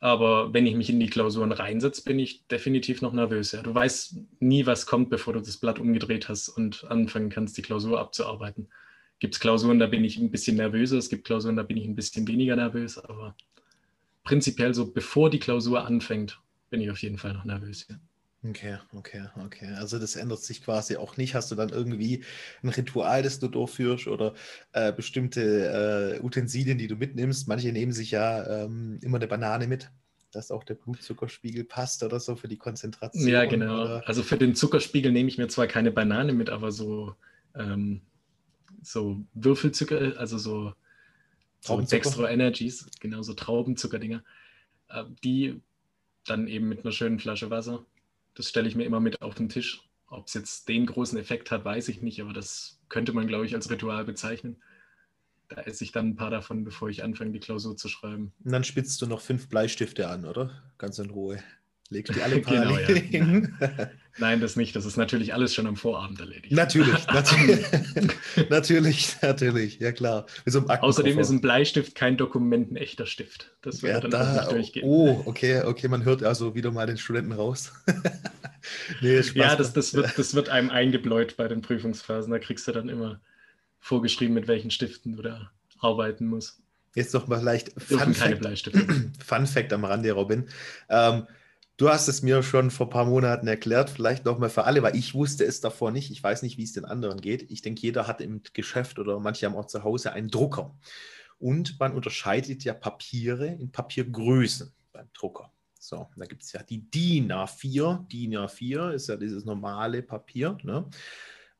Aber 0.00 0.54
wenn 0.54 0.66
ich 0.66 0.76
mich 0.76 0.90
in 0.90 1.00
die 1.00 1.08
Klausuren 1.08 1.50
reinsetze, 1.50 2.04
bin 2.04 2.20
ich 2.20 2.46
definitiv 2.46 3.02
noch 3.02 3.12
nervös. 3.12 3.52
Ja. 3.52 3.62
Du 3.62 3.74
weißt 3.74 4.16
nie, 4.38 4.64
was 4.64 4.86
kommt, 4.86 5.10
bevor 5.10 5.32
du 5.32 5.40
das 5.40 5.56
Blatt 5.56 5.80
umgedreht 5.80 6.28
hast 6.28 6.48
und 6.48 6.84
anfangen 6.84 7.30
kannst, 7.30 7.56
die 7.56 7.62
Klausur 7.62 7.98
abzuarbeiten. 7.98 8.68
Gibt 9.18 9.34
es 9.34 9.40
Klausuren, 9.40 9.80
da 9.80 9.88
bin 9.88 10.04
ich 10.04 10.16
ein 10.18 10.30
bisschen 10.30 10.56
nervöser, 10.56 10.98
es 10.98 11.08
gibt 11.08 11.26
Klausuren, 11.26 11.56
da 11.56 11.64
bin 11.64 11.76
ich 11.76 11.84
ein 11.84 11.96
bisschen 11.96 12.28
weniger 12.28 12.54
nervös, 12.54 12.98
aber 12.98 13.34
prinzipiell 14.22 14.72
so, 14.74 14.92
bevor 14.92 15.30
die 15.30 15.40
Klausur 15.40 15.84
anfängt, 15.84 16.40
bin 16.70 16.80
ich 16.80 16.90
auf 16.90 17.02
jeden 17.02 17.18
Fall 17.18 17.32
noch 17.32 17.44
nervös. 17.44 17.86
Ja. 17.90 17.96
Okay, 18.44 18.78
okay, 18.94 19.24
okay. 19.44 19.74
Also 19.78 19.98
das 19.98 20.14
ändert 20.14 20.40
sich 20.40 20.62
quasi 20.62 20.96
auch 20.96 21.16
nicht. 21.16 21.34
Hast 21.34 21.50
du 21.50 21.56
dann 21.56 21.70
irgendwie 21.70 22.22
ein 22.62 22.68
Ritual, 22.68 23.22
das 23.22 23.40
du 23.40 23.48
durchführst 23.48 24.06
oder 24.06 24.34
äh, 24.72 24.92
bestimmte 24.92 26.18
äh, 26.20 26.24
Utensilien, 26.24 26.78
die 26.78 26.86
du 26.86 26.94
mitnimmst? 26.94 27.48
Manche 27.48 27.72
nehmen 27.72 27.90
sich 27.90 28.12
ja 28.12 28.64
ähm, 28.64 29.00
immer 29.02 29.16
eine 29.16 29.26
Banane 29.26 29.66
mit, 29.66 29.90
dass 30.30 30.52
auch 30.52 30.62
der 30.62 30.74
Blutzuckerspiegel 30.74 31.64
passt 31.64 32.04
oder 32.04 32.20
so 32.20 32.36
für 32.36 32.46
die 32.46 32.58
Konzentration. 32.58 33.26
Ja, 33.26 33.44
genau. 33.44 33.82
Oder? 33.82 34.06
Also 34.06 34.22
für 34.22 34.38
den 34.38 34.54
Zuckerspiegel 34.54 35.10
nehme 35.10 35.28
ich 35.28 35.38
mir 35.38 35.48
zwar 35.48 35.66
keine 35.66 35.90
Banane 35.90 36.32
mit, 36.32 36.48
aber 36.48 36.70
so, 36.70 37.16
ähm, 37.56 38.02
so 38.82 39.20
Würfelzucker, 39.34 40.16
also 40.16 40.38
so, 40.38 40.74
so 41.58 41.80
Dextro 41.80 42.24
Energies, 42.24 42.86
genau 43.00 43.22
so 43.22 43.34
Traubenzuckerdinger, 43.34 44.22
äh, 44.90 45.02
die 45.24 45.60
dann 46.24 46.46
eben 46.46 46.68
mit 46.68 46.84
einer 46.84 46.92
schönen 46.92 47.18
Flasche 47.18 47.50
Wasser 47.50 47.84
das 48.38 48.48
stelle 48.48 48.68
ich 48.68 48.76
mir 48.76 48.84
immer 48.84 49.00
mit 49.00 49.20
auf 49.20 49.34
den 49.34 49.48
Tisch. 49.48 49.82
Ob 50.06 50.28
es 50.28 50.34
jetzt 50.34 50.68
den 50.68 50.86
großen 50.86 51.18
Effekt 51.18 51.50
hat, 51.50 51.64
weiß 51.64 51.88
ich 51.88 52.00
nicht, 52.00 52.20
aber 52.22 52.32
das 52.32 52.80
könnte 52.88 53.12
man, 53.12 53.26
glaube 53.26 53.44
ich, 53.44 53.54
als 53.54 53.70
Ritual 53.70 54.04
bezeichnen. 54.04 54.62
Da 55.48 55.62
esse 55.62 55.84
ich 55.84 55.92
dann 55.92 56.10
ein 56.10 56.16
paar 56.16 56.30
davon, 56.30 56.64
bevor 56.64 56.88
ich 56.88 57.02
anfange, 57.02 57.32
die 57.32 57.40
Klausur 57.40 57.76
zu 57.76 57.88
schreiben. 57.88 58.32
Und 58.44 58.52
dann 58.52 58.64
spitzt 58.64 59.02
du 59.02 59.06
noch 59.06 59.20
fünf 59.20 59.48
Bleistifte 59.48 60.08
an, 60.08 60.24
oder? 60.24 60.62
Ganz 60.78 60.98
in 60.98 61.10
Ruhe. 61.10 61.42
Legst 61.90 62.14
die 62.14 62.22
alle 62.22 62.38
parallel 62.42 63.08
genau, 63.08 63.48
ja. 63.60 63.90
Nein, 64.18 64.40
das 64.40 64.56
nicht. 64.56 64.74
Das 64.74 64.84
ist 64.84 64.96
natürlich 64.96 65.32
alles 65.34 65.54
schon 65.54 65.66
am 65.66 65.76
Vorabend 65.76 66.20
erledigt. 66.20 66.52
Natürlich, 66.52 67.06
natürlich, 67.12 67.66
natürlich, 68.50 69.16
natürlich, 69.22 69.78
ja 69.78 69.92
klar. 69.92 70.26
Außerdem 70.46 71.18
ist 71.18 71.30
ein 71.30 71.40
Bleistift 71.40 71.94
kein 71.94 72.16
Dokument 72.16 72.72
ein 72.72 72.76
echter 72.76 73.06
Stift. 73.06 73.50
Das 73.62 73.82
wird 73.82 73.94
ja, 73.94 74.00
dann 74.00 74.10
da, 74.10 74.32
nicht 74.34 74.52
durchgehen. 74.52 74.84
Oh, 74.84 75.22
okay, 75.24 75.62
okay, 75.62 75.88
man 75.88 76.04
hört 76.04 76.22
also 76.22 76.54
wieder 76.54 76.70
mal 76.70 76.86
den 76.86 76.98
Studenten 76.98 77.32
raus. 77.32 77.72
nee, 79.00 79.20
ja, 79.34 79.56
das, 79.56 79.72
das, 79.72 79.94
wird, 79.94 80.18
das 80.18 80.34
wird 80.34 80.48
einem 80.48 80.70
eingebläut 80.70 81.36
bei 81.36 81.48
den 81.48 81.62
Prüfungsphasen. 81.62 82.30
Da 82.30 82.38
kriegst 82.38 82.66
du 82.66 82.72
dann 82.72 82.88
immer 82.88 83.20
vorgeschrieben, 83.80 84.34
mit 84.34 84.48
welchen 84.48 84.70
Stiften 84.70 85.16
du 85.16 85.22
da 85.22 85.50
arbeiten 85.80 86.26
musst. 86.26 86.60
Jetzt 86.94 87.14
noch 87.14 87.28
mal 87.28 87.42
leicht 87.42 87.70
Fun 87.80 88.14
Fact, 88.14 88.44
Fun 89.24 89.46
Fact 89.46 89.72
am 89.72 89.84
Rande, 89.84 90.10
Robin. 90.12 90.48
Ähm, 90.88 91.26
Du 91.78 91.88
hast 91.88 92.08
es 92.08 92.22
mir 92.22 92.42
schon 92.42 92.72
vor 92.72 92.88
ein 92.88 92.90
paar 92.90 93.04
Monaten 93.04 93.46
erklärt, 93.46 93.88
vielleicht 93.88 94.24
nochmal 94.24 94.50
für 94.50 94.64
alle, 94.64 94.82
weil 94.82 94.96
ich 94.96 95.14
wusste 95.14 95.44
es 95.44 95.60
davor 95.60 95.92
nicht. 95.92 96.10
Ich 96.10 96.20
weiß 96.20 96.42
nicht, 96.42 96.58
wie 96.58 96.64
es 96.64 96.72
den 96.72 96.84
anderen 96.84 97.20
geht. 97.20 97.52
Ich 97.52 97.62
denke, 97.62 97.82
jeder 97.82 98.08
hat 98.08 98.20
im 98.20 98.42
Geschäft 98.52 98.98
oder 98.98 99.20
manche 99.20 99.46
haben 99.46 99.54
auch 99.54 99.66
zu 99.66 99.84
Hause 99.84 100.12
einen 100.12 100.28
Drucker. 100.28 100.76
Und 101.38 101.78
man 101.78 101.94
unterscheidet 101.94 102.64
ja 102.64 102.74
Papiere 102.74 103.46
in 103.46 103.70
Papiergrößen 103.70 104.72
beim 104.92 105.08
Drucker. 105.12 105.52
So, 105.78 106.08
da 106.16 106.26
gibt 106.26 106.42
es 106.42 106.52
ja 106.52 106.64
die 106.64 106.90
DIN 106.90 107.30
A4. 107.30 108.08
DIN 108.08 108.34
A4 108.34 108.90
ist 108.94 109.08
ja 109.08 109.16
dieses 109.16 109.44
normale 109.44 110.02
Papier. 110.02 110.58
Ne? 110.64 110.84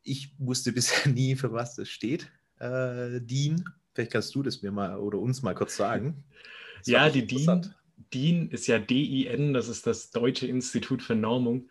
Ich 0.03 0.35
wusste 0.39 0.73
bisher 0.75 1.13
nie, 1.13 1.37
für 1.37 1.53
was 1.53 1.77
das 1.77 1.89
steht. 1.89 2.29
Äh, 2.59 3.21
DIN. 3.21 3.65
Vielleicht 3.95 4.11
kannst 4.11 4.35
du 4.35 4.43
das 4.43 4.63
mir 4.63 4.73
mal 4.73 4.99
oder 4.99 5.21
uns 5.21 5.43
mal 5.43 5.55
kurz 5.55 5.77
sagen. 5.77 6.25
ja, 6.87 7.09
die 7.09 7.25
DIN 7.25 7.73
DIN 8.13 8.51
ist 8.51 8.67
ja 8.67 8.79
DIN, 8.79 9.53
das 9.53 9.69
ist 9.69 9.87
das 9.87 10.11
Deutsche 10.11 10.47
Institut 10.47 11.03
für 11.03 11.15
Normung. 11.15 11.69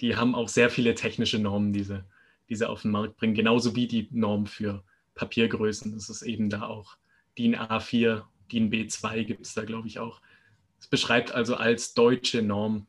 Die 0.00 0.16
haben 0.16 0.34
auch 0.34 0.48
sehr 0.48 0.70
viele 0.70 0.94
technische 0.94 1.38
Normen, 1.38 1.72
diese, 1.72 2.04
diese 2.48 2.68
auf 2.68 2.82
den 2.82 2.90
Markt 2.90 3.16
bringen, 3.16 3.34
genauso 3.34 3.76
wie 3.76 3.86
die 3.86 4.08
Norm 4.10 4.46
für 4.46 4.82
Papiergrößen. 5.14 5.92
Das 5.92 6.08
ist 6.08 6.22
eben 6.22 6.50
da 6.50 6.62
auch 6.62 6.96
DIN 7.38 7.56
A4, 7.56 8.22
DIN 8.50 8.70
B2 8.70 9.24
gibt 9.24 9.46
es 9.46 9.54
da, 9.54 9.64
glaube 9.64 9.88
ich, 9.88 9.98
auch. 9.98 10.20
Es 10.80 10.86
beschreibt 10.86 11.32
also 11.32 11.56
als 11.56 11.94
deutsche 11.94 12.42
Norm 12.42 12.86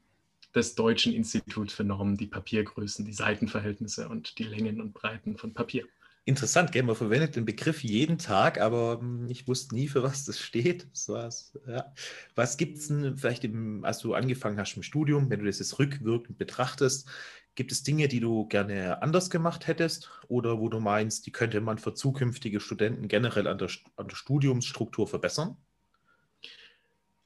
des 0.54 0.76
Deutschen 0.76 1.14
Instituts 1.14 1.74
für 1.74 1.84
Normen 1.84 2.18
die 2.18 2.28
Papiergrößen, 2.28 3.06
die 3.06 3.14
Seitenverhältnisse 3.14 4.08
und 4.10 4.38
die 4.40 4.44
Längen 4.44 4.82
und 4.82 4.94
Breiten 4.94 5.38
von 5.38 5.54
Papier. 5.54 5.86
Interessant, 6.26 6.72
gell? 6.72 6.84
man 6.84 6.96
verwendet 6.96 7.36
den 7.36 7.44
Begriff 7.44 7.84
jeden 7.84 8.18
Tag, 8.18 8.60
aber 8.62 9.00
hm, 9.00 9.28
ich 9.30 9.46
wusste 9.48 9.76
nie, 9.76 9.90
für 9.90 10.04
was 10.04 10.24
das 10.24 10.40
steht. 10.40 10.88
War's, 11.08 11.58
ja. 11.68 11.94
Was 12.34 12.56
gibt 12.56 12.78
es 12.78 12.88
denn 12.88 13.18
vielleicht, 13.18 13.44
im, 13.44 13.84
als 13.84 14.00
du 14.00 14.14
angefangen 14.14 14.58
hast 14.58 14.78
im 14.78 14.84
Studium, 14.84 15.30
wenn 15.30 15.40
du 15.40 15.46
das 15.46 15.60
jetzt 15.60 15.80
rückwirkend 15.80 16.38
betrachtest, 16.38 17.10
gibt 17.56 17.74
es 17.74 17.84
Dinge, 17.84 18.08
die 18.08 18.22
du 18.22 18.48
gerne 18.48 19.02
anders 19.02 19.30
gemacht 19.30 19.68
hättest 19.68 20.10
oder 20.30 20.60
wo 20.60 20.70
du 20.70 20.80
meinst, 20.80 21.26
die 21.26 21.32
könnte 21.32 21.60
man 21.60 21.78
für 21.78 21.94
zukünftige 21.94 22.62
Studenten 22.62 23.10
generell 23.10 23.48
an 23.48 23.58
der, 23.58 23.70
an 23.98 24.08
der 24.08 24.16
Studiumsstruktur 24.16 25.08
verbessern? 25.08 25.58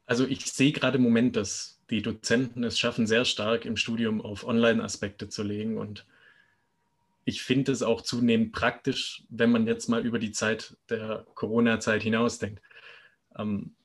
Also 0.07 0.25
ich 0.25 0.51
sehe 0.51 0.71
gerade 0.71 0.97
im 0.97 1.03
Moment, 1.03 1.35
dass 1.35 1.81
die 1.91 2.01
Dozenten 2.01 2.63
es 2.63 2.79
schaffen, 2.79 3.05
sehr 3.05 3.25
stark 3.25 3.65
im 3.65 3.77
Studium 3.77 4.21
auf 4.21 4.45
Online-Aspekte 4.45 5.29
zu 5.29 5.43
legen 5.43 5.77
und 5.77 6.05
ich 7.27 7.41
finde 7.41 7.73
es 7.73 7.83
auch 7.83 8.01
zunehmend 8.01 8.53
praktisch, 8.53 9.23
wenn 9.27 9.51
man 9.51 9.67
jetzt 9.67 9.89
mal 9.89 10.05
über 10.05 10.17
die 10.17 10.31
Zeit 10.31 10.77
der 10.89 11.25
Corona-Zeit 11.35 12.01
hinausdenkt. 12.01 12.61
Ähm, 13.37 13.75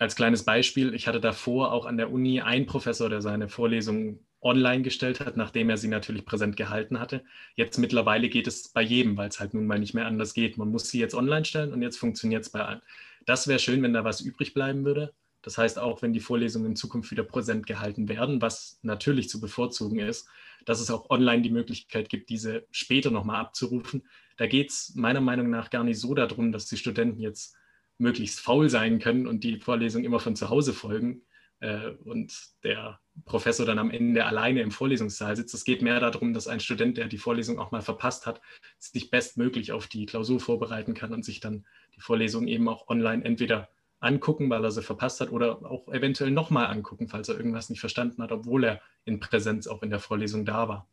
als 0.00 0.16
kleines 0.16 0.42
Beispiel, 0.42 0.92
ich 0.92 1.06
hatte 1.06 1.20
davor 1.20 1.72
auch 1.72 1.86
an 1.86 1.96
der 1.96 2.10
Uni 2.10 2.40
einen 2.40 2.66
Professor, 2.66 3.08
der 3.08 3.22
seine 3.22 3.48
Vorlesungen 3.48 4.26
online 4.40 4.82
gestellt 4.82 5.20
hat, 5.20 5.36
nachdem 5.36 5.70
er 5.70 5.76
sie 5.76 5.86
natürlich 5.86 6.26
präsent 6.26 6.56
gehalten 6.56 6.98
hatte. 6.98 7.22
Jetzt 7.54 7.78
mittlerweile 7.78 8.28
geht 8.28 8.48
es 8.48 8.68
bei 8.70 8.82
jedem, 8.82 9.16
weil 9.16 9.28
es 9.28 9.38
halt 9.38 9.54
nun 9.54 9.68
mal 9.68 9.78
nicht 9.78 9.94
mehr 9.94 10.06
anders 10.06 10.34
geht. 10.34 10.58
Man 10.58 10.70
muss 10.70 10.88
sie 10.88 10.98
jetzt 10.98 11.14
online 11.14 11.44
stellen 11.44 11.72
und 11.72 11.80
jetzt 11.80 11.98
funktioniert 11.98 12.42
es 12.42 12.50
bei 12.50 12.64
allen. 12.64 12.82
Das 13.24 13.46
wäre 13.46 13.60
schön, 13.60 13.84
wenn 13.84 13.92
da 13.92 14.02
was 14.02 14.20
übrig 14.20 14.52
bleiben 14.52 14.84
würde. 14.84 15.14
Das 15.44 15.58
heißt, 15.58 15.78
auch 15.78 16.00
wenn 16.00 16.14
die 16.14 16.20
Vorlesungen 16.20 16.70
in 16.70 16.76
Zukunft 16.76 17.10
wieder 17.10 17.22
präsent 17.22 17.66
gehalten 17.66 18.08
werden, 18.08 18.40
was 18.40 18.78
natürlich 18.82 19.28
zu 19.28 19.40
bevorzugen 19.40 19.98
ist, 19.98 20.26
dass 20.64 20.80
es 20.80 20.90
auch 20.90 21.10
online 21.10 21.42
die 21.42 21.50
Möglichkeit 21.50 22.08
gibt, 22.08 22.30
diese 22.30 22.66
später 22.70 23.10
nochmal 23.10 23.40
abzurufen. 23.40 24.08
Da 24.38 24.46
geht 24.46 24.70
es 24.70 24.94
meiner 24.96 25.20
Meinung 25.20 25.50
nach 25.50 25.68
gar 25.68 25.84
nicht 25.84 26.00
so 26.00 26.14
darum, 26.14 26.50
dass 26.50 26.66
die 26.66 26.78
Studenten 26.78 27.20
jetzt 27.20 27.56
möglichst 27.98 28.40
faul 28.40 28.70
sein 28.70 28.98
können 28.98 29.26
und 29.26 29.44
die 29.44 29.60
Vorlesung 29.60 30.02
immer 30.02 30.18
von 30.18 30.34
zu 30.34 30.48
Hause 30.48 30.72
folgen 30.72 31.22
äh, 31.60 31.90
und 32.04 32.34
der 32.64 33.00
Professor 33.26 33.66
dann 33.66 33.78
am 33.78 33.90
Ende 33.90 34.24
alleine 34.24 34.62
im 34.62 34.70
Vorlesungssaal 34.70 35.36
sitzt. 35.36 35.54
Es 35.54 35.64
geht 35.64 35.82
mehr 35.82 36.00
darum, 36.00 36.32
dass 36.32 36.48
ein 36.48 36.60
Student, 36.60 36.96
der 36.96 37.06
die 37.06 37.18
Vorlesung 37.18 37.58
auch 37.58 37.70
mal 37.70 37.82
verpasst 37.82 38.26
hat, 38.26 38.40
sich 38.78 39.10
bestmöglich 39.10 39.72
auf 39.72 39.86
die 39.86 40.06
Klausur 40.06 40.40
vorbereiten 40.40 40.94
kann 40.94 41.12
und 41.12 41.24
sich 41.24 41.40
dann 41.40 41.66
die 41.94 42.00
Vorlesung 42.00 42.48
eben 42.48 42.66
auch 42.68 42.88
online 42.88 43.24
entweder 43.24 43.68
angucken, 44.04 44.50
weil 44.50 44.64
er 44.64 44.70
sie 44.70 44.82
verpasst 44.82 45.20
hat, 45.20 45.30
oder 45.30 45.64
auch 45.64 45.88
eventuell 45.88 46.30
nochmal 46.30 46.66
angucken, 46.66 47.08
falls 47.08 47.28
er 47.28 47.36
irgendwas 47.36 47.70
nicht 47.70 47.80
verstanden 47.80 48.22
hat, 48.22 48.32
obwohl 48.32 48.64
er 48.64 48.80
in 49.04 49.20
Präsenz 49.20 49.66
auch 49.66 49.82
in 49.82 49.90
der 49.90 50.00
Vorlesung 50.00 50.44
da 50.44 50.68
war. 50.68 50.88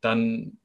Dann, 0.00 0.58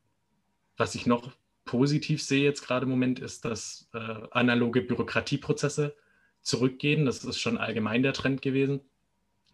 was 0.78 0.96
ich 0.96 1.06
noch 1.06 1.32
positiv 1.66 2.22
sehe 2.24 2.44
jetzt 2.44 2.66
gerade 2.66 2.86
im 2.86 2.92
Moment, 2.92 3.20
ist, 3.20 3.44
dass 3.44 3.90
äh, 3.94 4.28
analoge 4.32 4.82
Bürokratieprozesse 4.82 5.96
zurückgehen. 6.42 7.06
Das 7.06 7.26
ist 7.26 7.40
schon 7.40 7.58
allgemein 7.58 8.04
der 8.04 8.14
Trend 8.14 8.42
gewesen. 8.42 8.82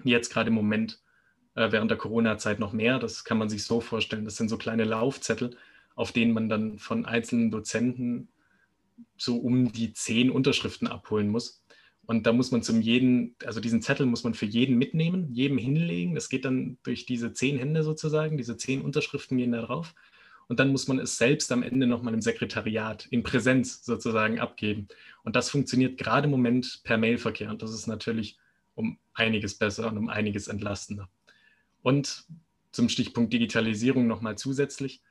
Jetzt 0.04 0.32
gerade 0.32 0.50
im 0.50 0.56
Moment 0.56 1.02
äh, 1.56 1.72
während 1.72 1.90
der 1.90 1.98
Corona-Zeit 1.98 2.60
noch 2.60 2.74
mehr. 2.74 3.00
Das 3.00 3.24
kann 3.24 3.38
man 3.38 3.50
sich 3.50 3.64
so 3.64 3.82
vorstellen. 3.82 4.26
Das 4.26 4.36
sind 4.36 4.50
so 4.50 4.58
kleine 4.58 4.84
Laufzettel, 4.84 5.58
auf 5.96 6.12
denen 6.12 6.34
man 6.34 6.50
dann 6.50 6.78
von 6.80 7.06
einzelnen 7.06 7.50
Dozenten 7.50 8.28
so 9.18 9.38
um 9.38 9.72
die 9.72 9.94
zehn 9.94 10.30
Unterschriften 10.30 10.88
abholen 10.88 11.30
muss. 11.30 11.64
Und 12.12 12.28
da 12.28 12.34
muss 12.34 12.52
man 12.52 12.62
zum 12.62 12.82
jeden, 12.82 13.38
also 13.46 13.62
diesen 13.62 13.82
Zettel 13.82 14.06
muss 14.06 14.26
man 14.26 14.34
für 14.34 14.46
jeden 14.46 14.78
mitnehmen, 14.78 15.32
jedem 15.32 15.58
hinlegen. 15.58 16.14
Das 16.14 16.28
geht 16.28 16.44
dann 16.44 16.78
durch 16.84 17.06
diese 17.06 17.32
zehn 17.32 17.58
Hände 17.58 17.84
sozusagen, 17.84 18.36
diese 18.36 18.58
zehn 18.58 18.82
Unterschriften 18.82 19.38
gehen 19.38 19.54
da 19.54 19.62
drauf. 19.62 19.96
Und 20.50 20.60
dann 20.60 20.74
muss 20.74 20.90
man 20.90 21.00
es 21.00 21.18
selbst 21.18 21.54
am 21.54 21.64
Ende 21.64 21.88
nochmal 21.88 22.14
im 22.14 22.20
Sekretariat, 22.20 23.08
in 23.12 23.24
Präsenz 23.24 23.86
sozusagen 23.86 24.42
abgeben. 24.42 24.90
Und 25.24 25.38
das 25.38 25.50
funktioniert 25.50 25.98
gerade 25.98 26.26
im 26.26 26.32
Moment 26.32 26.82
per 26.84 26.98
Mailverkehr. 26.98 27.50
Und 27.50 27.62
das 27.62 27.74
ist 27.74 27.88
natürlich 27.88 28.38
um 28.76 28.98
einiges 29.14 29.58
besser 29.58 29.88
und 29.88 29.98
um 29.98 30.10
einiges 30.10 30.50
entlastender. 30.50 31.08
Und 31.82 32.26
zum 32.74 32.90
Stichpunkt 32.90 33.32
Digitalisierung 33.32 34.06
nochmal 34.08 34.38
zusätzlich. 34.38 35.02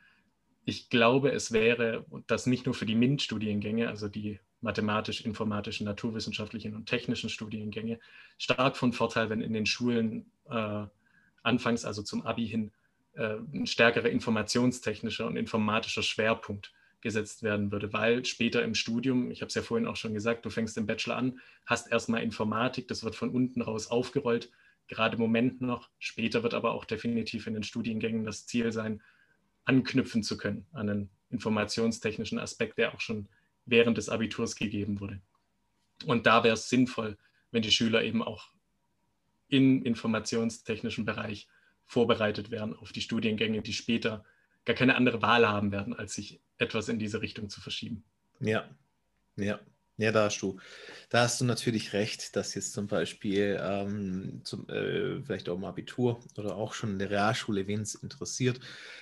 Ich 0.67 0.91
glaube, 0.91 1.33
es 1.33 1.51
wäre, 1.51 2.05
das 2.27 2.45
nicht 2.45 2.67
nur 2.67 2.75
für 2.75 2.85
die 2.85 2.95
MINT-Studiengänge, 2.95 3.89
also 3.89 4.07
die 4.07 4.39
mathematisch-informatischen, 4.61 5.85
naturwissenschaftlichen 5.85 6.75
und 6.75 6.87
technischen 6.87 7.31
Studiengänge 7.31 7.99
stark 8.39 8.77
von 8.77 8.93
Vorteil, 8.93 9.31
wenn 9.31 9.41
in 9.41 9.53
den 9.53 9.67
Schulen 9.67 10.31
äh, 10.51 10.85
anfangs, 11.43 11.85
also 11.85 12.03
zum 12.03 12.27
Abi 12.27 12.47
hin, 12.47 12.71
äh, 13.15 13.37
ein 13.53 13.67
stärkerer 13.67 14.09
informationstechnischer 14.09 15.27
und 15.27 15.37
informatischer 15.37 16.03
Schwerpunkt 16.03 16.73
gesetzt 17.01 17.43
werden 17.43 17.73
würde, 17.73 17.93
weil 17.93 18.25
später 18.27 18.63
im 18.63 18.75
Studium, 18.75 19.31
ich 19.31 19.41
habe 19.41 19.49
es 19.49 19.55
ja 19.55 19.63
vorhin 19.63 19.87
auch 19.87 19.97
schon 19.97 20.13
gesagt, 20.13 20.45
du 20.45 20.51
fängst 20.51 20.77
im 20.77 20.87
Bachelor 20.87 21.17
an, 21.17 21.41
hast 21.65 21.91
erstmal 21.91 22.23
Informatik, 22.23 22.89
das 22.89 23.05
wird 23.05 23.15
von 23.15 23.31
unten 23.31 23.63
raus 23.63 23.91
aufgerollt, 23.91 24.51
gerade 24.87 25.17
im 25.17 25.23
Moment 25.23 25.63
noch, 25.63 25.89
später 25.99 26.43
wird 26.43 26.53
aber 26.53 26.73
auch 26.73 26.85
definitiv 26.85 27.47
in 27.47 27.55
den 27.55 27.63
Studiengängen 27.63 28.25
das 28.25 28.47
Ziel 28.47 28.71
sein, 28.73 29.03
anknüpfen 29.65 30.23
zu 30.23 30.37
können 30.37 30.67
an 30.73 30.91
einen 30.91 31.11
informationstechnischen 31.31 32.39
Aspekt, 32.39 32.77
der 32.77 32.95
auch 32.95 33.01
schon 33.01 33.29
während 33.71 33.97
des 33.97 34.09
Abiturs 34.09 34.57
gegeben 34.57 35.01
wurde. 35.01 35.21
Und 36.07 36.27
da 36.27 36.45
wäre 36.45 36.55
es 36.55 36.69
sinnvoll, 36.69 37.17
wenn 37.51 37.63
die 37.63 37.73
Schüler 37.73 38.03
eben 38.03 38.23
auch 38.23 38.49
im 39.49 39.83
informationstechnischen 39.83 41.05
Bereich 41.05 41.49
vorbereitet 41.85 42.51
werden 42.51 42.77
auf 42.77 42.93
die 42.93 43.01
Studiengänge, 43.01 43.63
die 43.63 43.73
später 43.73 44.25
gar 44.65 44.77
keine 44.77 44.97
andere 44.97 45.23
Wahl 45.23 45.49
haben 45.49 45.73
werden, 45.73 45.95
als 45.95 46.15
sich 46.15 46.41
etwas 46.59 46.89
in 46.89 46.99
diese 46.99 47.21
Richtung 47.21 47.49
zu 47.49 47.61
verschieben. 47.61 48.05
Ja, 48.41 48.69
ja. 49.37 49.59
Ja, 50.01 50.13
da 50.13 50.25
hast 50.25 50.41
du, 50.41 50.59
da 51.11 51.21
hast 51.25 51.43
du 51.43 51.45
natürlich 51.45 51.93
recht, 51.93 52.35
dass 52.35 52.55
jetzt 52.55 52.73
zum 52.73 52.87
Beispiel 52.87 53.61
ähm, 53.63 54.41
zum, 54.45 54.67
äh, 54.71 55.21
vielleicht 55.23 55.51
auch 55.51 55.57
im 55.57 55.65
Abitur 55.65 56.21
oder 56.39 56.57
auch 56.57 56.73
schon 56.73 56.93
in 56.93 56.99
der 56.99 57.11
Realschule, 57.11 57.67
wen 57.67 57.83
es 57.83 57.97
interessiert, 57.97 58.61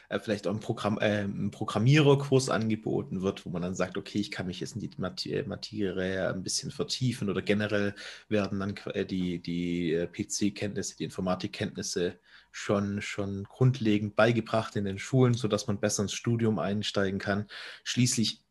äh, 0.09 0.19
vielleicht 0.19 0.49
auch 0.49 0.55
ein, 0.55 0.59
Programm, 0.59 0.99
äh, 0.99 1.23
ein 1.23 1.53
Programmiererkurs 1.53 2.49
angeboten 2.51 3.23
wird, 3.23 3.47
wo 3.47 3.51
man 3.51 3.63
dann 3.63 3.77
sagt, 3.77 3.97
okay, 3.97 4.19
ich 4.19 4.33
kann 4.33 4.49
mich 4.49 4.59
jetzt 4.59 4.75
in 4.75 4.81
die 4.81 4.91
äh, 5.31 5.45
Materie 5.47 6.29
ein 6.35 6.43
bisschen 6.43 6.73
vertiefen 6.73 7.31
oder 7.31 7.43
generell 7.43 7.95
werden 8.29 8.59
dann 8.59 8.75
äh, 8.93 9.07
die, 9.07 9.41
die 9.41 9.93
äh, 9.93 10.09
PC-Kenntnisse, 10.09 10.97
die 10.97 11.05
Informatikkenntnisse 11.05 12.19
schon, 12.51 13.01
schon 13.03 13.45
grundlegend 13.45 14.17
beigebracht 14.17 14.75
in 14.75 14.85
den 14.85 14.99
Schulen, 14.99 15.35
sodass 15.35 15.69
man 15.69 15.79
besser 15.79 16.03
ins 16.03 16.13
Studium 16.15 16.59
einsteigen 16.59 17.21
kann. 17.21 17.47
Schließlich 17.85 18.43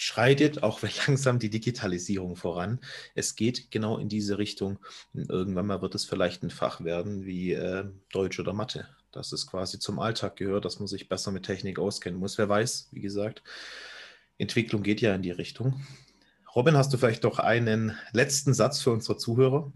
schreitet 0.00 0.62
auch 0.62 0.80
langsam 1.06 1.38
die 1.38 1.50
Digitalisierung 1.50 2.34
voran. 2.34 2.80
Es 3.14 3.36
geht 3.36 3.70
genau 3.70 3.98
in 3.98 4.08
diese 4.08 4.38
Richtung. 4.38 4.78
Und 5.12 5.28
irgendwann 5.28 5.66
mal 5.66 5.82
wird 5.82 5.94
es 5.94 6.06
vielleicht 6.06 6.42
ein 6.42 6.50
Fach 6.50 6.82
werden 6.82 7.26
wie 7.26 7.52
äh, 7.52 7.84
Deutsch 8.10 8.40
oder 8.40 8.54
Mathe. 8.54 8.88
Dass 9.12 9.32
es 9.32 9.46
quasi 9.46 9.78
zum 9.78 9.98
Alltag 9.98 10.36
gehört, 10.36 10.64
dass 10.64 10.78
man 10.78 10.88
sich 10.88 11.10
besser 11.10 11.32
mit 11.32 11.44
Technik 11.44 11.78
auskennen 11.78 12.18
muss. 12.18 12.38
Wer 12.38 12.48
weiß, 12.48 12.88
wie 12.92 13.00
gesagt. 13.00 13.42
Entwicklung 14.38 14.82
geht 14.82 15.02
ja 15.02 15.14
in 15.14 15.20
die 15.20 15.32
Richtung. 15.32 15.84
Robin, 16.56 16.76
hast 16.76 16.94
du 16.94 16.96
vielleicht 16.96 17.24
noch 17.24 17.38
einen 17.38 17.94
letzten 18.12 18.54
Satz 18.54 18.80
für 18.80 18.92
unsere 18.92 19.18
Zuhörer? 19.18 19.70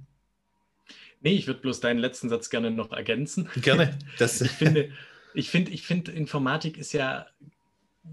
Nee, 1.20 1.34
ich 1.34 1.46
würde 1.46 1.60
bloß 1.60 1.80
deinen 1.80 1.98
letzten 1.98 2.30
Satz 2.30 2.48
gerne 2.48 2.70
noch 2.70 2.92
ergänzen. 2.92 3.50
Gerne. 3.56 3.98
Das 4.18 4.40
ich 4.40 4.50
finde, 4.50 4.90
ich 5.34 5.50
finde, 5.50 5.70
ich 5.70 5.82
finde, 5.82 6.12
Informatik 6.12 6.78
ist 6.78 6.94
ja 6.94 7.26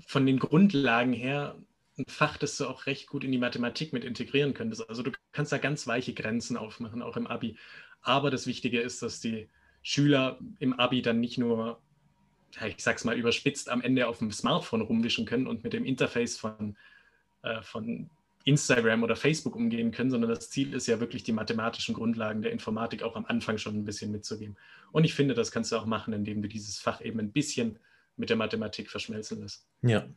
von 0.05 0.25
den 0.25 0.39
Grundlagen 0.39 1.13
her 1.13 1.55
ein 2.01 2.11
Fach, 2.11 2.37
das 2.37 2.57
du 2.57 2.67
auch 2.67 2.85
recht 2.85 3.07
gut 3.07 3.23
in 3.23 3.31
die 3.31 3.37
Mathematik 3.37 3.93
mit 3.93 4.03
integrieren 4.03 4.53
könntest. 4.53 4.87
Also 4.89 5.03
du 5.03 5.11
kannst 5.31 5.51
da 5.51 5.57
ganz 5.57 5.87
weiche 5.87 6.13
Grenzen 6.13 6.57
aufmachen, 6.57 7.01
auch 7.01 7.17
im 7.17 7.27
Abi. 7.27 7.57
Aber 8.01 8.31
das 8.31 8.47
Wichtige 8.47 8.81
ist, 8.81 9.01
dass 9.01 9.19
die 9.19 9.47
Schüler 9.83 10.39
im 10.59 10.73
Abi 10.73 11.01
dann 11.01 11.19
nicht 11.19 11.37
nur, 11.37 11.79
ich 12.65 12.83
sag's 12.83 13.03
mal 13.03 13.17
überspitzt, 13.17 13.69
am 13.69 13.81
Ende 13.81 14.07
auf 14.07 14.19
dem 14.19 14.31
Smartphone 14.31 14.81
rumwischen 14.81 15.25
können 15.25 15.47
und 15.47 15.63
mit 15.63 15.73
dem 15.73 15.85
Interface 15.85 16.37
von, 16.37 16.75
äh, 17.43 17.61
von 17.61 18.09
Instagram 18.43 19.03
oder 19.03 19.15
Facebook 19.15 19.55
umgehen 19.55 19.91
können, 19.91 20.09
sondern 20.09 20.29
das 20.29 20.49
Ziel 20.49 20.73
ist 20.73 20.87
ja 20.87 20.99
wirklich, 20.99 21.23
die 21.23 21.31
mathematischen 21.31 21.93
Grundlagen 21.93 22.41
der 22.41 22.51
Informatik 22.51 23.03
auch 23.03 23.15
am 23.15 23.25
Anfang 23.25 23.57
schon 23.59 23.75
ein 23.75 23.85
bisschen 23.85 24.11
mitzugeben. 24.11 24.57
Und 24.91 25.03
ich 25.03 25.13
finde, 25.13 25.35
das 25.35 25.51
kannst 25.51 25.71
du 25.71 25.75
auch 25.75 25.85
machen, 25.85 26.13
indem 26.13 26.41
du 26.41 26.47
dieses 26.47 26.79
Fach 26.79 27.01
eben 27.01 27.19
ein 27.19 27.31
bisschen 27.31 27.77
mit 28.17 28.29
der 28.29 28.37
Mathematik 28.37 28.89
verschmelzen 28.89 29.41
lässt. 29.41 29.67
Ja, 29.83 30.07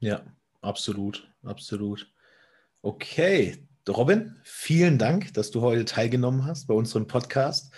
ja, 0.00 0.24
absolut, 0.64 1.30
absolut. 1.42 2.10
Okay, 2.82 3.66
Robin, 3.88 4.36
vielen 4.44 4.98
Dank, 4.98 5.34
dass 5.34 5.50
du 5.50 5.60
heute 5.60 5.84
teilgenommen 5.84 6.44
hast 6.44 6.66
bei 6.66 6.74
unserem 6.74 7.06
Podcast. 7.06 7.72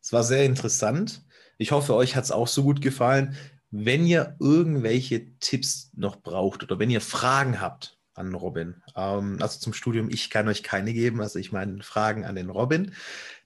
Es 0.00 0.12
war 0.12 0.24
sehr 0.24 0.44
interessant. 0.44 1.24
Ich 1.58 1.72
hoffe, 1.72 1.94
euch 1.94 2.16
hat 2.16 2.24
es 2.24 2.32
auch 2.32 2.48
so 2.48 2.62
gut 2.62 2.80
gefallen. 2.80 3.36
Wenn 3.70 4.06
ihr 4.06 4.36
irgendwelche 4.40 5.38
Tipps 5.38 5.90
noch 5.94 6.16
braucht 6.16 6.62
oder 6.62 6.78
wenn 6.78 6.90
ihr 6.90 7.00
Fragen 7.00 7.60
habt, 7.60 8.00
an 8.20 8.34
Robin. 8.34 8.82
Ähm, 8.96 9.38
also 9.40 9.58
zum 9.58 9.72
Studium, 9.72 10.10
ich 10.10 10.30
kann 10.30 10.48
euch 10.48 10.62
keine 10.62 10.92
geben. 10.92 11.20
Also 11.20 11.38
ich 11.38 11.52
meine 11.52 11.82
Fragen 11.82 12.24
an 12.24 12.36
den 12.36 12.50
Robin. 12.50 12.92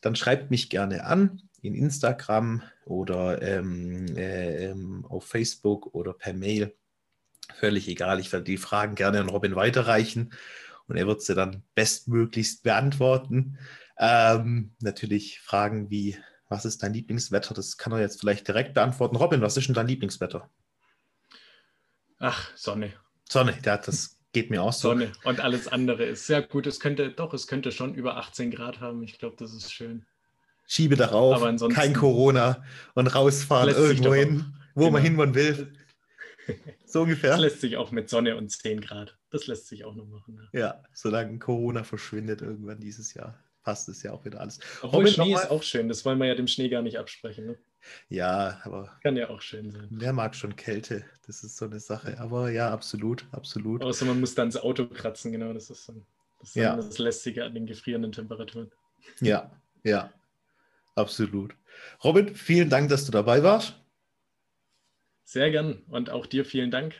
Dann 0.03 0.16
schreibt 0.16 0.51
mich 0.51 0.68
gerne 0.68 1.05
an 1.05 1.42
in 1.62 1.74
Instagram 1.74 2.62
oder 2.84 3.40
ähm, 3.40 4.07
äh, 4.16 4.66
ähm, 4.66 5.07
auf 5.09 5.24
Facebook 5.24 5.95
oder 5.95 6.12
per 6.12 6.34
Mail. 6.34 6.74
Völlig 7.59 7.88
egal. 7.88 8.20
Ich 8.20 8.32
werde 8.32 8.45
die 8.45 8.57
Fragen 8.57 8.95
gerne 8.95 9.20
an 9.20 9.28
Robin 9.28 9.57
weiterreichen 9.57 10.32
und 10.86 10.97
er 10.97 11.07
wird 11.07 11.22
sie 11.22 11.34
dann 11.34 11.62
bestmöglichst 11.74 12.62
beantworten. 12.62 13.59
Ähm, 13.99 14.74
natürlich 14.80 15.40
Fragen 15.40 15.90
wie, 15.90 16.16
was 16.49 16.64
ist 16.64 16.82
dein 16.82 16.95
Lieblingswetter? 16.95 17.55
Das 17.55 17.76
kann 17.76 17.92
er 17.92 18.01
jetzt 18.01 18.20
vielleicht 18.20 18.49
direkt 18.49 18.74
beantworten. 18.74 19.16
Robin, 19.16 19.40
was 19.40 19.57
ist 19.57 19.68
denn 19.68 19.74
dein 19.74 19.88
Lieblingswetter? 19.88 20.51
Ach, 22.18 22.51
Sonne. 22.57 22.92
Sonne, 23.28 23.59
ja, 23.64 23.76
das 23.76 24.18
Geht 24.34 24.51
mir 24.51 24.64
auch 24.64 24.72
so. 24.72 24.88
Sonne 24.88 25.12
und 25.22 25.38
alles 25.38 25.68
andere 25.68 26.05
ist 26.05 26.26
sehr 26.26 26.42
gut. 26.42 26.66
Es 26.66 26.80
könnte, 26.80 27.11
doch, 27.11 27.32
es 27.34 27.47
könnte 27.47 27.70
schon 27.70 27.95
über 27.95 28.16
18 28.16 28.51
Grad 28.51 28.80
haben. 28.80 29.05
Ich 29.05 29.20
glaube, 29.20 29.36
das 29.38 29.55
ist 29.55 29.72
schön. 29.72 30.05
Schiebe 30.66 30.97
darauf, 30.97 31.40
kein 31.72 31.95
Corona 31.95 32.64
und 32.95 33.07
rausfahren 33.07 33.68
irgendwo 33.68 34.12
hin, 34.12 34.53
wo 34.74 34.90
genau. 34.90 34.92
man 34.95 35.03
hin 35.03 35.34
will. 35.36 35.72
So 36.86 37.03
ungefähr. 37.03 37.30
Das 37.30 37.40
lässt 37.40 37.61
sich 37.61 37.76
auch 37.76 37.90
mit 37.90 38.09
Sonne 38.09 38.36
und 38.36 38.51
10 38.51 38.80
Grad. 38.80 39.16
Das 39.30 39.47
lässt 39.47 39.66
sich 39.66 39.84
auch 39.84 39.95
noch 39.95 40.07
machen. 40.07 40.49
Ja, 40.53 40.61
ja 40.61 40.82
solange 40.92 41.38
Corona 41.38 41.82
verschwindet 41.82 42.40
irgendwann 42.40 42.78
dieses 42.78 43.14
Jahr, 43.14 43.42
passt 43.64 43.88
es 43.88 44.03
ja 44.03 44.12
auch 44.12 44.24
wieder 44.24 44.40
alles. 44.40 44.61
Obwohl 44.82 45.01
Robin, 45.01 45.12
Schnee 45.12 45.34
ist 45.34 45.51
auch 45.51 45.62
schön. 45.62 45.88
Das 45.88 46.05
wollen 46.05 46.18
wir 46.18 46.26
ja 46.26 46.34
dem 46.34 46.47
Schnee 46.47 46.68
gar 46.68 46.82
nicht 46.82 46.99
absprechen. 46.99 47.47
Ne? 47.47 47.59
Ja, 48.09 48.61
aber. 48.64 48.97
Kann 49.03 49.16
ja 49.16 49.28
auch 49.28 49.40
schön 49.40 49.70
sein. 49.70 49.88
Wer 49.90 50.12
mag 50.12 50.34
schon 50.36 50.55
Kälte? 50.57 51.05
Das 51.26 51.42
ist 51.42 51.57
so 51.57 51.64
eine 51.64 51.80
Sache. 51.80 52.20
Aber 52.20 52.51
ja, 52.51 52.70
absolut, 52.70 53.26
absolut. 53.32 53.82
Außer 53.82 54.05
man 54.05 54.20
muss 54.20 54.34
dann 54.34 54.51
das 54.51 54.62
Auto 54.62 54.86
kratzen, 54.86 55.32
genau. 55.32 55.53
Das 55.53 55.70
ist 55.70 55.88
dann 55.88 56.07
das, 56.38 56.49
ist 56.51 56.57
dann 56.57 56.62
ja. 56.62 56.76
das 56.76 56.99
Lästige 56.99 57.45
an 57.45 57.55
den 57.55 57.66
gefrierenden 57.66 58.12
Temperaturen. 58.12 58.70
Ja, 59.20 59.51
ja, 59.82 60.12
absolut. 60.95 61.55
Robin, 62.03 62.34
vielen 62.34 62.70
Dank, 62.70 62.88
dass 62.88 63.05
du 63.05 63.12
dabei 63.12 63.42
warst. 63.42 63.74
Sehr 65.25 65.51
gern 65.51 65.83
und 65.89 66.11
auch 66.11 66.27
dir 66.27 66.45
vielen 66.45 66.70
Dank. 66.70 66.95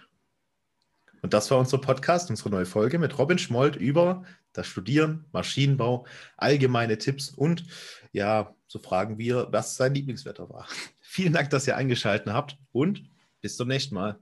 Und 1.23 1.33
das 1.33 1.51
war 1.51 1.59
unser 1.59 1.79
Podcast, 1.79 2.29
unsere 2.31 2.51
neue 2.51 2.67
Folge 2.67 2.99
mit 2.99 3.19
Robin 3.19 3.39
Schmold 3.39 3.77
über 3.77 4.25
das 4.53 4.67
Studieren, 4.67 5.25
Maschinenbau, 5.33 6.07
allgemeine 6.37 6.99
Tipps 6.99 7.31
und 7.31 7.65
ja, 8.13 8.55
so 8.67 8.79
fragen 8.79 9.19
wir, 9.19 9.49
was 9.51 9.77
sein 9.77 9.95
Lieblingswetter 9.95 10.49
war. 10.51 10.67
Vielen 11.01 11.33
Dank, 11.33 11.51
dass 11.51 11.67
ihr 11.67 11.77
eingeschaltet 11.77 12.33
habt 12.33 12.59
und 12.73 13.05
bis 13.41 13.57
zum 13.57 13.69
nächsten 13.69 13.95
Mal. 13.95 14.19